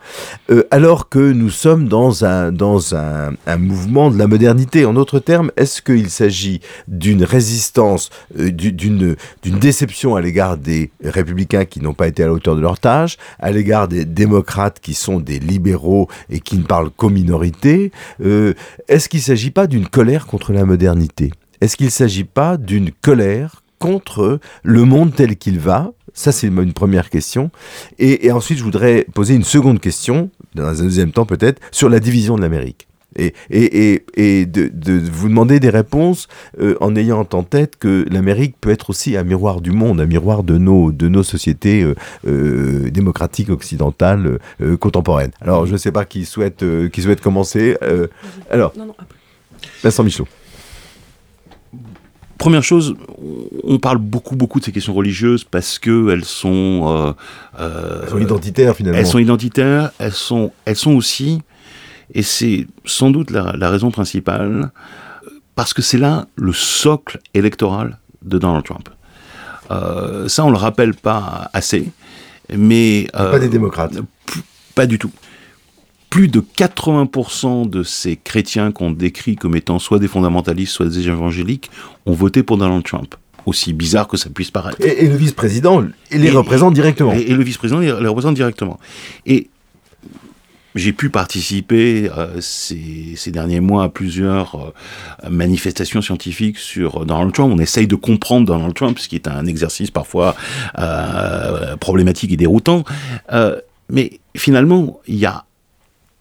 euh, 0.50 0.64
alors 0.70 1.08
que 1.08 1.32
nous 1.32 1.50
sommes 1.50 1.88
dans 1.88 2.24
un, 2.24 2.52
dans 2.52 2.94
un, 2.94 3.32
un, 3.46 3.56
mouvement 3.56 4.10
de 4.10 4.18
la 4.18 4.26
modernité. 4.26 4.84
En 4.84 4.94
d'autres 4.94 5.20
termes, 5.20 5.50
est-ce 5.56 5.80
qu'il 5.82 6.10
s'agit 6.10 6.60
d'une 6.88 7.24
résistance, 7.24 8.10
euh, 8.38 8.50
d'une, 8.50 9.16
déception 9.44 10.16
à 10.16 10.20
l'égard 10.20 10.56
des 10.56 10.90
républicains 11.02 11.64
qui 11.64 11.80
n'ont 11.80 11.94
pas 11.94 12.08
été 12.08 12.22
à 12.22 12.26
la 12.26 12.32
hauteur 12.32 12.56
de 12.56 12.60
leur 12.60 12.78
tâche, 12.78 13.16
à 13.38 13.50
l'égard 13.50 13.88
des 13.88 14.04
démocrates 14.04 14.80
qui 14.80 14.94
sont 14.94 15.20
des 15.20 15.38
libéraux 15.38 16.08
et 16.28 16.40
qui 16.40 16.58
ne 16.58 16.64
parlent 16.64 16.90
qu'aux 16.90 17.08
minorités 17.08 17.92
est-ce 18.94 19.08
qu'il 19.08 19.18
ne 19.18 19.24
s'agit 19.24 19.50
pas 19.50 19.66
d'une 19.66 19.88
colère 19.88 20.24
contre 20.24 20.52
la 20.52 20.64
modernité? 20.64 21.32
Est-ce 21.60 21.76
qu'il 21.76 21.86
ne 21.86 21.90
s'agit 21.90 22.22
pas 22.22 22.56
d'une 22.56 22.92
colère 22.92 23.64
contre 23.80 24.38
le 24.62 24.84
monde 24.84 25.12
tel 25.12 25.36
qu'il 25.36 25.58
va? 25.58 25.90
Ça, 26.12 26.30
c'est 26.30 26.46
une 26.46 26.72
première 26.72 27.10
question. 27.10 27.50
Et, 27.98 28.30
ensuite, 28.30 28.58
je 28.58 28.62
voudrais 28.62 29.04
poser 29.12 29.34
une 29.34 29.42
seconde 29.42 29.80
question, 29.80 30.30
dans 30.54 30.80
un 30.80 30.84
deuxième 30.84 31.10
temps 31.10 31.26
peut-être, 31.26 31.60
sur 31.72 31.88
la 31.88 31.98
division 31.98 32.36
de 32.36 32.42
l'Amérique. 32.42 32.86
Et, 33.16 33.34
et, 33.50 34.04
et, 34.14 34.46
de, 34.46 34.70
vous 35.10 35.28
demander 35.28 35.60
des 35.60 35.70
réponses 35.70 36.28
euh, 36.60 36.76
en 36.80 36.96
ayant 36.96 37.26
en 37.32 37.42
tête 37.42 37.76
que 37.76 38.06
l'Amérique 38.10 38.56
peut 38.60 38.70
être 38.70 38.90
aussi 38.90 39.16
un 39.16 39.24
miroir 39.24 39.60
du 39.60 39.70
monde, 39.70 40.00
un 40.00 40.06
miroir 40.06 40.42
de 40.42 40.58
nos, 40.58 40.92
de 40.92 41.08
nos 41.08 41.22
sociétés 41.22 41.82
euh, 41.82 41.94
euh, 42.26 42.90
démocratiques 42.90 43.50
occidentales 43.50 44.38
contemporaines. 44.80 45.32
Alors, 45.40 45.66
je 45.66 45.72
ne 45.72 45.76
sais 45.76 45.92
pas 45.92 46.04
qui 46.04 46.24
souhaite, 46.24 46.64
qui 46.90 47.02
souhaite 47.02 47.20
commencer. 47.20 47.76
alors, 48.50 48.72
non, 48.76 48.86
non, 48.86 48.94
Vincent 49.82 50.02
Michaud. 50.02 50.26
Première 52.38 52.62
chose, 52.62 52.94
on 53.62 53.78
parle 53.78 53.98
beaucoup 53.98 54.36
beaucoup 54.36 54.60
de 54.60 54.64
ces 54.64 54.72
questions 54.72 54.92
religieuses 54.92 55.44
parce 55.44 55.78
que 55.78 56.10
elles 56.10 56.24
sont, 56.24 57.14
elles 57.58 58.08
sont 58.08 58.18
identitaires 58.18 58.76
finalement. 58.76 58.98
Elles 58.98 59.06
sont 59.06 59.18
identitaires. 59.18 59.92
Elles 59.98 60.12
sont, 60.12 60.52
elles 60.64 60.76
sont 60.76 60.94
aussi 60.94 61.40
et 62.12 62.22
c'est 62.22 62.66
sans 62.84 63.10
doute 63.10 63.30
la, 63.30 63.70
raison 63.70 63.90
principale, 63.90 64.70
parce 65.54 65.72
que 65.72 65.82
c'est 65.82 65.98
là 65.98 66.26
le 66.36 66.52
socle 66.52 67.18
électoral 67.32 67.98
de 68.22 68.38
Donald 68.38 68.64
Trump. 68.64 68.88
Euh, 69.70 70.28
ça, 70.28 70.44
on 70.44 70.50
le 70.50 70.56
rappelle 70.56 70.94
pas 70.94 71.48
assez, 71.52 71.90
mais... 72.54 73.06
Euh, 73.14 73.30
pas 73.30 73.38
des 73.38 73.48
démocrates. 73.48 73.94
Pas 74.74 74.86
du 74.86 74.98
tout. 74.98 75.12
Plus 76.10 76.28
de 76.28 76.40
80% 76.40 77.68
de 77.68 77.82
ces 77.82 78.16
chrétiens 78.16 78.70
qu'on 78.70 78.90
décrit 78.90 79.36
comme 79.36 79.56
étant 79.56 79.78
soit 79.78 79.98
des 79.98 80.08
fondamentalistes, 80.08 80.72
soit 80.72 80.86
des 80.86 81.08
évangéliques, 81.08 81.70
ont 82.06 82.12
voté 82.12 82.42
pour 82.42 82.58
Donald 82.58 82.84
Trump 82.84 83.14
aussi 83.46 83.74
bizarre 83.74 84.08
que 84.08 84.16
ça 84.16 84.30
puisse 84.30 84.50
paraître. 84.50 84.80
Et, 84.80 85.06
le 85.06 85.16
vice-président 85.16 85.84
il 86.10 86.22
les 86.22 86.30
représente 86.30 86.72
directement. 86.72 87.12
Et, 87.12 87.30
et 87.30 87.34
le 87.34 87.44
vice-président 87.44 87.78
les 87.78 87.90
représente 87.90 88.34
directement. 88.34 88.78
Et 89.26 89.50
j'ai 90.74 90.92
pu 90.92 91.10
participer 91.10 92.10
euh, 92.16 92.40
ces, 92.40 93.30
derniers 93.30 93.60
mois 93.60 93.84
à 93.84 93.88
plusieurs 93.88 94.72
euh, 95.24 95.30
manifestations 95.30 96.02
scientifiques 96.02 96.58
sur 96.58 97.06
Donald 97.06 97.32
Trump. 97.32 97.52
On 97.54 97.58
essaye 97.58 97.86
de 97.86 97.94
comprendre 97.94 98.46
Donald 98.46 98.74
Trump, 98.74 98.98
ce 98.98 99.08
qui 99.08 99.16
est 99.16 99.28
un 99.28 99.46
exercice 99.46 99.90
parfois 99.90 100.34
euh, 100.78 101.76
problématique 101.76 102.32
et 102.32 102.36
déroutant. 102.36 102.84
Euh, 103.32 103.60
mais 103.88 104.20
finalement, 104.36 105.00
il 105.06 105.16
y 105.16 105.26
a 105.26 105.44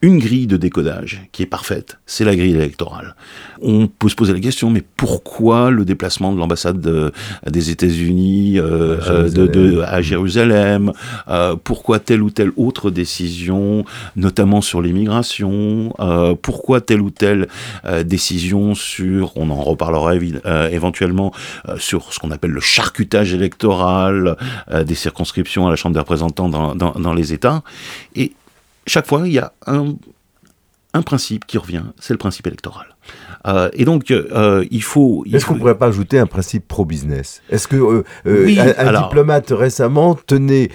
une 0.03 0.19
grille 0.19 0.47
de 0.47 0.57
décodage 0.57 1.21
qui 1.31 1.43
est 1.43 1.45
parfaite, 1.45 1.97
c'est 2.05 2.25
la 2.25 2.35
grille 2.35 2.55
électorale. 2.55 3.15
On 3.61 3.87
peut 3.87 4.09
se 4.09 4.15
poser 4.15 4.33
la 4.33 4.41
question, 4.41 4.69
mais 4.69 4.83
pourquoi 4.97 5.71
le 5.71 5.85
déplacement 5.85 6.33
de 6.33 6.39
l'ambassade 6.39 7.13
des 7.49 7.69
États-Unis 7.69 8.59
euh, 8.59 8.99
euh 9.07 9.29
de, 9.29 9.47
de, 9.47 9.79
à 9.79 10.01
Jérusalem 10.01 10.91
euh, 11.29 11.55
Pourquoi 11.55 11.99
telle 11.99 12.21
ou 12.21 12.31
telle 12.31 12.51
autre 12.57 12.91
décision, 12.91 13.85
notamment 14.17 14.59
sur 14.59 14.81
l'immigration 14.81 15.93
euh, 16.01 16.35
Pourquoi 16.35 16.81
telle 16.81 16.99
ou 16.99 17.09
telle 17.09 17.47
euh, 17.85 18.03
décision 18.03 18.75
sur, 18.75 19.31
on 19.37 19.49
en 19.51 19.61
reparlera 19.61 20.15
éventuellement, 20.69 21.31
sur 21.77 22.11
ce 22.11 22.19
qu'on 22.19 22.31
appelle 22.31 22.51
le 22.51 22.59
charcutage 22.59 23.33
électoral 23.33 24.35
des 24.85 24.95
circonscriptions 24.95 25.65
à 25.65 25.69
la 25.69 25.77
Chambre 25.77 25.93
des 25.93 26.01
représentants 26.01 26.49
dans, 26.49 26.75
dans, 26.75 26.91
dans 26.91 27.13
les 27.13 27.31
États 27.31 27.63
Et 28.17 28.33
chaque 28.85 29.07
fois, 29.07 29.21
il 29.25 29.33
y 29.33 29.39
a 29.39 29.53
un, 29.65 29.95
un 30.93 31.01
principe 31.01 31.45
qui 31.45 31.57
revient, 31.57 31.83
c'est 31.99 32.13
le 32.13 32.17
principe 32.17 32.47
électoral. 32.47 32.93
Euh, 33.45 33.69
et 33.73 33.83
donc, 33.83 34.11
euh, 34.11 34.65
il 34.71 34.83
faut. 34.83 35.25
Est-ce 35.31 35.45
qu'on 35.45 35.55
ne 35.55 35.59
pourrait 35.59 35.77
pas 35.77 35.87
ajouter 35.87 36.17
un 36.17 36.25
principe 36.25 36.67
pro-business? 36.67 37.41
Est-ce 37.49 37.67
que 37.67 37.75
euh, 37.75 38.03
un, 38.77 39.01
diplomate 39.01 39.49
récemment 39.51 40.15
tenait 40.15 40.69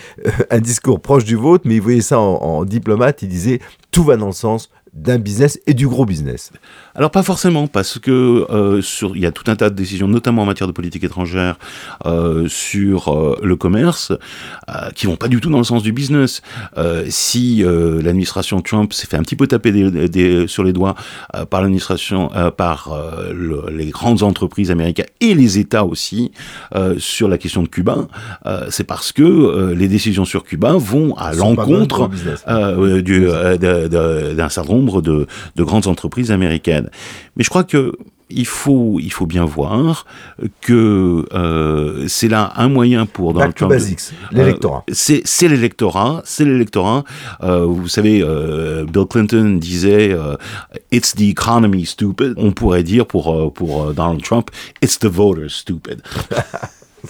un 0.50 0.58
discours 0.58 1.00
proche 1.00 1.24
du 1.24 1.36
vôtre, 1.36 1.64
mais 1.66 1.76
il 1.76 1.80
voyait 1.80 2.02
ça 2.02 2.18
en, 2.18 2.34
en 2.34 2.64
diplomate, 2.64 3.22
il 3.22 3.28
disait 3.28 3.60
tout 3.90 4.04
va 4.04 4.16
dans 4.16 4.26
le 4.26 4.32
sens 4.32 4.70
d'un 4.92 5.18
business 5.18 5.58
et 5.66 5.74
du 5.74 5.88
gros 5.88 6.04
business? 6.04 6.52
Alors 6.98 7.12
pas 7.12 7.22
forcément, 7.22 7.68
parce 7.68 8.00
que 8.00 8.44
euh, 8.50 8.82
sur, 8.82 9.14
il 9.14 9.22
y 9.22 9.26
a 9.26 9.30
tout 9.30 9.48
un 9.48 9.54
tas 9.54 9.70
de 9.70 9.76
décisions, 9.76 10.08
notamment 10.08 10.42
en 10.42 10.46
matière 10.46 10.66
de 10.66 10.72
politique 10.72 11.04
étrangère, 11.04 11.56
euh, 12.06 12.48
sur 12.48 13.14
euh, 13.14 13.38
le 13.40 13.54
commerce, 13.54 14.10
euh, 14.68 14.90
qui 14.96 15.06
vont 15.06 15.14
pas 15.14 15.28
du 15.28 15.40
tout 15.40 15.48
dans 15.48 15.58
le 15.58 15.64
sens 15.64 15.84
du 15.84 15.92
business. 15.92 16.42
Euh, 16.76 17.04
si 17.08 17.62
euh, 17.62 18.02
l'administration 18.02 18.60
Trump 18.62 18.92
s'est 18.92 19.06
fait 19.06 19.16
un 19.16 19.22
petit 19.22 19.36
peu 19.36 19.46
taper 19.46 19.70
des, 19.70 20.08
des, 20.08 20.48
sur 20.48 20.64
les 20.64 20.72
doigts 20.72 20.96
par 21.50 21.60
l'administration, 21.60 22.30
par 22.56 22.98
le, 23.32 23.66
les 23.70 23.90
grandes 23.90 24.24
entreprises 24.24 24.72
américaines 24.72 25.06
et 25.20 25.34
les 25.34 25.58
États 25.58 25.84
aussi 25.84 26.32
sur 26.98 27.28
la 27.28 27.38
question 27.38 27.62
de 27.62 27.68
Cuba, 27.68 28.08
c'est 28.70 28.84
parce 28.84 29.12
que 29.12 29.72
les 29.72 29.86
décisions 29.86 30.24
sur 30.24 30.42
Cuba 30.42 30.72
vont 30.72 31.14
à 31.16 31.32
l'encontre 31.32 32.10
d'un 32.48 34.48
certain 34.48 34.72
nombre 34.72 35.02
de, 35.02 35.26
de 35.54 35.62
grandes 35.62 35.86
entreprises 35.86 36.32
américaines. 36.32 36.87
Mais 37.36 37.44
je 37.44 37.48
crois 37.48 37.64
que 37.64 37.92
il 38.30 38.46
faut, 38.46 38.98
il 39.00 39.12
faut 39.12 39.26
bien 39.26 39.44
voir 39.44 40.06
que 40.60 41.24
euh, 41.32 42.06
c'est 42.08 42.28
là 42.28 42.52
un 42.56 42.68
moyen 42.68 43.06
pour 43.06 43.32
Donald 43.32 43.54
Trump. 43.54 43.72
Basics, 43.72 44.12
l'électorat. 44.32 44.84
Euh, 44.88 44.94
c'est 44.94 45.48
l'électorat, 45.48 46.22
c'est 46.24 46.44
l'électorat. 46.44 47.04
Euh, 47.42 47.64
vous 47.64 47.88
savez, 47.88 48.22
Bill 48.92 49.06
Clinton 49.08 49.56
disait 49.58 50.14
"It's 50.92 51.14
the 51.14 51.22
economy, 51.22 51.86
stupid." 51.86 52.34
On 52.36 52.52
pourrait 52.52 52.82
dire 52.82 53.06
pour 53.06 53.52
pour 53.52 53.94
Donald 53.94 54.22
Trump 54.22 54.50
"It's 54.82 54.98
the 54.98 55.06
voters, 55.06 55.50
stupid." 55.50 56.02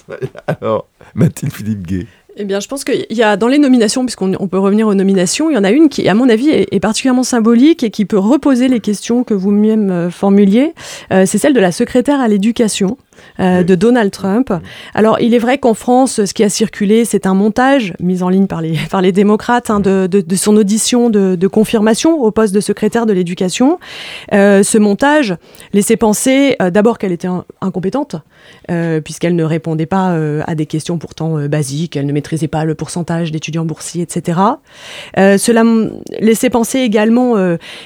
Alors, 0.46 0.86
Mathilde 1.14 1.52
Philippe 1.52 1.86
Gay. 1.86 2.06
Eh 2.40 2.44
bien, 2.44 2.60
je 2.60 2.68
pense 2.68 2.84
qu'il 2.84 3.04
y 3.10 3.22
a 3.24 3.36
dans 3.36 3.48
les 3.48 3.58
nominations, 3.58 4.04
puisqu'on 4.04 4.30
peut 4.46 4.60
revenir 4.60 4.86
aux 4.86 4.94
nominations, 4.94 5.50
il 5.50 5.54
y 5.54 5.58
en 5.58 5.64
a 5.64 5.72
une 5.72 5.88
qui, 5.88 6.08
à 6.08 6.14
mon 6.14 6.28
avis, 6.28 6.50
est, 6.50 6.78
particulièrement 6.78 7.24
symbolique 7.24 7.82
et 7.82 7.90
qui 7.90 8.04
peut 8.04 8.18
reposer 8.18 8.68
les 8.68 8.78
questions 8.78 9.24
que 9.24 9.34
vous-même 9.34 9.90
euh, 9.90 10.08
formuliez. 10.10 10.72
Euh, 11.12 11.26
c'est 11.26 11.38
celle 11.38 11.52
de 11.52 11.58
la 11.58 11.72
secrétaire 11.72 12.20
à 12.20 12.28
l'éducation. 12.28 12.96
Euh, 13.40 13.62
de 13.62 13.74
Donald 13.76 14.10
Trump. 14.10 14.52
Alors, 14.94 15.20
il 15.20 15.32
est 15.32 15.38
vrai 15.38 15.58
qu'en 15.58 15.74
France, 15.74 16.24
ce 16.24 16.34
qui 16.34 16.42
a 16.42 16.48
circulé, 16.48 17.04
c'est 17.04 17.24
un 17.24 17.34
montage 17.34 17.94
mis 18.00 18.22
en 18.22 18.28
ligne 18.28 18.46
par 18.46 18.60
les, 18.60 18.76
par 18.90 19.00
les 19.00 19.12
démocrates 19.12 19.70
hein, 19.70 19.78
de, 19.78 20.08
de, 20.10 20.20
de, 20.20 20.36
son 20.36 20.56
audition 20.56 21.08
de, 21.08 21.36
de, 21.36 21.46
confirmation 21.46 22.20
au 22.20 22.30
poste 22.32 22.52
de 22.52 22.60
secrétaire 22.60 23.06
de 23.06 23.12
l'éducation. 23.12 23.78
Euh, 24.32 24.64
ce 24.64 24.78
montage 24.78 25.36
laissait 25.72 25.96
penser 25.96 26.56
euh, 26.60 26.70
d'abord 26.70 26.98
qu'elle 26.98 27.12
était 27.12 27.28
incompétente, 27.60 28.16
puisqu'elle 29.04 29.36
ne 29.36 29.44
répondait 29.44 29.86
pas 29.86 30.16
à 30.46 30.54
des 30.54 30.66
questions 30.66 30.98
pourtant 30.98 31.48
basiques, 31.48 31.96
elle 31.96 32.06
ne 32.06 32.12
maîtrisait 32.12 32.27
pas 32.48 32.64
le 32.64 32.74
pourcentage 32.74 33.32
d'étudiants 33.32 33.64
boursiers, 33.64 34.02
etc. 34.02 34.38
cela 35.16 35.64
laissait 36.20 36.50
penser 36.50 36.80
également 36.80 37.34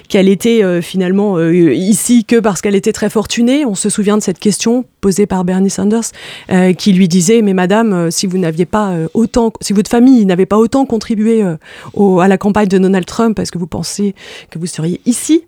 qu'elle 0.09 0.29
était 0.29 0.83
finalement 0.83 1.41
ici 1.51 2.25
que 2.25 2.41
parce 2.41 2.61
qu'elle 2.61 2.75
était 2.75 2.93
très 2.93 3.11
fortunée. 3.11 3.65
On 3.65 3.75
se 3.75 3.89
souvient 3.89 4.17
de 4.17 4.23
cette 4.23 4.39
question 4.39 4.85
posée 5.03 5.27
par 5.27 5.45
Bernie 5.45 5.69
Sanders, 5.69 6.13
euh, 6.51 6.73
qui 6.73 6.93
lui 6.93 7.09
disait 7.09 7.43
Mais 7.43 7.53
madame, 7.53 7.93
euh, 7.93 8.11
si 8.11 8.27
vous 8.27 8.39
n'aviez 8.39 8.65
pas 8.67 8.93
euh, 8.93 9.09
autant, 9.15 9.53
si 9.61 9.73
votre 9.73 9.91
famille 9.91 10.25
n'avait 10.25 10.47
pas 10.47 10.57
autant 10.57 10.87
contribué 10.87 11.43
à 11.43 12.29
la 12.29 12.39
campagne 12.39 12.69
de 12.69 12.79
Donald 12.79 13.05
Trump, 13.05 13.39
est-ce 13.39 13.51
que 13.51 13.59
vous 13.59 13.67
pensez 13.67 14.15
que 14.51 14.59
vous 14.59 14.67
seriez 14.67 15.01
ici? 15.05 15.45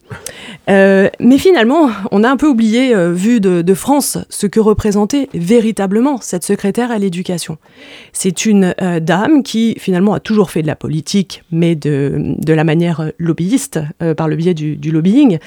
Mais 0.69 1.39
finalement, 1.39 1.91
on 2.11 2.25
a 2.25 2.29
un 2.29 2.37
peu 2.37 2.49
oublié, 2.49 2.95
vu 3.13 3.41
de, 3.41 3.63
de, 3.63 3.75
France, 3.75 4.19
ce 4.29 4.47
que 4.47 4.59
représentait 4.59 5.29
véritablement 5.33 6.21
cette 6.21 6.43
secrétaire 6.43 6.91
à 6.91 6.99
l'éducation. 6.99 7.59
C'est 8.13 8.47
une 8.47 8.75
dame 9.01 9.43
qui 9.43 9.77
finalement 9.79 10.15
a 10.15 10.21
toujours 10.21 10.51
fait 10.51 10.63
de 10.63 10.67
la 10.67 10.77
politique, 10.77 11.43
mais 11.51 11.75
de, 11.75 12.37
la 12.47 12.65
manière 12.65 13.11
lobbyiste, 13.19 13.81
par 14.17 14.29
le 14.29 14.37
biais 14.37 14.55
du, 14.55 14.91
lobbying, 14.91 15.39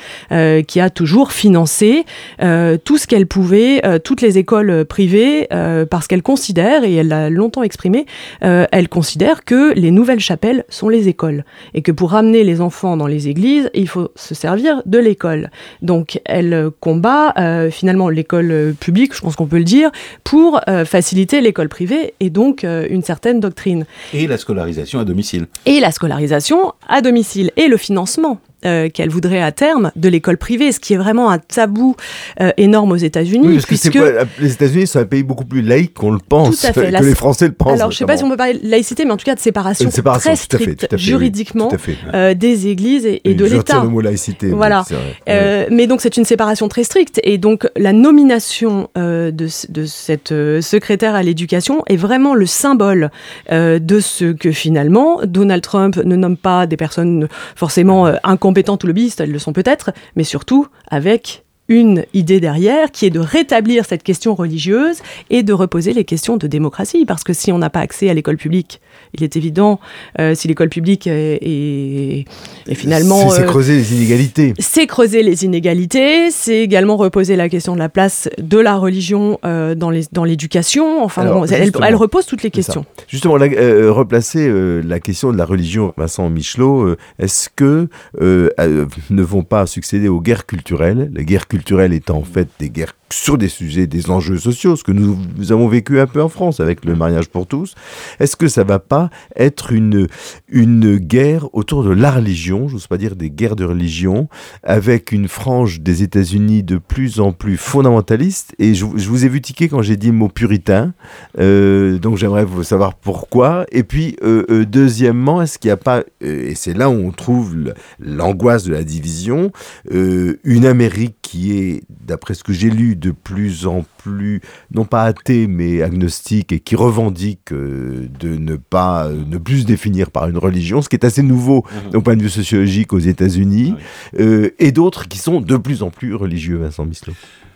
qui 0.67 0.79
a 0.79 0.89
toujours 0.89 1.31
financé 1.31 2.05
tout 2.39 2.97
ce 2.97 3.07
qu'elle 3.07 3.27
pouvait, 3.27 3.81
toutes 4.03 4.21
les 4.21 4.37
écoles 4.37 4.85
privées 4.85 5.47
euh, 5.53 5.85
parce 5.85 6.07
qu'elle 6.07 6.23
considère, 6.23 6.83
et 6.83 6.93
elle 6.95 7.09
l'a 7.09 7.29
longtemps 7.29 7.63
exprimé, 7.63 8.05
euh, 8.43 8.65
elle 8.71 8.89
considère 8.89 9.43
que 9.43 9.73
les 9.73 9.91
nouvelles 9.91 10.19
chapelles 10.19 10.65
sont 10.69 10.89
les 10.89 11.07
écoles 11.07 11.45
et 11.73 11.81
que 11.81 11.91
pour 11.91 12.11
ramener 12.11 12.43
les 12.43 12.61
enfants 12.61 12.97
dans 12.97 13.07
les 13.07 13.27
églises, 13.27 13.69
il 13.73 13.87
faut 13.87 14.09
se 14.15 14.35
servir 14.35 14.81
de 14.85 14.97
l'école. 14.97 15.49
Donc 15.81 16.19
elle 16.25 16.69
combat 16.79 17.33
euh, 17.37 17.69
finalement 17.69 18.09
l'école 18.09 18.73
publique, 18.79 19.15
je 19.15 19.21
pense 19.21 19.35
qu'on 19.35 19.47
peut 19.47 19.57
le 19.57 19.63
dire, 19.63 19.91
pour 20.23 20.61
faciliter 20.85 21.41
l'école 21.41 21.69
privée 21.69 22.13
et 22.19 22.29
donc 22.29 22.63
une 22.63 23.01
certaine 23.01 23.26
doctrine. 23.33 23.85
Et 24.13 24.27
la 24.27 24.37
scolarisation 24.37 24.99
à 24.99 25.05
domicile. 25.05 25.47
Et 25.65 25.79
la 25.79 25.91
scolarisation 25.91 26.73
à 26.87 27.01
domicile 27.01 27.51
et 27.55 27.67
le 27.67 27.77
financement 27.77 28.39
euh, 28.67 28.89
qu'elle 28.89 29.09
voudrait 29.09 29.41
à 29.41 29.53
terme 29.53 29.91
de 29.95 30.09
l'école 30.09 30.37
privée, 30.37 30.73
ce 30.73 30.79
qui 30.79 30.93
est 30.93 30.97
vraiment 30.97 31.31
un 31.31 31.39
tabou 31.39 31.95
euh, 32.41 32.51
énorme 32.57 32.91
aux 32.91 32.97
États-Unis. 32.97 33.47
Oui, 33.47 33.59
puisque 33.65 33.97
les 34.39 34.51
États-Unis 34.51 34.87
sont 34.87 34.99
un 34.99 35.05
pays 35.05 35.23
beaucoup 35.23 35.45
plus 35.45 35.61
laïque 35.61 35.93
qu'on 35.93 36.11
le 36.11 36.19
pense, 36.19 36.65
que 36.69 36.79
les 36.81 37.15
Français 37.15 37.47
le 37.47 37.53
pensent. 37.53 37.79
Alors, 37.79 37.91
je 37.91 37.95
ne 37.95 37.99
sais 37.99 38.05
pas 38.05 38.17
si 38.17 38.25
on 38.25 38.29
peut 38.29 38.35
parler 38.35 38.59
de 38.59 38.69
laïcité, 38.69 39.05
mais 39.05 39.11
en 39.11 39.17
tout 39.17 39.25
cas 39.25 39.35
de 39.35 39.39
séparation, 39.39 39.89
très 39.89 40.35
stricte 40.35 40.97
juridiquement 40.97 41.71
euh, 42.13 42.33
des 42.33 42.67
églises 42.67 43.05
et, 43.05 43.33
de 43.33 43.45
l'État. 43.45 43.81
le 43.81 43.89
mot 43.89 44.01
laïcité. 44.01 44.49
Voilà. 44.49 44.83
Mais 45.27 45.87
donc, 45.87 46.01
c'est 46.01 46.17
une 46.17 46.25
séparation 46.25 46.67
très 46.67 46.83
stricte. 46.83 47.21
Et 47.23 47.37
donc, 47.37 47.67
la 47.77 47.93
nomination 47.93 48.89
de, 48.95 49.31
de, 49.31 49.85
cette 49.85 50.33
secrétaire 50.61 51.15
à 51.15 51.23
l'éducation 51.23 51.83
est 51.87 51.95
vraiment 51.95 52.35
le 52.35 52.45
symbole 52.45 53.11
de 53.49 53.99
ce 54.01 54.33
que 54.33 54.51
finalement 54.51 55.21
Donald 55.23 55.61
Trump 55.61 55.95
ne 55.97 56.15
nomme 56.15 56.37
pas 56.37 56.67
des 56.67 56.77
personnes 56.77 57.29
forcément 57.55 58.11
incompétentes 58.23 58.56
compétentes 58.57 58.83
ou 58.85 58.87
lobbyistes, 58.87 59.21
elles 59.21 59.31
le 59.31 59.37
sont 59.37 59.53
peut-être, 59.53 59.91
mais 60.15 60.23
surtout 60.23 60.65
avec 60.87 61.45
une 61.69 62.05
idée 62.13 62.39
derrière 62.39 62.91
qui 62.91 63.05
est 63.05 63.09
de 63.09 63.19
rétablir 63.19 63.85
cette 63.85 64.03
question 64.03 64.35
religieuse 64.35 64.97
et 65.29 65.43
de 65.43 65.53
reposer 65.53 65.93
les 65.93 66.05
questions 66.05 66.37
de 66.37 66.47
démocratie. 66.47 67.05
Parce 67.05 67.23
que 67.23 67.33
si 67.33 67.51
on 67.51 67.57
n'a 67.57 67.69
pas 67.69 67.81
accès 67.81 68.09
à 68.09 68.13
l'école 68.13 68.37
publique, 68.37 68.81
il 69.13 69.23
est 69.23 69.35
évident, 69.35 69.79
euh, 70.19 70.35
si 70.35 70.47
l'école 70.47 70.69
publique 70.69 71.07
est, 71.07 71.39
est, 71.41 72.25
est 72.67 72.75
finalement... 72.75 73.29
C'est 73.29 73.41
euh, 73.41 73.45
creuser 73.45 73.75
les 73.75 73.93
inégalités. 73.93 74.53
C'est 74.59 74.87
creuser 74.87 75.23
les 75.23 75.45
inégalités, 75.45 76.31
c'est 76.31 76.59
également 76.59 76.97
reposer 76.97 77.35
la 77.35 77.49
question 77.49 77.73
de 77.73 77.79
la 77.79 77.89
place 77.89 78.29
de 78.37 78.57
la 78.57 78.77
religion 78.77 79.39
euh, 79.45 79.75
dans 79.75 80.23
l'éducation. 80.23 81.03
Enfin, 81.03 81.25
bon, 81.25 81.45
elle, 81.45 81.71
elle, 81.83 81.95
repose 81.95 82.25
toutes 82.25 82.43
les 82.43 82.51
questions. 82.51 82.85
Justement, 83.07 83.37
euh, 83.39 83.91
replacer 83.91 84.49
la 84.83 84.99
question 84.99 85.31
de 85.31 85.37
la 85.37 85.45
religion, 85.45 85.93
Vincent 85.97 86.29
Michelot, 86.29 86.95
est-ce 87.19 87.49
que 87.53 87.87
ne 88.19 89.21
vont 89.21 89.43
pas 89.43 89.65
succéder 89.65 90.07
aux 90.07 90.21
guerres 90.21 90.45
culturelles 90.45 91.11
Les 91.13 91.25
guerres 91.25 91.47
culturelles 91.47 91.56
étant 91.93 92.17
en 92.17 92.23
fait 92.23 92.47
des 92.59 92.69
guerres 92.69 92.95
sur 93.11 93.37
des 93.37 93.47
sujets, 93.47 93.87
des 93.87 94.09
enjeux 94.09 94.37
sociaux, 94.37 94.75
ce 94.75 94.83
que 94.83 94.91
nous, 94.91 95.17
avons 95.49 95.67
vécu 95.67 95.99
un 95.99 96.07
peu 96.07 96.21
en 96.21 96.29
France 96.29 96.59
avec 96.59 96.83
le 96.83 96.95
mariage 96.95 97.29
pour 97.29 97.47
tous, 97.47 97.75
est-ce 98.19 98.35
que 98.35 98.47
ça 98.47 98.63
va 98.63 98.79
pas 98.79 99.09
être 99.35 99.71
une, 99.71 100.07
une 100.49 100.97
guerre 100.97 101.47
autour 101.53 101.83
de 101.83 101.91
la 101.91 102.11
religion, 102.11 102.67
j'ose 102.67 102.87
pas 102.87 102.97
dire 102.97 103.15
des 103.15 103.29
guerres 103.29 103.55
de 103.55 103.63
religion, 103.63 104.27
avec 104.63 105.11
une 105.11 105.27
frange 105.27 105.81
des 105.81 106.03
États-Unis 106.03 106.63
de 106.63 106.77
plus 106.77 107.19
en 107.19 107.31
plus 107.31 107.57
fondamentaliste? 107.57 108.53
Et 108.59 108.73
je, 108.73 108.85
vous 108.85 109.25
ai 109.25 109.29
vu 109.29 109.41
tiquer 109.41 109.69
quand 109.69 109.81
j'ai 109.81 109.97
dit 109.97 110.11
mot 110.11 110.27
puritain, 110.27 110.93
euh, 111.39 111.97
donc 111.99 112.17
j'aimerais 112.17 112.45
vous 112.45 112.63
savoir 112.63 112.93
pourquoi. 112.95 113.65
Et 113.71 113.83
puis, 113.83 114.17
euh, 114.23 114.45
euh, 114.49 114.65
deuxièmement, 114.65 115.41
est-ce 115.41 115.59
qu'il 115.59 115.69
n'y 115.69 115.73
a 115.73 115.77
pas, 115.77 116.03
et 116.19 116.55
c'est 116.55 116.73
là 116.73 116.89
où 116.89 116.93
on 116.93 117.11
trouve 117.11 117.55
l'angoisse 117.99 118.63
de 118.63 118.73
la 118.73 118.83
division, 118.83 119.51
une 119.89 120.65
Amérique 120.65 121.15
qui 121.21 121.57
est, 121.57 121.83
d'après 121.89 122.33
ce 122.33 122.43
que 122.43 122.53
j'ai 122.53 122.69
lu, 122.69 122.96
de 122.99 123.11
plus 123.11 123.65
en 123.67 123.85
plus, 123.97 124.41
non 124.71 124.85
pas 124.85 125.03
athée, 125.03 125.47
mais 125.47 125.81
agnostique, 125.81 126.51
et 126.51 126.59
qui 126.59 126.75
revendique 126.75 127.51
euh, 127.51 128.07
de 128.19 128.37
ne 128.37 128.55
pas, 128.55 129.07
euh, 129.07 129.23
ne 129.25 129.37
plus 129.37 129.61
se 129.61 129.65
définir 129.65 130.11
par 130.11 130.27
une 130.27 130.37
religion, 130.37 130.81
ce 130.81 130.89
qui 130.89 130.95
est 130.95 131.05
assez 131.05 131.23
nouveau 131.23 131.65
mmh. 131.91 131.97
au 131.97 132.01
point 132.01 132.15
de 132.15 132.23
vue 132.23 132.29
sociologique 132.29 132.93
aux 132.93 132.99
États-Unis, 132.99 133.75
ah 133.77 134.21
euh, 134.21 134.49
et 134.59 134.71
d'autres 134.71 135.07
qui 135.07 135.17
sont 135.17 135.41
de 135.41 135.57
plus 135.57 135.83
en 135.83 135.89
plus 135.89 136.15
religieux, 136.15 136.57
Vincent 136.57 136.85
Mislot. 136.85 137.13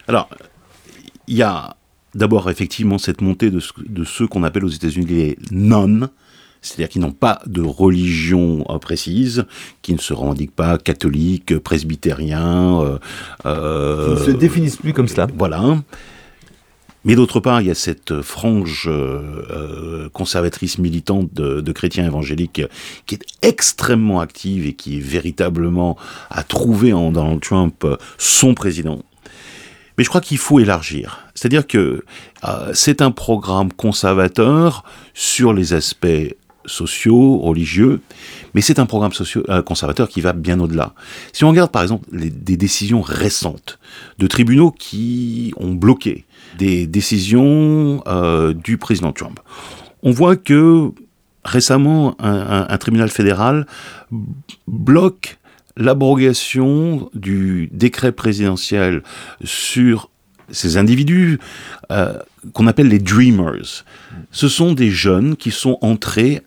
Alors, 0.07 0.29
il 1.27 1.35
y 1.35 1.43
a 1.43 1.75
d'abord 2.13 2.49
effectivement 2.49 2.97
cette 2.97 3.21
montée 3.21 3.51
de, 3.51 3.61
de 3.87 4.03
ceux 4.03 4.27
qu'on 4.27 4.43
appelle 4.43 4.65
aux 4.65 4.69
États-Unis 4.69 5.05
les 5.05 5.37
non, 5.51 6.09
c'est-à-dire 6.61 6.89
qui 6.89 6.99
n'ont 6.99 7.11
pas 7.11 7.41
de 7.47 7.61
religion 7.61 8.65
euh, 8.69 8.77
précise, 8.77 9.45
qui 9.81 9.93
ne 9.93 9.99
se 9.99 10.13
revendiquent 10.13 10.55
pas 10.55 10.77
catholiques, 10.77 11.57
presbytériens. 11.59 12.81
Euh, 12.81 12.99
euh, 13.45 14.15
qui 14.15 14.21
ne 14.21 14.25
se 14.33 14.37
définissent 14.37 14.77
plus 14.77 14.93
comme 14.93 15.07
cela. 15.07 15.27
Voilà. 15.35 15.81
Mais 17.03 17.15
d'autre 17.15 17.39
part, 17.39 17.61
il 17.61 17.67
y 17.67 17.71
a 17.71 17.75
cette 17.75 18.21
frange 18.21 18.85
euh, 18.87 20.07
conservatrice 20.13 20.77
militante 20.77 21.33
de, 21.33 21.59
de, 21.59 21.71
chrétiens 21.71 22.05
évangéliques 22.05 22.61
qui 23.07 23.15
est 23.15 23.25
extrêmement 23.41 24.19
active 24.19 24.67
et 24.67 24.73
qui 24.73 24.97
est 24.97 25.01
véritablement 25.01 25.97
a 26.29 26.43
trouvé 26.43 26.93
en 26.93 27.11
Donald 27.11 27.41
Trump 27.41 27.87
son 28.19 28.53
président. 28.53 29.01
Mais 29.97 30.03
je 30.03 30.09
crois 30.09 30.21
qu'il 30.21 30.37
faut 30.37 30.59
élargir. 30.59 31.25
C'est-à-dire 31.35 31.67
que 31.67 32.03
euh, 32.47 32.71
c'est 32.73 33.01
un 33.01 33.11
programme 33.11 33.73
conservateur 33.73 34.83
sur 35.13 35.53
les 35.53 35.73
aspects 35.73 36.35
sociaux, 36.65 37.37
religieux, 37.39 38.01
mais 38.53 38.61
c'est 38.61 38.79
un 38.79 38.85
programme 38.85 39.11
euh, 39.49 39.61
conservateur 39.61 40.09
qui 40.09 40.21
va 40.21 40.33
bien 40.33 40.59
au-delà. 40.59 40.93
Si 41.33 41.43
on 41.43 41.49
regarde 41.49 41.71
par 41.71 41.81
exemple 41.81 42.07
des 42.11 42.57
décisions 42.57 43.01
récentes 43.01 43.79
de 44.19 44.27
tribunaux 44.27 44.71
qui 44.71 45.53
ont 45.57 45.73
bloqué 45.73 46.25
des 46.57 46.87
décisions 46.87 48.03
euh, 48.07 48.53
du 48.53 48.77
président 48.77 49.11
Trump, 49.11 49.39
on 50.03 50.11
voit 50.11 50.35
que 50.35 50.91
récemment 51.43 52.15
un 52.19 52.77
tribunal 52.77 53.09
fédéral 53.09 53.65
bloque 54.67 55.39
l'abrogation 55.75 57.09
du 57.13 57.69
décret 57.71 58.11
présidentiel 58.11 59.01
sur 59.43 60.09
ces 60.51 60.77
individus 60.77 61.39
euh, 61.91 62.17
qu'on 62.53 62.67
appelle 62.67 62.89
les 62.89 62.99
dreamers. 62.99 63.85
Ce 64.31 64.47
sont 64.47 64.73
des 64.73 64.91
jeunes 64.91 65.35
qui 65.35 65.51
sont 65.51 65.77
entrés 65.81 66.41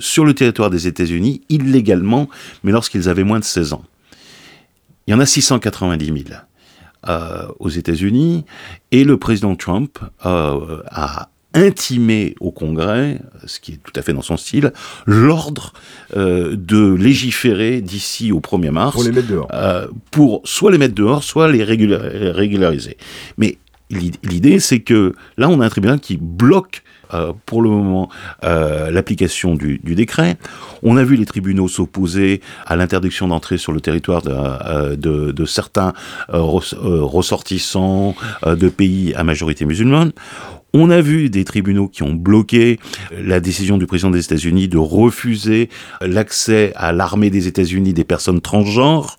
sur 0.00 0.24
le 0.24 0.34
territoire 0.34 0.70
des 0.70 0.86
États-Unis 0.86 1.42
illégalement, 1.48 2.28
mais 2.62 2.72
lorsqu'ils 2.72 3.08
avaient 3.08 3.24
moins 3.24 3.38
de 3.38 3.44
16 3.44 3.72
ans. 3.72 3.84
Il 5.06 5.10
y 5.10 5.14
en 5.14 5.20
a 5.20 5.26
690 5.26 6.06
000 6.06 6.18
euh, 7.08 7.46
aux 7.58 7.68
États-Unis, 7.68 8.44
et 8.90 9.04
le 9.04 9.18
président 9.18 9.54
Trump 9.56 9.98
euh, 10.24 10.82
a 10.86 11.28
intimé 11.52 12.34
au 12.40 12.50
Congrès, 12.50 13.20
ce 13.44 13.60
qui 13.60 13.72
est 13.72 13.80
tout 13.82 13.92
à 13.94 14.02
fait 14.02 14.14
dans 14.14 14.22
son 14.22 14.36
style, 14.38 14.72
l'ordre 15.04 15.74
euh, 16.16 16.56
de 16.56 16.94
légiférer 16.94 17.82
d'ici 17.82 18.32
au 18.32 18.40
1er 18.40 18.70
mars. 18.70 18.94
Pour 18.94 19.04
les 19.04 19.12
mettre 19.12 19.28
dehors. 19.28 19.48
Pour 20.10 20.40
soit 20.44 20.72
les 20.72 20.78
mettre 20.78 20.94
dehors, 20.94 21.22
soit 21.22 21.52
les 21.52 21.62
régulariser. 21.62 22.96
Mais 23.36 23.58
l'idée, 23.90 24.58
c'est 24.58 24.80
que 24.80 25.14
là, 25.36 25.50
on 25.50 25.60
a 25.60 25.66
un 25.66 25.68
tribunal 25.68 26.00
qui 26.00 26.16
bloque 26.16 26.82
euh, 27.12 27.32
pour 27.46 27.62
le 27.62 27.70
moment 27.70 28.08
euh, 28.44 28.90
l'application 28.90 29.54
du, 29.54 29.78
décret. 29.84 30.36
On 30.82 30.96
a 30.96 31.04
vu 31.04 31.16
les 31.16 31.26
tribunaux 31.26 31.68
s'opposer 31.68 32.40
à 32.66 32.76
l'interdiction 32.76 33.28
d'entrer 33.28 33.58
sur 33.58 33.72
le 33.72 33.80
territoire 33.80 34.22
de, 34.22 34.30
euh, 34.32 35.46
certains 35.46 35.92
ressortissants 36.28 38.14
de 38.46 38.68
pays 38.68 39.14
à 39.14 39.24
majorité 39.24 39.64
musulmane. 39.64 40.12
On 40.72 40.90
a 40.90 41.00
vu 41.00 41.30
des 41.30 41.44
tribunaux 41.44 41.86
qui 41.88 42.02
ont 42.02 42.12
bloqué 42.12 42.80
la 43.16 43.38
décision 43.38 43.78
du 43.78 43.86
président 43.86 44.10
des 44.10 44.24
États-Unis 44.24 44.66
de 44.66 44.78
refuser 44.78 45.68
l'accès 46.00 46.72
à 46.74 46.92
l'armée 46.92 47.30
des 47.30 47.46
États-Unis 47.46 47.92
des 47.92 48.04
personnes 48.04 48.40
transgenres. 48.40 49.16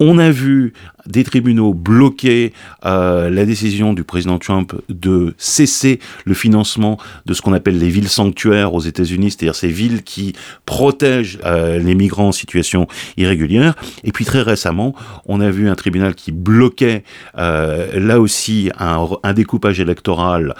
On 0.00 0.18
a 0.18 0.30
vu 0.30 0.72
des 1.10 1.24
tribunaux 1.24 1.74
bloquer 1.74 2.52
euh, 2.84 3.30
la 3.30 3.44
décision 3.44 3.92
du 3.92 4.04
président 4.04 4.38
Trump 4.38 4.74
de 4.88 5.34
cesser 5.38 5.98
le 6.24 6.34
financement 6.34 6.98
de 7.26 7.34
ce 7.34 7.42
qu'on 7.42 7.52
appelle 7.52 7.78
les 7.78 7.88
villes 7.88 8.08
sanctuaires 8.08 8.74
aux 8.74 8.80
États-Unis, 8.80 9.32
c'est-à-dire 9.32 9.54
ces 9.54 9.68
villes 9.68 10.02
qui 10.02 10.34
protègent 10.66 11.38
euh, 11.44 11.78
les 11.78 11.94
migrants 11.94 12.28
en 12.28 12.32
situation 12.32 12.86
irrégulière. 13.16 13.74
Et 14.04 14.12
puis 14.12 14.24
très 14.24 14.42
récemment, 14.42 14.94
on 15.26 15.40
a 15.40 15.50
vu 15.50 15.68
un 15.68 15.74
tribunal 15.74 16.14
qui 16.14 16.32
bloquait 16.32 17.04
euh, 17.38 17.98
là 17.98 18.20
aussi 18.20 18.70
un, 18.78 19.08
un, 19.22 19.32
découpage 19.32 19.80
électoral 19.80 20.54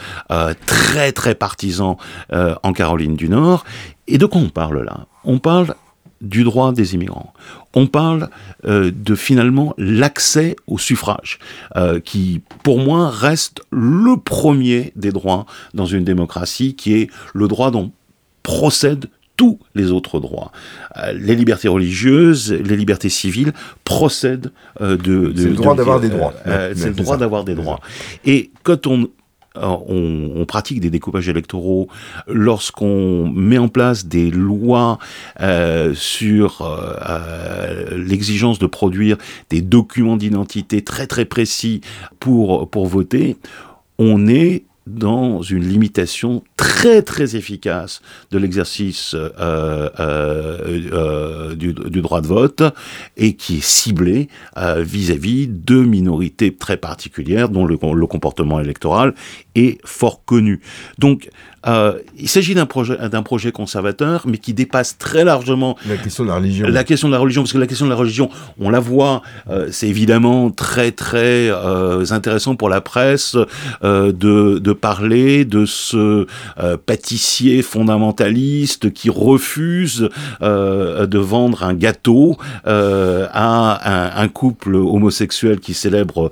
très 0.67 1.13
très 1.13 1.35
partisan 1.35 1.97
en 2.31 2.73
Caroline 2.73 3.17
du 3.17 3.29
Nord. 3.29 3.65
Et 4.07 4.19
de 4.19 4.27
quoi 4.27 4.41
on 4.41 4.49
parle 4.49 4.85
là? 4.85 5.07
On 5.25 5.39
parle 5.39 5.75
du 6.21 6.45
droit 6.45 6.73
des 6.73 6.95
immigrants. 6.95 7.33
On 7.75 7.87
parle 7.87 8.29
euh, 8.65 8.91
de 8.95 9.15
finalement 9.15 9.75
l'accès 9.79 10.57
au 10.67 10.79
suffrage, 10.79 11.39
euh, 11.77 12.01
qui 12.01 12.43
pour 12.63 12.79
moi 12.79 13.09
reste 13.11 13.63
le 13.71 14.17
premier 14.17 14.93
des 14.97 15.13
droits 15.13 15.47
dans 15.75 15.87
une 15.87 16.05
démocratie, 16.05 16.75
qui 16.75 16.95
est 16.95 17.11
le 17.35 17.49
droit 17.49 17.71
dont 17.71 17.91
procèdent 18.43 19.07
tous 19.37 19.59
les 19.75 19.91
autres 19.91 20.21
droits. 20.21 20.53
Euh, 20.99 21.13
les 21.13 21.35
libertés 21.35 21.69
religieuses, 21.69 22.53
les 22.53 22.77
libertés 22.77 23.09
civiles 23.09 23.53
procèdent 23.85 24.53
de, 24.81 24.97
de... 24.97 25.33
C'est 25.35 25.49
le 25.49 25.55
droit 25.55 25.75
d'avoir 25.75 26.01
des 26.01 26.11
droits. 26.11 26.35
c'est 26.45 26.89
le 26.89 26.93
droit 26.93 27.17
d'avoir 27.17 27.45
des 27.45 27.55
droits. 27.55 27.81
Et 28.27 28.51
quand 28.63 28.87
on 28.87 29.09
on, 29.57 30.45
pratique 30.47 30.81
des 30.81 30.91
découpages 30.91 31.29
électoraux, 31.29 31.89
lorsqu'on 32.27 33.31
met 33.31 33.59
en 33.59 33.69
place 33.69 34.07
des 34.07 34.31
lois 34.31 34.99
euh, 35.41 35.95
sur 35.95 36.63
euh, 36.63 36.95
euh, 37.09 37.97
l'exigence 37.97 38.59
de 38.59 38.67
produire 38.67 39.17
des 39.49 39.63
documents 39.63 40.17
d'identité 40.17 40.83
très 40.83 41.07
très 41.07 41.25
précis 41.25 41.81
pour, 42.19 42.69
pour 42.71 42.87
voter, 42.87 43.37
on 43.99 44.27
est 44.27 44.65
dans 44.95 45.43
une 45.43 45.67
limitation 45.67 46.43
très 46.57 47.03
très 47.03 47.37
efficace 47.37 48.03
de 48.31 48.39
l'exercice 48.39 49.15
euh, 49.15 49.31
euh, 49.39 50.59
euh, 50.93 51.55
du, 51.55 51.73
droit 51.73 52.21
de 52.21 52.27
vote 52.27 52.63
et 53.17 53.35
qui 53.35 53.59
est 53.59 53.65
ciblée 53.65 54.29
vis-à-vis 54.57 55.49
de 55.49 55.81
minorités 55.81 56.55
très 56.55 56.77
particulières 56.77 57.49
dont 57.49 57.67
le, 57.67 57.79
le, 57.95 58.07
comportement 58.07 58.61
électoral 58.61 59.15
est 59.55 59.79
fort 59.85 60.25
connu. 60.25 60.61
Donc 60.99 61.29
il 61.67 62.29
s'agit 62.29 62.55
d'un 62.55 62.67
projet, 62.67 62.97
d'un 63.09 63.23
projet 63.23 63.53
conservateur, 63.53 64.23
mais 64.27 64.39
qui 64.39 64.55
dépasse 64.55 64.99
très 64.99 65.25
largement 65.25 65.77
la 65.89 65.97
question 65.97 66.25
de 66.25 66.29
la 66.29 66.37
religion. 66.37 66.67
La 66.69 66.85
question 66.85 67.09
de 67.09 67.13
la 67.13 67.19
religion, 67.19 67.43
parce 67.43 67.53
que 67.53 67.59
la 67.59 67.67
question 67.67 67.87
de 67.87 67.91
la 67.91 67.97
religion, 67.97 68.31
on 68.59 68.71
la 68.71 68.81
voit, 68.81 69.23
c'est 69.71 69.89
évidemment 69.89 70.51
très 70.51 70.93
très 70.93 71.51
intéressant 72.11 72.57
pour 72.57 72.69
la 72.69 72.81
presse 72.81 73.37
de, 73.83 74.11
de 74.59 74.73
parler 74.73 75.45
de 75.45 75.67
ce 75.67 76.27
euh, 76.59 76.77
pâtissier 76.85 77.63
fondamentaliste 77.63 78.93
qui 78.93 79.11
refuse 79.11 80.09
euh, 80.43 81.07
de 81.07 81.19
vendre 81.19 81.63
un 81.65 81.75
gâteau 81.75 82.37
euh, 82.67 83.27
à 83.33 84.21
un, 84.21 84.29
couple 84.29 84.77
homosexuel 84.77 85.61
qui 85.61 85.75
célèbre 85.75 86.31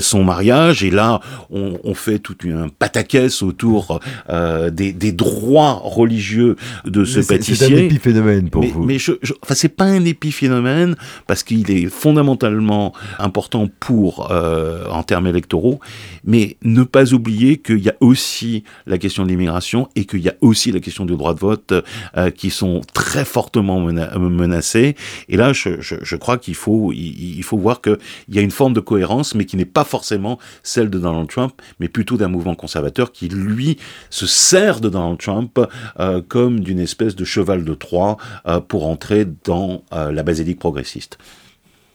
son 0.00 0.24
mariage. 0.24 0.84
Et 0.84 0.90
là, 0.90 1.20
on, 1.50 1.94
fait 1.94 2.18
tout 2.18 2.36
un 2.44 2.68
pataquès 2.68 3.42
autour 3.42 4.00
des, 4.28 5.12
droits 5.12 5.80
religieux 5.82 6.56
de 6.84 7.04
ce 7.04 7.20
pâtissier. 7.20 7.66
C'est 7.66 7.74
un 7.74 7.78
épiphénomène 7.78 8.50
pour 8.50 8.62
vous. 8.64 8.84
Mais 8.84 8.98
je, 8.98 9.12
enfin, 9.42 9.54
c'est 9.54 9.68
pas 9.68 9.84
un 9.84 10.04
épiphénomène 10.04 10.96
parce 11.26 11.42
qu'il 11.42 11.70
est 11.70 11.88
fondamentalement 11.88 12.92
important 13.18 13.68
pour 13.80 14.30
en 14.30 15.02
termes 15.02 15.26
électoraux, 15.26 15.80
mais 16.24 16.56
ne 16.62 16.82
pas 16.82 17.12
oublier 17.12 17.58
qu'il 17.58 17.78
y 17.78 17.88
a 17.88 17.94
aussi 18.00 18.64
la 18.86 18.98
question 18.98 19.24
de 19.24 19.28
l'immigration 19.28 19.88
et 19.96 20.04
qu'il 20.04 20.20
y 20.20 20.28
a 20.28 20.34
aussi 20.40 20.72
la 20.72 20.80
question 20.80 21.04
du 21.04 21.16
droit 21.16 21.34
de 21.34 21.40
vote 21.40 21.72
euh, 22.16 22.30
qui 22.30 22.50
sont 22.50 22.80
très 22.94 23.24
fortement 23.24 23.80
menacés. 23.80 24.96
Et 25.28 25.36
là, 25.36 25.52
je, 25.52 25.80
je, 25.80 25.96
je 26.02 26.16
crois 26.16 26.38
qu'il 26.38 26.54
faut, 26.54 26.92
il, 26.92 27.42
faut 27.42 27.58
voir 27.58 27.80
qu'il 27.80 27.96
y 28.30 28.38
a 28.38 28.42
une 28.42 28.50
forme 28.50 28.72
de 28.72 28.80
cohérence, 28.80 29.34
mais 29.34 29.44
qui 29.44 29.56
n'est 29.56 29.64
pas 29.64 29.84
forcément 29.84 30.38
celle 30.62 30.90
de 30.90 30.98
Donald 30.98 31.28
Trump, 31.28 31.52
mais 31.80 31.88
plutôt 31.88 32.16
d'un 32.16 32.28
mouvement 32.28 32.54
conservateur 32.54 33.12
qui, 33.12 33.28
lui, 33.28 33.78
se 34.18 34.26
sert 34.26 34.80
de 34.80 34.88
Donald 34.88 35.18
Trump 35.18 35.60
euh, 36.00 36.20
comme 36.26 36.60
d'une 36.60 36.80
espèce 36.80 37.14
de 37.14 37.24
cheval 37.24 37.64
de 37.64 37.74
Troie 37.74 38.16
euh, 38.46 38.60
pour 38.60 38.86
entrer 38.86 39.26
dans 39.44 39.82
la 39.92 40.22
basilique 40.22 40.58
progressiste. 40.58 41.18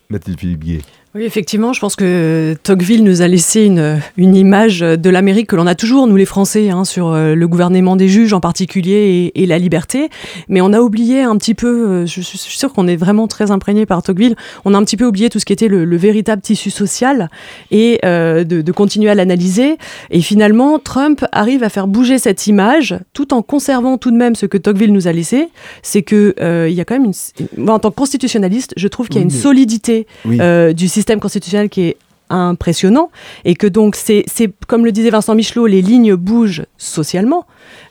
Mathilde 0.10 0.40
Philippe. 0.40 0.84
Oui, 1.16 1.26
effectivement, 1.26 1.74
je 1.74 1.80
pense 1.80 1.96
que 1.96 2.56
Tocqueville 2.64 3.04
nous 3.04 3.22
a 3.22 3.28
laissé 3.28 3.66
une, 3.66 4.00
une 4.18 4.36
image 4.36 4.80
de 4.80 5.10
l'Amérique 5.12 5.46
que 5.46 5.56
l'on 5.56 5.68
a 5.68 5.76
toujours, 5.76 6.08
nous 6.08 6.16
les 6.16 6.26
Français, 6.26 6.72
hein, 6.72 6.86
sur 6.86 7.10
euh, 7.10 7.36
le 7.36 7.48
gouvernement 7.48 7.96
des 7.96 8.08
juges 8.08 8.34
en 8.34 8.40
particulier 8.40 9.32
et, 9.36 9.44
et, 9.44 9.46
la 9.46 9.60
liberté. 9.60 10.10
Mais 10.50 10.60
on 10.60 10.74
a 10.74 10.80
oublié 10.80 11.22
un 11.22 11.38
petit 11.38 11.54
peu, 11.54 11.68
euh, 11.68 12.06
je, 12.08 12.20
suis 12.22 12.40
sûr 12.40 12.74
qu'on 12.74 12.88
est 12.88 12.96
vraiment 12.96 13.28
très 13.28 13.52
imprégné 13.52 13.86
par 13.86 14.02
Tocqueville, 14.02 14.36
on 14.66 14.74
a 14.74 14.78
un 14.80 14.84
petit 14.84 14.98
peu 14.98 15.06
oublié 15.06 15.30
tout 15.30 15.38
ce 15.38 15.46
qui 15.46 15.54
était 15.54 15.68
le, 15.68 15.86
le 15.86 15.98
véritable 15.98 16.42
tissu 16.42 16.72
social 16.72 17.30
et 17.70 18.00
euh, 18.06 18.44
de, 18.44 18.64
de, 18.64 18.72
continuer 18.72 19.12
à 19.12 19.14
l'analyser. 19.14 19.78
Et 20.10 20.22
finalement, 20.22 20.80
Trump 20.80 21.24
arrive 21.32 21.62
à 21.62 21.70
faire 21.70 21.86
bouger 21.86 22.18
cette 22.18 22.48
image 22.48 22.98
tout 23.14 23.36
en 23.36 23.44
conservant 23.44 24.00
tout 24.00 24.10
de 24.10 24.18
même 24.18 24.34
ce 24.34 24.48
que 24.48 24.58
Tocqueville 24.58 24.92
nous 24.92 25.08
a 25.08 25.12
laissé. 25.12 25.50
C'est 25.84 26.02
que 26.02 26.34
euh, 26.42 26.68
y 26.72 26.82
a 26.82 26.86
quand 26.86 26.98
même 26.98 27.12
une, 27.56 27.70
en 27.70 27.78
tant 27.78 27.92
que 27.92 27.96
constitutionnaliste, 27.98 28.74
je 28.78 28.88
trouve 28.88 29.10
qu'il 29.10 29.18
y 29.18 29.20
a 29.20 29.24
une 29.24 29.30
solidité 29.30 30.08
du 30.26 30.88
système 30.88 31.03
système 31.04 31.20
constitutionnel 31.20 31.68
qui 31.68 31.82
est 31.82 31.98
impressionnant 32.30 33.12
et 33.44 33.56
que 33.56 33.68
donc 33.68 33.98
c'est 33.98 34.26
comme 34.68 34.86
le 34.86 34.94
disait 34.94 35.10
Vincent 35.10 35.36
Michelot 35.36 35.68
les 35.68 35.82
lignes 35.82 36.16
bougent 36.16 36.64
socialement 36.78 37.46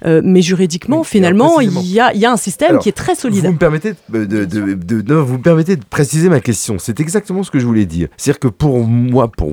euh, 0.05 0.21
mais 0.25 0.43
juridiquement, 0.43 1.05
finalement, 1.05 1.61
il 1.61 1.73
y 1.89 2.01
a, 2.01 2.15
y 2.15 2.25
a, 2.25 2.33
un 2.33 2.37
système 2.37 2.79
qui 2.79 2.89
est 2.89 2.93
très 2.93 3.15
solide. 3.15 3.45
Vous 3.45 3.53
me 3.53 3.59
permettez 3.59 3.95
de, 4.09 4.25
de, 4.25 5.15
vous 5.15 5.39
me 5.39 5.43
permettez 5.43 5.77
de 5.77 5.85
préciser 5.85 6.29
ma 6.29 6.41
question. 6.41 6.77
C'est 6.79 7.01
exactement 7.01 7.43
ce 7.43 7.51
que 7.51 7.59
je 7.59 7.67
voulais 7.67 7.87
dire. 7.87 8.09
C'est-à-dire 8.17 8.41
que 8.41 8.49
pour 8.49 8.87
moi, 8.87 9.31
pour, 9.31 9.53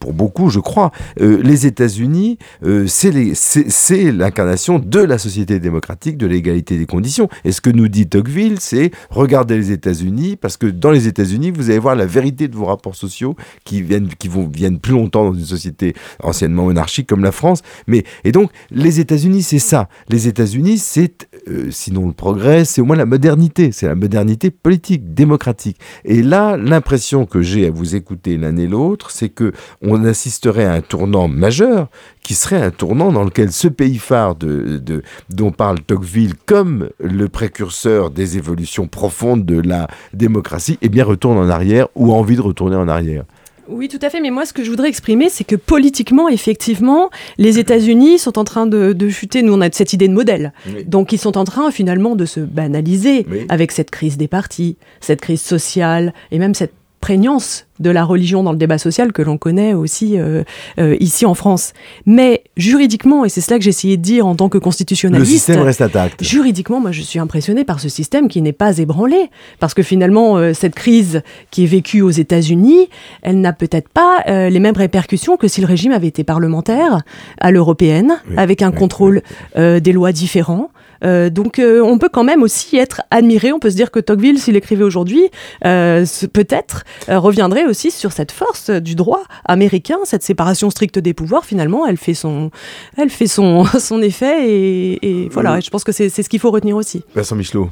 pour 0.00 0.12
beaucoup, 0.12 0.50
je 0.50 0.60
crois, 0.60 0.92
euh, 1.20 1.40
les 1.42 1.66
États-Unis, 1.66 2.38
euh, 2.64 2.86
c'est 2.86 4.12
l'incarnation 4.12 4.78
de 4.78 5.00
la 5.00 5.18
société 5.18 5.58
démocratique, 5.60 6.16
de 6.16 6.26
l'égalité 6.26 6.78
des 6.78 6.86
conditions. 6.86 7.28
Et 7.44 7.52
ce 7.52 7.60
que 7.60 7.70
nous 7.70 7.88
dit 7.88 8.06
Tocqueville, 8.06 8.60
c'est 8.60 8.90
regardez 9.10 9.56
les 9.56 9.72
États-Unis, 9.72 10.36
parce 10.36 10.56
que 10.56 10.66
dans 10.66 10.90
les 10.90 11.08
États-Unis, 11.08 11.50
vous 11.50 11.70
allez 11.70 11.78
voir 11.78 11.96
la 11.96 12.06
vérité 12.06 12.48
de 12.48 12.56
vos 12.56 12.66
rapports 12.66 12.96
sociaux 12.96 13.36
qui 13.64 13.82
viennent, 13.82 14.08
qui 14.18 14.28
vont, 14.28 14.46
viennent 14.46 14.78
plus 14.78 14.92
longtemps 14.92 15.24
dans 15.24 15.34
une 15.34 15.44
société 15.44 15.94
anciennement 16.22 16.64
monarchique 16.64 17.08
comme 17.08 17.24
la 17.24 17.32
France. 17.32 17.62
Mais, 17.86 18.04
et 18.24 18.32
donc, 18.32 18.50
les 18.70 19.00
États-Unis, 19.00 19.42
c'est 19.52 19.58
ça. 19.58 19.90
Les 20.08 20.28
États-Unis, 20.28 20.78
c'est, 20.78 21.28
euh, 21.46 21.66
sinon 21.70 22.06
le 22.06 22.14
progrès, 22.14 22.64
c'est 22.64 22.80
au 22.80 22.86
moins 22.86 22.96
la 22.96 23.04
modernité. 23.04 23.70
C'est 23.70 23.86
la 23.86 23.94
modernité 23.94 24.50
politique, 24.50 25.12
démocratique. 25.12 25.76
Et 26.06 26.22
là, 26.22 26.56
l'impression 26.56 27.26
que 27.26 27.42
j'ai 27.42 27.66
à 27.66 27.70
vous 27.70 27.94
écouter 27.94 28.38
l'un 28.38 28.56
et 28.56 28.66
l'autre, 28.66 29.10
c'est 29.10 29.28
que 29.28 29.52
on 29.82 30.06
assisterait 30.06 30.64
à 30.64 30.72
un 30.72 30.80
tournant 30.80 31.28
majeur, 31.28 31.90
qui 32.22 32.32
serait 32.32 32.62
un 32.62 32.70
tournant 32.70 33.12
dans 33.12 33.24
lequel 33.24 33.52
ce 33.52 33.68
pays 33.68 33.98
phare 33.98 34.36
de, 34.36 34.80
dont 35.28 35.50
parle 35.50 35.80
Tocqueville 35.82 36.34
comme 36.46 36.88
le 36.98 37.28
précurseur 37.28 38.10
des 38.10 38.38
évolutions 38.38 38.86
profondes 38.86 39.44
de 39.44 39.60
la 39.60 39.86
démocratie, 40.14 40.78
eh 40.80 40.88
bien 40.88 41.04
retourne 41.04 41.36
en 41.36 41.50
arrière 41.50 41.88
ou 41.94 42.10
a 42.10 42.14
envie 42.14 42.36
de 42.36 42.40
retourner 42.40 42.76
en 42.76 42.88
arrière. 42.88 43.24
Oui, 43.68 43.88
tout 43.88 43.98
à 44.02 44.10
fait. 44.10 44.20
Mais 44.20 44.30
moi, 44.30 44.44
ce 44.44 44.52
que 44.52 44.64
je 44.64 44.70
voudrais 44.70 44.88
exprimer, 44.88 45.28
c'est 45.28 45.44
que 45.44 45.56
politiquement, 45.56 46.28
effectivement, 46.28 47.10
les 47.38 47.58
États-Unis 47.58 48.18
sont 48.18 48.38
en 48.38 48.44
train 48.44 48.66
de, 48.66 49.08
chuter. 49.08 49.42
Nous, 49.42 49.52
on 49.52 49.60
a 49.60 49.70
cette 49.70 49.92
idée 49.92 50.08
de 50.08 50.14
modèle. 50.14 50.52
Donc, 50.86 51.12
ils 51.12 51.18
sont 51.18 51.38
en 51.38 51.44
train 51.44 51.70
finalement 51.70 52.16
de 52.16 52.24
se 52.24 52.40
banaliser 52.40 53.26
avec 53.48 53.72
cette 53.72 53.90
crise 53.90 54.16
des 54.16 54.28
partis, 54.28 54.76
cette 55.00 55.20
crise 55.20 55.42
sociale 55.42 56.12
et 56.30 56.38
même 56.38 56.54
cette 56.54 56.72
prégnance 57.00 57.66
de 57.82 57.90
la 57.90 58.04
religion 58.04 58.42
dans 58.42 58.52
le 58.52 58.58
débat 58.58 58.78
social 58.78 59.12
que 59.12 59.22
l'on 59.22 59.36
connaît 59.36 59.74
aussi 59.74 60.18
euh, 60.18 60.44
euh, 60.78 60.96
ici 61.00 61.26
en 61.26 61.34
France. 61.34 61.72
Mais 62.06 62.44
juridiquement, 62.56 63.24
et 63.24 63.28
c'est 63.28 63.40
cela 63.40 63.58
que 63.58 63.68
essayé 63.68 63.96
de 63.96 64.02
dire 64.02 64.26
en 64.26 64.34
tant 64.34 64.48
que 64.48 64.58
constitutionnaliste, 64.58 65.30
le 65.30 65.38
système 65.38 65.60
reste 65.60 65.82
intact. 65.82 66.22
Juridiquement, 66.22 66.80
moi, 66.80 66.92
je 66.92 67.02
suis 67.02 67.18
impressionné 67.18 67.64
par 67.64 67.80
ce 67.80 67.88
système 67.88 68.28
qui 68.28 68.42
n'est 68.42 68.52
pas 68.52 68.78
ébranlé, 68.78 69.30
parce 69.60 69.74
que 69.74 69.82
finalement, 69.82 70.36
euh, 70.36 70.52
cette 70.52 70.74
crise 70.74 71.22
qui 71.50 71.64
est 71.64 71.66
vécue 71.66 72.02
aux 72.02 72.10
États-Unis, 72.10 72.88
elle 73.22 73.40
n'a 73.40 73.52
peut-être 73.52 73.88
pas 73.88 74.22
les 74.26 74.60
mêmes 74.60 74.76
répercussions 74.76 75.36
que 75.36 75.48
si 75.48 75.60
le 75.60 75.66
régime 75.66 75.92
avait 75.92 76.06
été 76.06 76.24
parlementaire 76.24 77.02
à 77.40 77.50
l'européenne, 77.50 78.20
avec 78.36 78.62
un 78.62 78.70
contrôle 78.70 79.22
des 79.56 79.92
lois 79.92 80.12
différents. 80.12 80.70
Euh, 81.04 81.30
donc 81.30 81.58
euh, 81.58 81.80
on 81.80 81.98
peut 81.98 82.08
quand 82.08 82.24
même 82.24 82.42
aussi 82.42 82.76
être 82.76 83.02
admiré. 83.10 83.52
On 83.52 83.58
peut 83.58 83.70
se 83.70 83.76
dire 83.76 83.90
que 83.90 84.00
Tocqueville, 84.00 84.38
s'il 84.38 84.56
écrivait 84.56 84.84
aujourd'hui, 84.84 85.28
euh, 85.64 86.04
peut-être 86.32 86.84
reviendrait 87.08 87.64
aussi 87.72 87.90
sur 87.90 88.12
cette 88.12 88.30
force 88.30 88.70
du 88.70 88.94
droit 88.94 89.24
américain, 89.44 89.98
cette 90.04 90.22
séparation 90.22 90.70
stricte 90.70 90.98
des 90.98 91.14
pouvoirs. 91.14 91.44
Finalement, 91.44 91.86
elle 91.86 91.96
fait 91.96 92.14
son, 92.14 92.50
elle 92.96 93.10
fait 93.10 93.26
son, 93.26 93.64
son 93.80 94.00
effet 94.00 94.98
et, 95.02 95.28
voilà. 95.32 95.58
je 95.60 95.70
pense 95.70 95.82
que 95.82 95.92
c'est 95.92 96.08
ce 96.10 96.28
qu'il 96.28 96.38
faut 96.38 96.50
retenir 96.50 96.76
aussi. 96.76 97.02
Vincent 97.14 97.34
Michelot. 97.34 97.70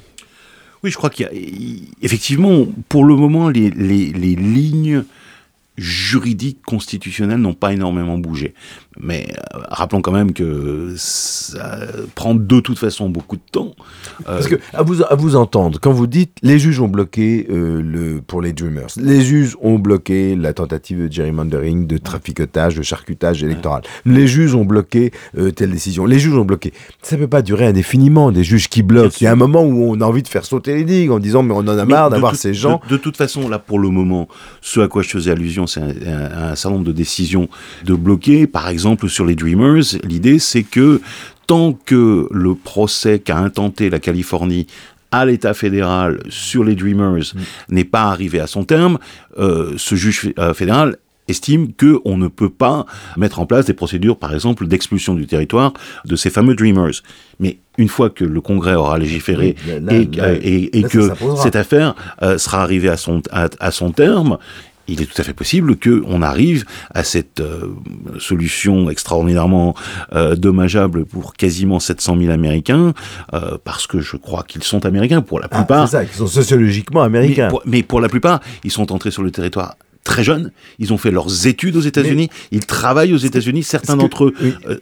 Oui, 0.82 0.90
je 0.90 0.96
crois 0.96 1.10
qu'il 1.10 1.26
y 1.26 1.28
a 1.28 1.32
effectivement, 2.02 2.66
pour 2.88 3.04
le 3.04 3.14
moment, 3.14 3.50
les, 3.50 3.70
les, 3.70 4.12
les 4.12 4.34
lignes 4.34 5.04
juridiques 5.76 6.62
constitutionnelles 6.66 7.38
n'ont 7.40 7.54
pas 7.54 7.72
énormément 7.72 8.18
bougé. 8.18 8.54
Mais 8.98 9.28
euh, 9.54 9.60
rappelons 9.68 10.00
quand 10.00 10.10
même 10.10 10.32
que 10.32 10.94
ça 10.96 11.78
prend 12.16 12.34
de 12.34 12.60
toute 12.60 12.78
façon 12.78 13.08
beaucoup 13.08 13.36
de 13.36 13.42
temps. 13.52 13.74
Euh, 14.28 14.34
Parce 14.34 14.48
que, 14.48 14.56
à 14.72 14.82
vous, 14.82 15.02
à 15.02 15.14
vous 15.14 15.36
entendre, 15.36 15.78
quand 15.80 15.92
vous 15.92 16.08
dites 16.08 16.36
les 16.42 16.58
juges 16.58 16.80
ont 16.80 16.88
bloqué 16.88 17.46
euh, 17.50 17.80
le, 17.82 18.20
pour 18.20 18.42
les 18.42 18.52
Dreamers, 18.52 18.88
les 18.96 19.22
juges 19.22 19.56
ont 19.60 19.78
bloqué 19.78 20.34
la 20.34 20.52
tentative 20.52 21.06
de 21.06 21.12
gerrymandering, 21.12 21.86
de 21.86 21.98
traficotage, 21.98 22.74
de 22.74 22.82
charcutage 22.82 23.44
électoral, 23.44 23.82
les 24.04 24.26
juges 24.26 24.56
ont 24.56 24.64
bloqué 24.64 25.12
telle 25.54 25.70
décision, 25.70 26.04
les 26.04 26.18
juges 26.18 26.34
ont 26.34 26.44
bloqué. 26.44 26.72
Ça 27.02 27.16
ne 27.16 27.22
peut 27.22 27.28
pas 27.28 27.42
durer 27.42 27.66
indéfiniment, 27.66 28.32
des 28.32 28.44
juges 28.44 28.68
qui 28.68 28.82
bloquent. 28.82 29.16
Il 29.20 29.24
y 29.24 29.26
a 29.28 29.32
un 29.32 29.36
moment 29.36 29.62
où 29.62 29.84
on 29.84 30.00
a 30.00 30.04
envie 30.04 30.22
de 30.22 30.28
faire 30.28 30.44
sauter 30.44 30.74
les 30.74 30.84
digues 30.84 31.10
en 31.10 31.20
disant 31.20 31.42
mais 31.42 31.54
on 31.54 31.58
en 31.58 31.68
a 31.78 31.84
marre 31.84 32.10
d'avoir 32.10 32.34
ces 32.34 32.54
gens. 32.54 32.80
De, 32.88 32.96
toute 32.96 33.16
façon, 33.16 33.48
là 33.48 33.60
pour 33.60 33.78
le 33.78 33.88
moment, 33.88 34.26
ce 34.60 34.80
à 34.80 34.88
quoi 34.88 35.02
je 35.02 35.10
faisais 35.10 35.30
allusion, 35.30 35.66
c'est 35.68 35.80
un, 35.80 36.50
un 36.50 36.54
certain 36.56 36.74
nombre 36.74 36.86
de 36.86 36.92
décisions 36.92 37.48
de 37.84 37.94
bloquer, 37.94 38.46
par 38.48 38.68
exemple 38.68 38.79
exemple, 38.80 39.08
sur 39.08 39.26
les 39.26 39.34
Dreamers, 39.34 39.84
l'idée 40.04 40.38
c'est 40.38 40.62
que 40.62 41.00
tant 41.46 41.72
que 41.72 42.28
le 42.30 42.54
procès 42.54 43.18
qu'a 43.18 43.36
intenté 43.36 43.90
la 43.90 43.98
Californie 43.98 44.66
à 45.12 45.26
l'État 45.26 45.54
fédéral 45.54 46.20
sur 46.28 46.64
les 46.64 46.74
Dreamers 46.74 47.34
mm. 47.34 47.40
n'est 47.74 47.84
pas 47.84 48.04
arrivé 48.04 48.40
à 48.40 48.46
son 48.46 48.64
terme, 48.64 48.98
euh, 49.38 49.74
ce 49.76 49.94
juge 49.94 50.32
euh, 50.38 50.54
fédéral 50.54 50.96
estime 51.28 51.72
que 51.72 52.00
on 52.04 52.16
ne 52.16 52.28
peut 52.28 52.50
pas 52.50 52.86
mettre 53.16 53.38
en 53.38 53.46
place 53.46 53.66
des 53.66 53.74
procédures, 53.74 54.16
par 54.16 54.34
exemple, 54.34 54.66
d'expulsion 54.66 55.14
du 55.14 55.26
territoire 55.26 55.74
de 56.04 56.16
ces 56.16 56.30
fameux 56.30 56.54
Dreamers. 56.54 57.02
Mais 57.38 57.58
une 57.78 57.88
fois 57.88 58.10
que 58.10 58.24
le 58.24 58.40
Congrès 58.40 58.74
aura 58.74 58.98
légiféré 58.98 59.54
et, 59.90 60.82
que 60.82 61.10
cette 61.36 61.56
affaire 61.56 61.94
euh, 62.22 62.36
sera 62.36 62.62
arrivée 62.62 62.88
à 62.88 62.96
son, 62.96 63.22
à 63.30 63.70
son 63.70 63.92
terme, 63.92 64.38
il 64.88 65.02
est 65.02 65.06
tout 65.06 65.20
à 65.20 65.24
fait 65.24 65.32
possible 65.32 65.76
qu'on 65.76 66.22
arrive 66.22 66.64
à 66.94 67.04
cette 67.04 67.40
euh, 67.40 67.68
solution 68.18 68.90
extraordinairement 68.90 69.74
euh, 70.14 70.36
dommageable 70.36 71.04
pour 71.04 71.34
quasiment 71.34 71.80
700 71.80 72.18
000 72.18 72.32
Américains, 72.32 72.92
euh, 73.34 73.58
parce 73.62 73.86
que 73.86 74.00
je 74.00 74.16
crois 74.16 74.42
qu'ils 74.42 74.62
sont 74.62 74.84
américains 74.86 75.22
pour 75.22 75.40
la 75.40 75.48
ah, 75.50 75.56
plupart. 75.58 75.88
c'est 75.88 75.96
ça, 75.98 76.02
ils 76.02 76.08
sont 76.10 76.26
sociologiquement 76.26 77.02
américains. 77.02 77.50
mais 77.64 77.82
pour 77.82 78.00
la 78.00 78.08
plupart, 78.08 78.40
ils 78.64 78.70
sont 78.70 78.92
entrés 78.92 79.10
sur 79.10 79.22
le 79.22 79.30
territoire 79.30 79.76
très 80.04 80.24
jeunes, 80.24 80.50
ils 80.78 80.92
ont 80.92 80.98
fait 80.98 81.10
leurs 81.10 81.46
études 81.46 81.76
aux 81.76 81.80
États-Unis, 81.80 82.30
ils 82.52 82.64
travaillent 82.64 83.12
aux 83.12 83.18
États-Unis, 83.18 83.62
certains 83.62 83.96
d'entre 83.96 84.26
eux 84.26 84.34
euh, 84.42 84.78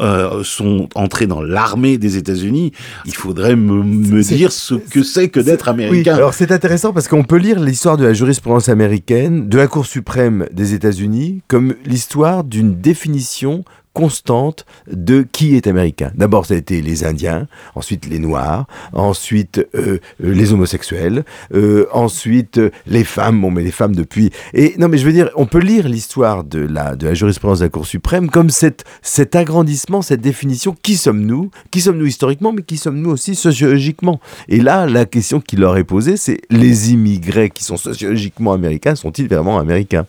euh, 0.00 0.42
sont, 0.42 0.88
entrés 0.94 1.26
dans 1.26 1.42
l'armée 1.42 1.98
des 1.98 2.16
États-Unis. 2.16 2.72
Il 3.04 3.14
faudrait 3.14 3.56
me, 3.56 4.22
dire 4.22 4.52
ce 4.52 4.74
que 4.74 5.02
c'est 5.02 5.28
que 5.28 5.40
d'être 5.40 5.68
américain. 5.68 6.12
Oui, 6.12 6.18
alors 6.18 6.34
c'est 6.34 6.50
intéressant 6.50 6.92
parce 6.92 7.08
qu'on 7.08 7.24
peut 7.24 7.36
lire 7.36 7.60
l'histoire 7.60 7.96
de 7.96 8.04
la 8.04 8.14
jurisprudence 8.14 8.68
américaine, 8.68 9.48
de 9.48 9.56
la 9.56 9.66
Cour 9.66 9.86
suprême 9.86 10.46
des 10.52 10.74
États-Unis, 10.74 11.42
comme 11.48 11.74
l'histoire 11.84 12.44
d'une 12.44 12.80
définition 12.80 13.64
constante 13.94 14.66
de 14.90 15.22
qui 15.22 15.56
est 15.56 15.66
américain. 15.66 16.10
D'abord, 16.14 16.44
ça 16.46 16.54
a 16.54 16.56
été 16.58 16.82
les 16.82 17.04
Indiens, 17.04 17.48
ensuite 17.74 18.06
les 18.06 18.18
Noirs, 18.18 18.66
ensuite 18.92 19.66
euh, 19.74 19.98
les 20.20 20.52
homosexuels, 20.52 21.24
euh, 21.54 21.86
ensuite 21.92 22.60
les 22.86 23.04
femmes. 23.04 23.40
Bon, 23.40 23.50
mais 23.50 23.62
les 23.62 23.70
femmes 23.70 23.96
depuis. 23.96 24.30
Et 24.52 24.74
non, 24.78 24.88
mais 24.88 24.98
je 24.98 25.06
veux 25.06 25.12
dire, 25.12 25.30
on 25.36 25.46
peut 25.46 25.58
lire 25.58 25.88
l'histoire 25.88 26.44
de 26.44 26.60
la 26.60 26.96
de 26.96 27.06
la 27.06 27.14
jurisprudence 27.14 27.60
de 27.60 27.64
la 27.64 27.70
Cour 27.70 27.86
suprême 27.86 28.28
comme 28.28 28.50
cette 28.50 28.84
cet 29.00 29.34
agrandissement, 29.34 30.02
cette 30.02 30.20
définition. 30.20 30.76
Qui 30.82 30.96
sommes-nous? 30.96 31.50
Qui 31.70 31.80
sommes-nous 31.80 32.06
historiquement, 32.06 32.52
mais 32.52 32.62
qui 32.62 32.76
sommes-nous 32.76 33.10
aussi 33.10 33.34
sociologiquement? 33.34 34.20
Et 34.48 34.60
là, 34.60 34.86
la 34.86 35.06
question 35.06 35.40
qui 35.40 35.56
leur 35.56 35.76
est 35.78 35.84
posée, 35.84 36.16
c'est 36.16 36.40
les 36.50 36.92
immigrés 36.92 37.50
qui 37.50 37.64
sont 37.64 37.76
sociologiquement 37.76 38.52
américains 38.52 38.74
sont-ils 38.94 39.28
vraiment 39.28 39.58
américains? 39.58 40.06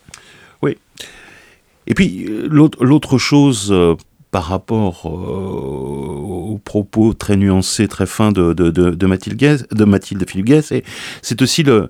Et 1.88 1.94
puis, 1.94 2.26
euh, 2.26 2.48
l'autre 2.50 3.18
chose 3.18 3.70
euh, 3.72 3.96
par 4.36 4.48
rapport 4.48 5.04
euh, 5.06 6.52
aux 6.52 6.60
propos 6.62 7.14
très 7.14 7.38
nuancés, 7.38 7.88
très 7.88 8.06
fins 8.06 8.34
de, 8.34 8.52
de, 8.52 8.70
de, 8.70 8.90
de 8.90 9.06
Mathilde, 9.06 9.38
Guess, 9.38 9.66
de 9.70 9.86
Mathilde 9.86 10.30
Philippe 10.30 10.62
c'est 11.22 11.42
aussi 11.42 11.64
le, 11.64 11.90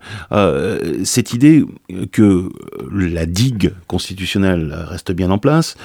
cette 1.04 1.34
idée 1.34 1.66
que 2.12 2.50
la 2.91 3.26
digue 3.26 3.74
constitutionnelle 3.88 4.76
reste 4.91 5.12
bien 5.12 5.32
en 5.32 5.39
place, 5.39 5.76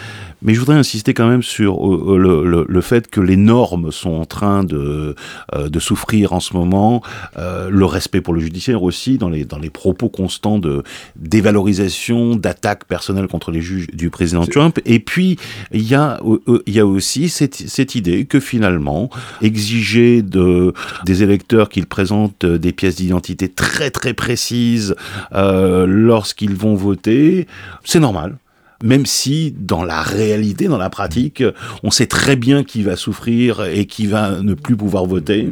mais 0.43 0.55
je 0.55 0.61
voudrais 0.61 0.77
insister 0.77 1.15
quand 1.15 1.29
même 1.29 1.43
sur 1.43 1.87
euh, 1.87 2.19
le, 2.19 2.45
le, 2.45 2.65
le, 2.69 2.81
fait 2.81 3.09
que 3.09 3.21
les 3.21 3.37
normes 3.37 3.93
sont 3.93 4.13
en 4.13 4.25
train 4.25 4.65
de, 4.65 5.15
euh, 5.55 5.69
de 5.69 5.79
souffrir 5.79 6.33
en 6.33 6.41
ce 6.41 6.55
moment, 6.55 7.03
euh, 7.37 7.69
le 7.71 7.85
respect 7.85 8.21
pour 8.21 8.35
le 8.35 8.41
judiciaire 8.41 8.83
aussi, 8.83 9.19
dans 9.19 9.29
les, 9.29 9.45
dans 9.45 9.59
les 9.59 9.71
propos 9.71 10.09
constants 10.09 10.59
de 10.59 10.83
dévalorisation, 11.17 12.37
d'attaques 12.37 12.85
personnelles 12.85 13.29
contre 13.29 13.51
les 13.51 13.61
juges 13.61 13.89
du 13.89 14.11
président 14.11 14.47
Trump. 14.47 14.79
Et 14.87 14.99
puis, 14.99 15.39
il 15.73 15.87
y 15.87 15.95
a, 15.95 16.21
il 16.67 16.75
y 16.75 16.81
a 16.81 16.87
aussi 16.87 17.29
cette, 17.29 17.95
idée 17.95 18.25
que 18.25 18.41
finalement, 18.41 19.11
exiger 19.43 20.23
de, 20.23 20.73
des 21.05 21.23
électeurs 21.23 21.69
qu'ils 21.69 21.87
présentent 21.87 22.47
des 22.47 22.73
pièces 22.73 22.97
d'identité 22.97 23.49
très 23.49 23.91
très 23.91 24.15
précises 24.15 24.95
euh, 25.35 25.87
lorsqu'ils 25.87 26.55
vont 26.55 26.75
voter, 26.75 27.47
c'est 27.85 28.01
normal 28.01 28.37
même 28.83 29.07
si 29.07 29.55
dans 29.59 29.85
la 29.85 30.03
réalité, 30.03 30.67
dans 30.67 30.79
la 30.79 30.91
pratique, 30.91 31.45
on 31.83 31.91
sait 31.91 32.07
très 32.07 32.37
bien 32.37 32.65
qui 32.65 32.83
va 32.83 32.97
souffrir 32.97 33.63
et 33.65 33.87
qui 33.87 34.07
va 34.07 34.41
ne 34.41 34.55
plus 34.55 34.77
pouvoir 34.77 35.05
voter. 35.05 35.51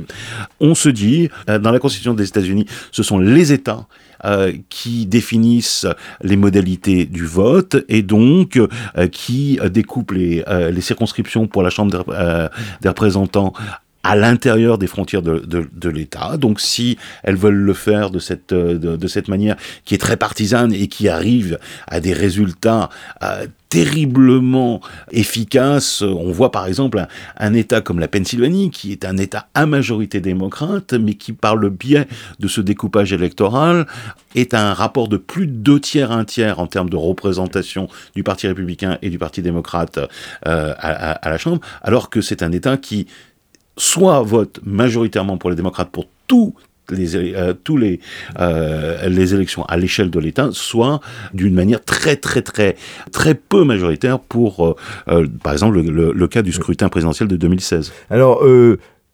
On 0.61 0.75
se 0.75 0.89
dit, 0.89 1.29
euh, 1.49 1.59
dans 1.59 1.71
la 1.71 1.79
Constitution 1.79 2.15
des 2.15 2.27
États-Unis, 2.27 2.67
ce 2.91 3.03
sont 3.03 3.19
les 3.19 3.53
États 3.53 3.87
euh, 4.25 4.53
qui 4.69 5.07
définissent 5.07 5.87
les 6.23 6.37
modalités 6.37 7.07
du 7.07 7.25
vote 7.25 7.77
et 7.89 8.03
donc 8.03 8.57
euh, 8.57 9.09
qui 9.09 9.59
découpent 9.71 10.13
les, 10.13 10.45
les, 10.73 10.81
circonscriptions 10.81 11.47
pour 11.47 11.63
la 11.63 11.71
Chambre 11.71 12.05
des 12.81 12.89
représentants 12.89 13.53
à 14.09 14.17
l'intérieur 14.17 14.79
des 14.79 14.87
frontières 14.87 15.21
de, 15.21 15.41
de, 15.41 15.69
de 15.71 15.89
l'État. 15.91 16.39
Donc 16.39 16.61
si 16.61 16.97
elles 17.23 17.37
veulent 17.37 17.55
le 17.55 17.75
faire 17.75 18.09
de 18.11 18.19
cette, 18.19 18.55
de, 18.55 18.97
de, 18.97 19.07
cette 19.07 19.29
manière 19.29 19.57
qui 19.85 19.95
est 19.95 19.99
très 19.99 20.17
partisane 20.17 20.73
et 20.73 20.89
qui 20.89 21.11
arrive 21.11 21.59
à 21.87 22.01
des 22.01 22.15
résultats 22.15 22.89
euh, 23.23 23.47
terriblement 23.69 24.81
efficaces, 25.11 26.01
on 26.01 26.31
voit 26.33 26.51
par 26.51 26.65
exemple 26.67 26.99
un, 26.99 27.07
un, 27.37 27.53
État 27.53 27.83
comme 27.83 27.99
la 27.99 28.09
Pennsylvanie, 28.09 28.71
qui 28.71 28.93
est 28.93 29.05
un 29.05 29.19
État 29.19 29.49
à 29.53 29.67
majorité 29.67 30.21
démocrate, 30.21 30.95
mais 30.95 31.13
qui 31.13 31.35
par 31.35 31.55
le 31.55 31.69
biais 31.69 32.09
de 32.39 32.49
ce 32.49 32.63
découpage 32.63 33.13
électoral 33.13 33.87
est 34.35 34.55
un 34.55 34.73
rapport 34.73 35.09
de 35.09 35.19
plus 35.19 35.47
de 35.47 35.53
deux 35.53 35.81
tiers, 35.81 36.13
un 36.13 36.25
tiers 36.25 36.61
en 36.61 36.67
termes 36.67 36.89
de 36.89 36.97
représentation 36.97 37.89
du 38.17 38.23
Parti 38.23 38.49
républicain 38.49 38.97
et 39.03 39.11
du 39.11 39.19
Parti 39.19 39.43
démocrate 39.43 39.99
euh, 39.99 40.73
à, 40.79 41.11
à, 41.11 41.13
à 41.13 41.29
la 41.29 41.37
Chambre, 41.37 41.61
alors 41.83 42.09
que 42.09 42.23
c'est 42.23 42.43
un 42.43 42.53
État 42.53 42.79
qui 42.79 43.07
soit 43.79 44.23
vote 44.23 44.61
majoritairement 44.65 45.39
pour 45.39 45.51
les 45.51 45.57
démocrates 45.57 45.91
pour 45.91 46.07
tous 46.27 46.55
les, 46.91 47.35
euh, 47.35 47.53
tous 47.53 47.79
euh, 48.39 49.09
les 49.09 49.35
élections 49.35 49.65
à 49.65 49.77
l'échelle 49.77 50.11
de 50.11 50.19
l'État, 50.19 50.51
soit 50.53 51.01
d'une 51.35 51.55
manière 51.55 51.85
très 51.85 52.17
très 52.17 52.43
très 52.43 52.77
très 53.13 53.35
peu 53.35 53.65
majoritaire 53.65 54.19
pour, 54.21 54.77
euh, 55.09 55.27
par 55.43 55.53
exemple, 55.53 55.81
le, 55.81 56.13
le, 56.13 56.29
cas 56.29 56.43
du 56.43 56.53
scrutin 56.53 56.89
présidentiel 56.89 57.29
de 57.29 57.37
2016. 57.37 57.93
Alors, 58.11 58.43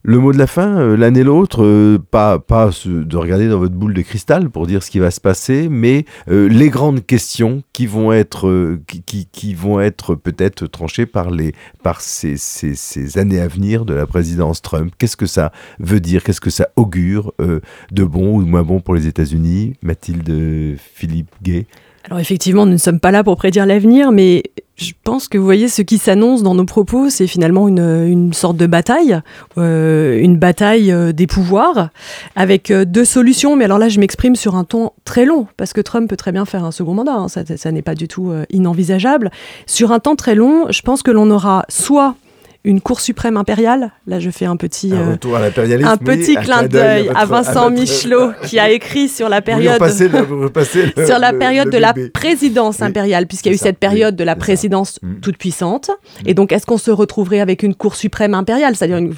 le 0.07 0.19
mot 0.19 0.33
de 0.35 0.39
la 0.39 0.47
fin, 0.47 0.79
euh, 0.79 0.97
l'un 0.99 1.15
et 1.15 1.23
l'autre, 1.23 1.65
euh, 1.65 1.99
pas, 1.99 2.39
pas 2.39 2.69
de 2.85 3.17
regarder 3.17 3.49
dans 3.49 3.59
votre 3.59 3.75
boule 3.75 3.95
de 3.95 4.03
cristal 4.03 4.51
pour 4.51 4.67
dire 4.67 4.83
ce 4.83 4.91
qui 4.91 4.99
va 4.99 5.11
se 5.11 5.21
passer, 5.21 5.69
mais 5.71 6.05
euh, 6.29 6.47
les 6.47 6.69
grandes 6.69 7.05
questions 7.07 7.63
qui 7.73 7.87
vont 7.87 8.13
être, 8.13 8.77
qui, 8.87 9.27
qui, 9.33 9.55
vont 9.55 9.81
être 9.81 10.15
peut-être 10.15 10.67
tranchées 10.67 11.07
par, 11.07 11.31
les, 11.31 11.55
par 11.83 12.03
ces, 12.03 12.37
ces, 12.37 12.75
ces, 12.75 13.17
années 13.17 13.41
à 13.41 13.49
venir 13.49 13.87
de 13.87 13.95
la 13.95 14.07
présidence 14.07 14.61
Trump. 14.61 14.93
Qu'est-ce 14.99 15.17
que 15.17 15.27
ça 15.27 15.53
veut 15.79 16.01
dire? 16.01 16.23
Qu'est-ce 16.23 16.43
que 16.43 16.51
ça 16.51 16.69
augure 16.77 17.33
de 17.39 18.05
bon 18.05 18.37
ou 18.37 18.45
de 18.45 18.49
moins 18.49 18.63
bon 18.63 18.81
pour 18.81 18.95
les 18.95 19.07
États-Unis? 19.07 19.73
Mathilde 19.83 20.77
Philippe 20.79 21.31
Gay. 21.43 21.67
Alors 22.05 22.19
effectivement, 22.19 22.67
nous 22.67 22.73
ne 22.73 22.77
sommes 22.77 23.01
pas 23.01 23.11
là 23.11 23.25
pour 23.25 23.37
prédire 23.37 23.65
l'avenir, 23.65 24.13
mais 24.13 24.43
je 24.77 24.93
pense 25.05 25.29
que 25.29 25.39
vous 25.39 25.45
voyez, 25.45 25.69
ce 25.69 25.83
qui 25.83 25.99
s'annonce 25.99 26.43
dans 26.43 26.55
nos 26.55 26.65
propos, 26.65 27.09
c'est 27.09 27.29
finalement 27.29 27.69
une, 27.69 28.33
sorte 28.33 28.57
de 28.57 28.67
bataille, 28.67 29.21
euh, 29.57 30.19
une 30.21 30.37
bataille 30.37 30.91
euh, 30.91 31.13
des 31.13 31.29
pouvoirs, 31.29 31.91
avec 32.35 32.71
euh, 32.73 32.85
deux 32.85 33.05
solutions. 33.05 33.55
Mais 33.55 33.67
alors 33.67 33.79
là, 33.79 33.89
je 33.89 34.01
m'exprime 34.01 34.35
sur 34.35 34.57
un 34.57 34.65
ton 34.65 34.91
très 35.05 35.27
long, 35.27 35.47
parce 35.57 35.73
que 35.73 35.81
Trump 35.81 36.11
peut 36.11 36.17
très 36.17 36.33
bien 36.33 36.45
faire 36.45 36.65
un 36.65 36.73
second 36.73 36.95
mandat, 36.95 37.15
hein, 37.15 37.29
ça 37.29 37.73
n'est 37.73 37.83
pas 37.83 37.95
du 37.95 38.09
tout 38.09 38.33
inenvisageable. 38.51 39.31
Sur 39.67 39.93
un 39.93 40.01
temps 40.01 40.17
très 40.17 40.35
long, 40.35 40.67
je 40.71 40.83
pense 40.83 41.03
que 41.03 41.11
l'on 41.11 41.31
aura 41.31 41.65
soit 41.69 42.17
une 42.65 42.81
Cour 42.81 43.01
suprême 43.01 43.37
impériale. 43.37 43.93
Là, 44.07 44.19
je 44.19 44.31
fais 44.31 44.47
un 44.47 44.57
petit, 44.57 44.93
un, 44.93 45.19
euh, 45.25 45.85
un 45.85 45.97
petit 45.99 46.35
clin 46.37 46.63
d'œil 46.65 47.11
à, 47.15 47.27
Vincent 47.27 47.71
Michelot 47.71 48.33
qui 48.43 48.59
a 48.59 48.71
écrit 48.71 49.09
sur 49.09 49.29
la 49.29 49.43
période, 49.43 49.83
sur 51.07 51.19
la 51.19 51.33
période 51.35 51.69
de 51.69 51.79
la 51.79 51.95
présidence 52.13 52.81
impériale, 52.81 53.27
puisqu'il 53.27 53.51
y 53.51 53.53
a 53.53 53.55
eu 53.55 53.59
cette 53.59 53.79
période 53.79 54.17
de 54.17 54.25
la 54.25 54.35
présidence 54.35 54.99
mm. 55.03 55.21
toute 55.21 55.37
puissante. 55.37 55.91
Et 56.25 56.33
donc, 56.33 56.53
est-ce 56.53 56.65
qu'on 56.65 56.79
se 56.79 56.91
retrouverait 56.91 57.41
avec 57.41 57.63
une 57.63 57.75
Cour 57.75 57.97
suprême 57.97 58.35
impériale, 58.35 58.77
c'est-à-dire 58.77 58.99
une, 58.99 59.15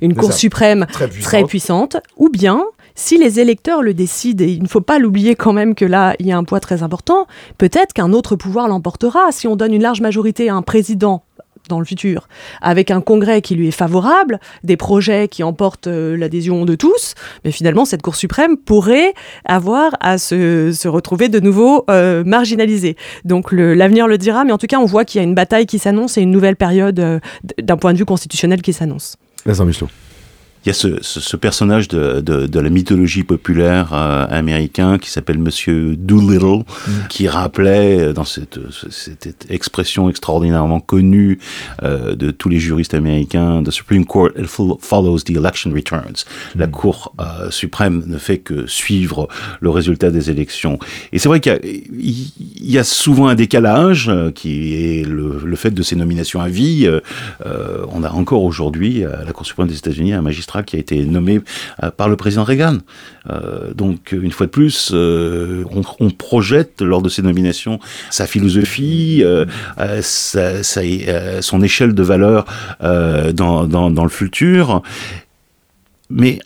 une 0.00 0.14
Cour 0.14 0.32
suprême 0.32 0.86
très 0.90 1.06
puissante. 1.06 1.24
très 1.24 1.44
puissante, 1.44 1.96
ou 2.16 2.28
bien 2.28 2.64
si 2.96 3.18
les 3.18 3.40
électeurs 3.40 3.82
le 3.82 3.94
décident, 3.94 4.44
et 4.44 4.48
il 4.48 4.62
ne 4.62 4.68
faut 4.68 4.80
pas 4.80 4.98
l'oublier 4.98 5.34
quand 5.34 5.52
même 5.52 5.74
que 5.74 5.84
là, 5.84 6.14
il 6.18 6.26
y 6.26 6.32
a 6.32 6.36
un 6.36 6.44
poids 6.44 6.60
très 6.60 6.82
important, 6.82 7.26
peut-être 7.58 7.92
qu'un 7.92 8.12
autre 8.12 8.36
pouvoir 8.36 8.68
l'emportera. 8.68 9.32
Si 9.32 9.46
on 9.46 9.56
donne 9.56 9.74
une 9.74 9.82
large 9.82 10.00
majorité 10.00 10.48
à 10.48 10.54
un 10.54 10.62
président 10.62 11.24
dans 11.68 11.78
le 11.78 11.84
futur, 11.84 12.28
avec 12.60 12.90
un 12.90 13.00
congrès 13.00 13.42
qui 13.42 13.54
lui 13.54 13.68
est 13.68 13.72
favorable, 13.72 14.40
des 14.62 14.76
projets 14.76 15.28
qui 15.28 15.42
emportent 15.42 15.86
euh, 15.86 16.16
l'adhésion 16.16 16.64
de 16.64 16.74
tous, 16.74 17.14
mais 17.44 17.50
finalement 17.50 17.84
cette 17.84 18.02
Cour 18.02 18.16
suprême 18.16 18.56
pourrait 18.56 19.14
avoir 19.44 19.92
à 20.00 20.18
se, 20.18 20.88
retrouver 20.88 21.28
de 21.28 21.40
nouveau 21.40 21.84
euh, 21.90 22.22
marginalisée. 22.24 22.96
Donc 23.24 23.52
l'avenir 23.52 24.06
le, 24.06 24.18
dira, 24.18 24.44
mais 24.44 24.52
en 24.52 24.58
tout 24.58 24.66
cas 24.66 24.78
on 24.78 24.84
voit 24.84 25.04
qu'il 25.04 25.20
y 25.20 25.24
a 25.24 25.24
une 25.24 25.34
bataille 25.34 25.66
qui 25.66 25.78
s'annonce 25.78 26.18
et 26.18 26.22
une 26.22 26.30
nouvelle 26.30 26.56
période 26.56 27.00
euh, 27.00 27.20
d'un 27.62 27.76
point 27.76 27.92
de 27.92 27.98
vue 27.98 28.04
constitutionnel 28.04 28.62
qui 28.62 28.72
s'annonce. 28.72 29.16
Vincent 29.46 29.64
Michelot 29.64 29.88
il 30.64 30.68
y 30.68 30.70
a 30.70 30.74
ce, 30.74 31.02
ce, 31.02 31.36
personnage 31.36 31.88
de, 31.88 32.22
de, 32.22 32.46
de, 32.46 32.60
la 32.60 32.70
mythologie 32.70 33.22
populaire 33.22 33.92
euh, 33.92 34.26
américain 34.30 34.96
qui 34.96 35.10
s'appelle 35.10 35.38
Monsieur 35.38 35.94
Doolittle, 35.94 36.64
mm. 36.64 36.92
qui 37.10 37.28
rappelait 37.28 38.00
euh, 38.00 38.12
dans 38.14 38.24
cette, 38.24 38.58
cette 38.90 39.46
expression 39.50 40.08
extraordinairement 40.08 40.80
connue 40.80 41.38
euh, 41.82 42.14
de 42.14 42.30
tous 42.30 42.48
les 42.48 42.58
juristes 42.58 42.94
américains, 42.94 43.62
The 43.62 43.70
Supreme 43.70 44.06
Court 44.06 44.30
follows 44.80 45.18
the 45.18 45.32
election 45.32 45.70
returns. 45.70 46.24
Mm. 46.54 46.60
La 46.60 46.66
Cour 46.66 47.14
euh, 47.20 47.50
suprême 47.50 48.02
ne 48.06 48.16
fait 48.16 48.38
que 48.38 48.66
suivre 48.66 49.28
le 49.60 49.68
résultat 49.68 50.10
des 50.10 50.30
élections. 50.30 50.78
Et 51.12 51.18
c'est 51.18 51.28
vrai 51.28 51.40
qu'il 51.40 51.58
y, 51.92 52.32
y, 52.72 52.78
a 52.78 52.84
souvent 52.84 53.28
un 53.28 53.34
décalage 53.34 54.10
qui 54.34 54.74
est 54.74 55.06
le, 55.06 55.42
le, 55.44 55.56
fait 55.56 55.72
de 55.72 55.82
ces 55.82 55.96
nominations 55.96 56.40
à 56.40 56.48
vie. 56.48 56.88
on 57.44 58.02
a 58.02 58.10
encore 58.10 58.44
aujourd'hui 58.44 59.04
à 59.04 59.24
la 59.24 59.32
Cour 59.32 59.44
suprême 59.44 59.68
des 59.68 59.76
États-Unis 59.76 60.14
un 60.14 60.22
magistrat 60.22 60.53
qui 60.62 60.76
a 60.76 60.78
été 60.78 61.04
nommé 61.04 61.40
euh, 61.82 61.90
par 61.90 62.08
le 62.08 62.16
président 62.16 62.44
Reagan. 62.44 62.78
Euh, 63.30 63.72
donc, 63.74 64.12
une 64.12 64.30
fois 64.30 64.46
de 64.46 64.50
plus, 64.50 64.90
euh, 64.94 65.64
on, 65.98 66.10
projette 66.10 66.80
lors 66.80 67.02
de 67.02 67.08
ces 67.08 67.22
nominations 67.22 67.80
sa 68.10 68.26
philosophie, 68.26 69.24
son 71.40 71.62
échelle 71.62 71.94
de 71.94 72.02
valeur 72.02 72.44
dans, 72.80 73.66
dans 73.66 74.04
le 74.04 74.08
futur. 74.08 74.82
Mais 76.10 76.38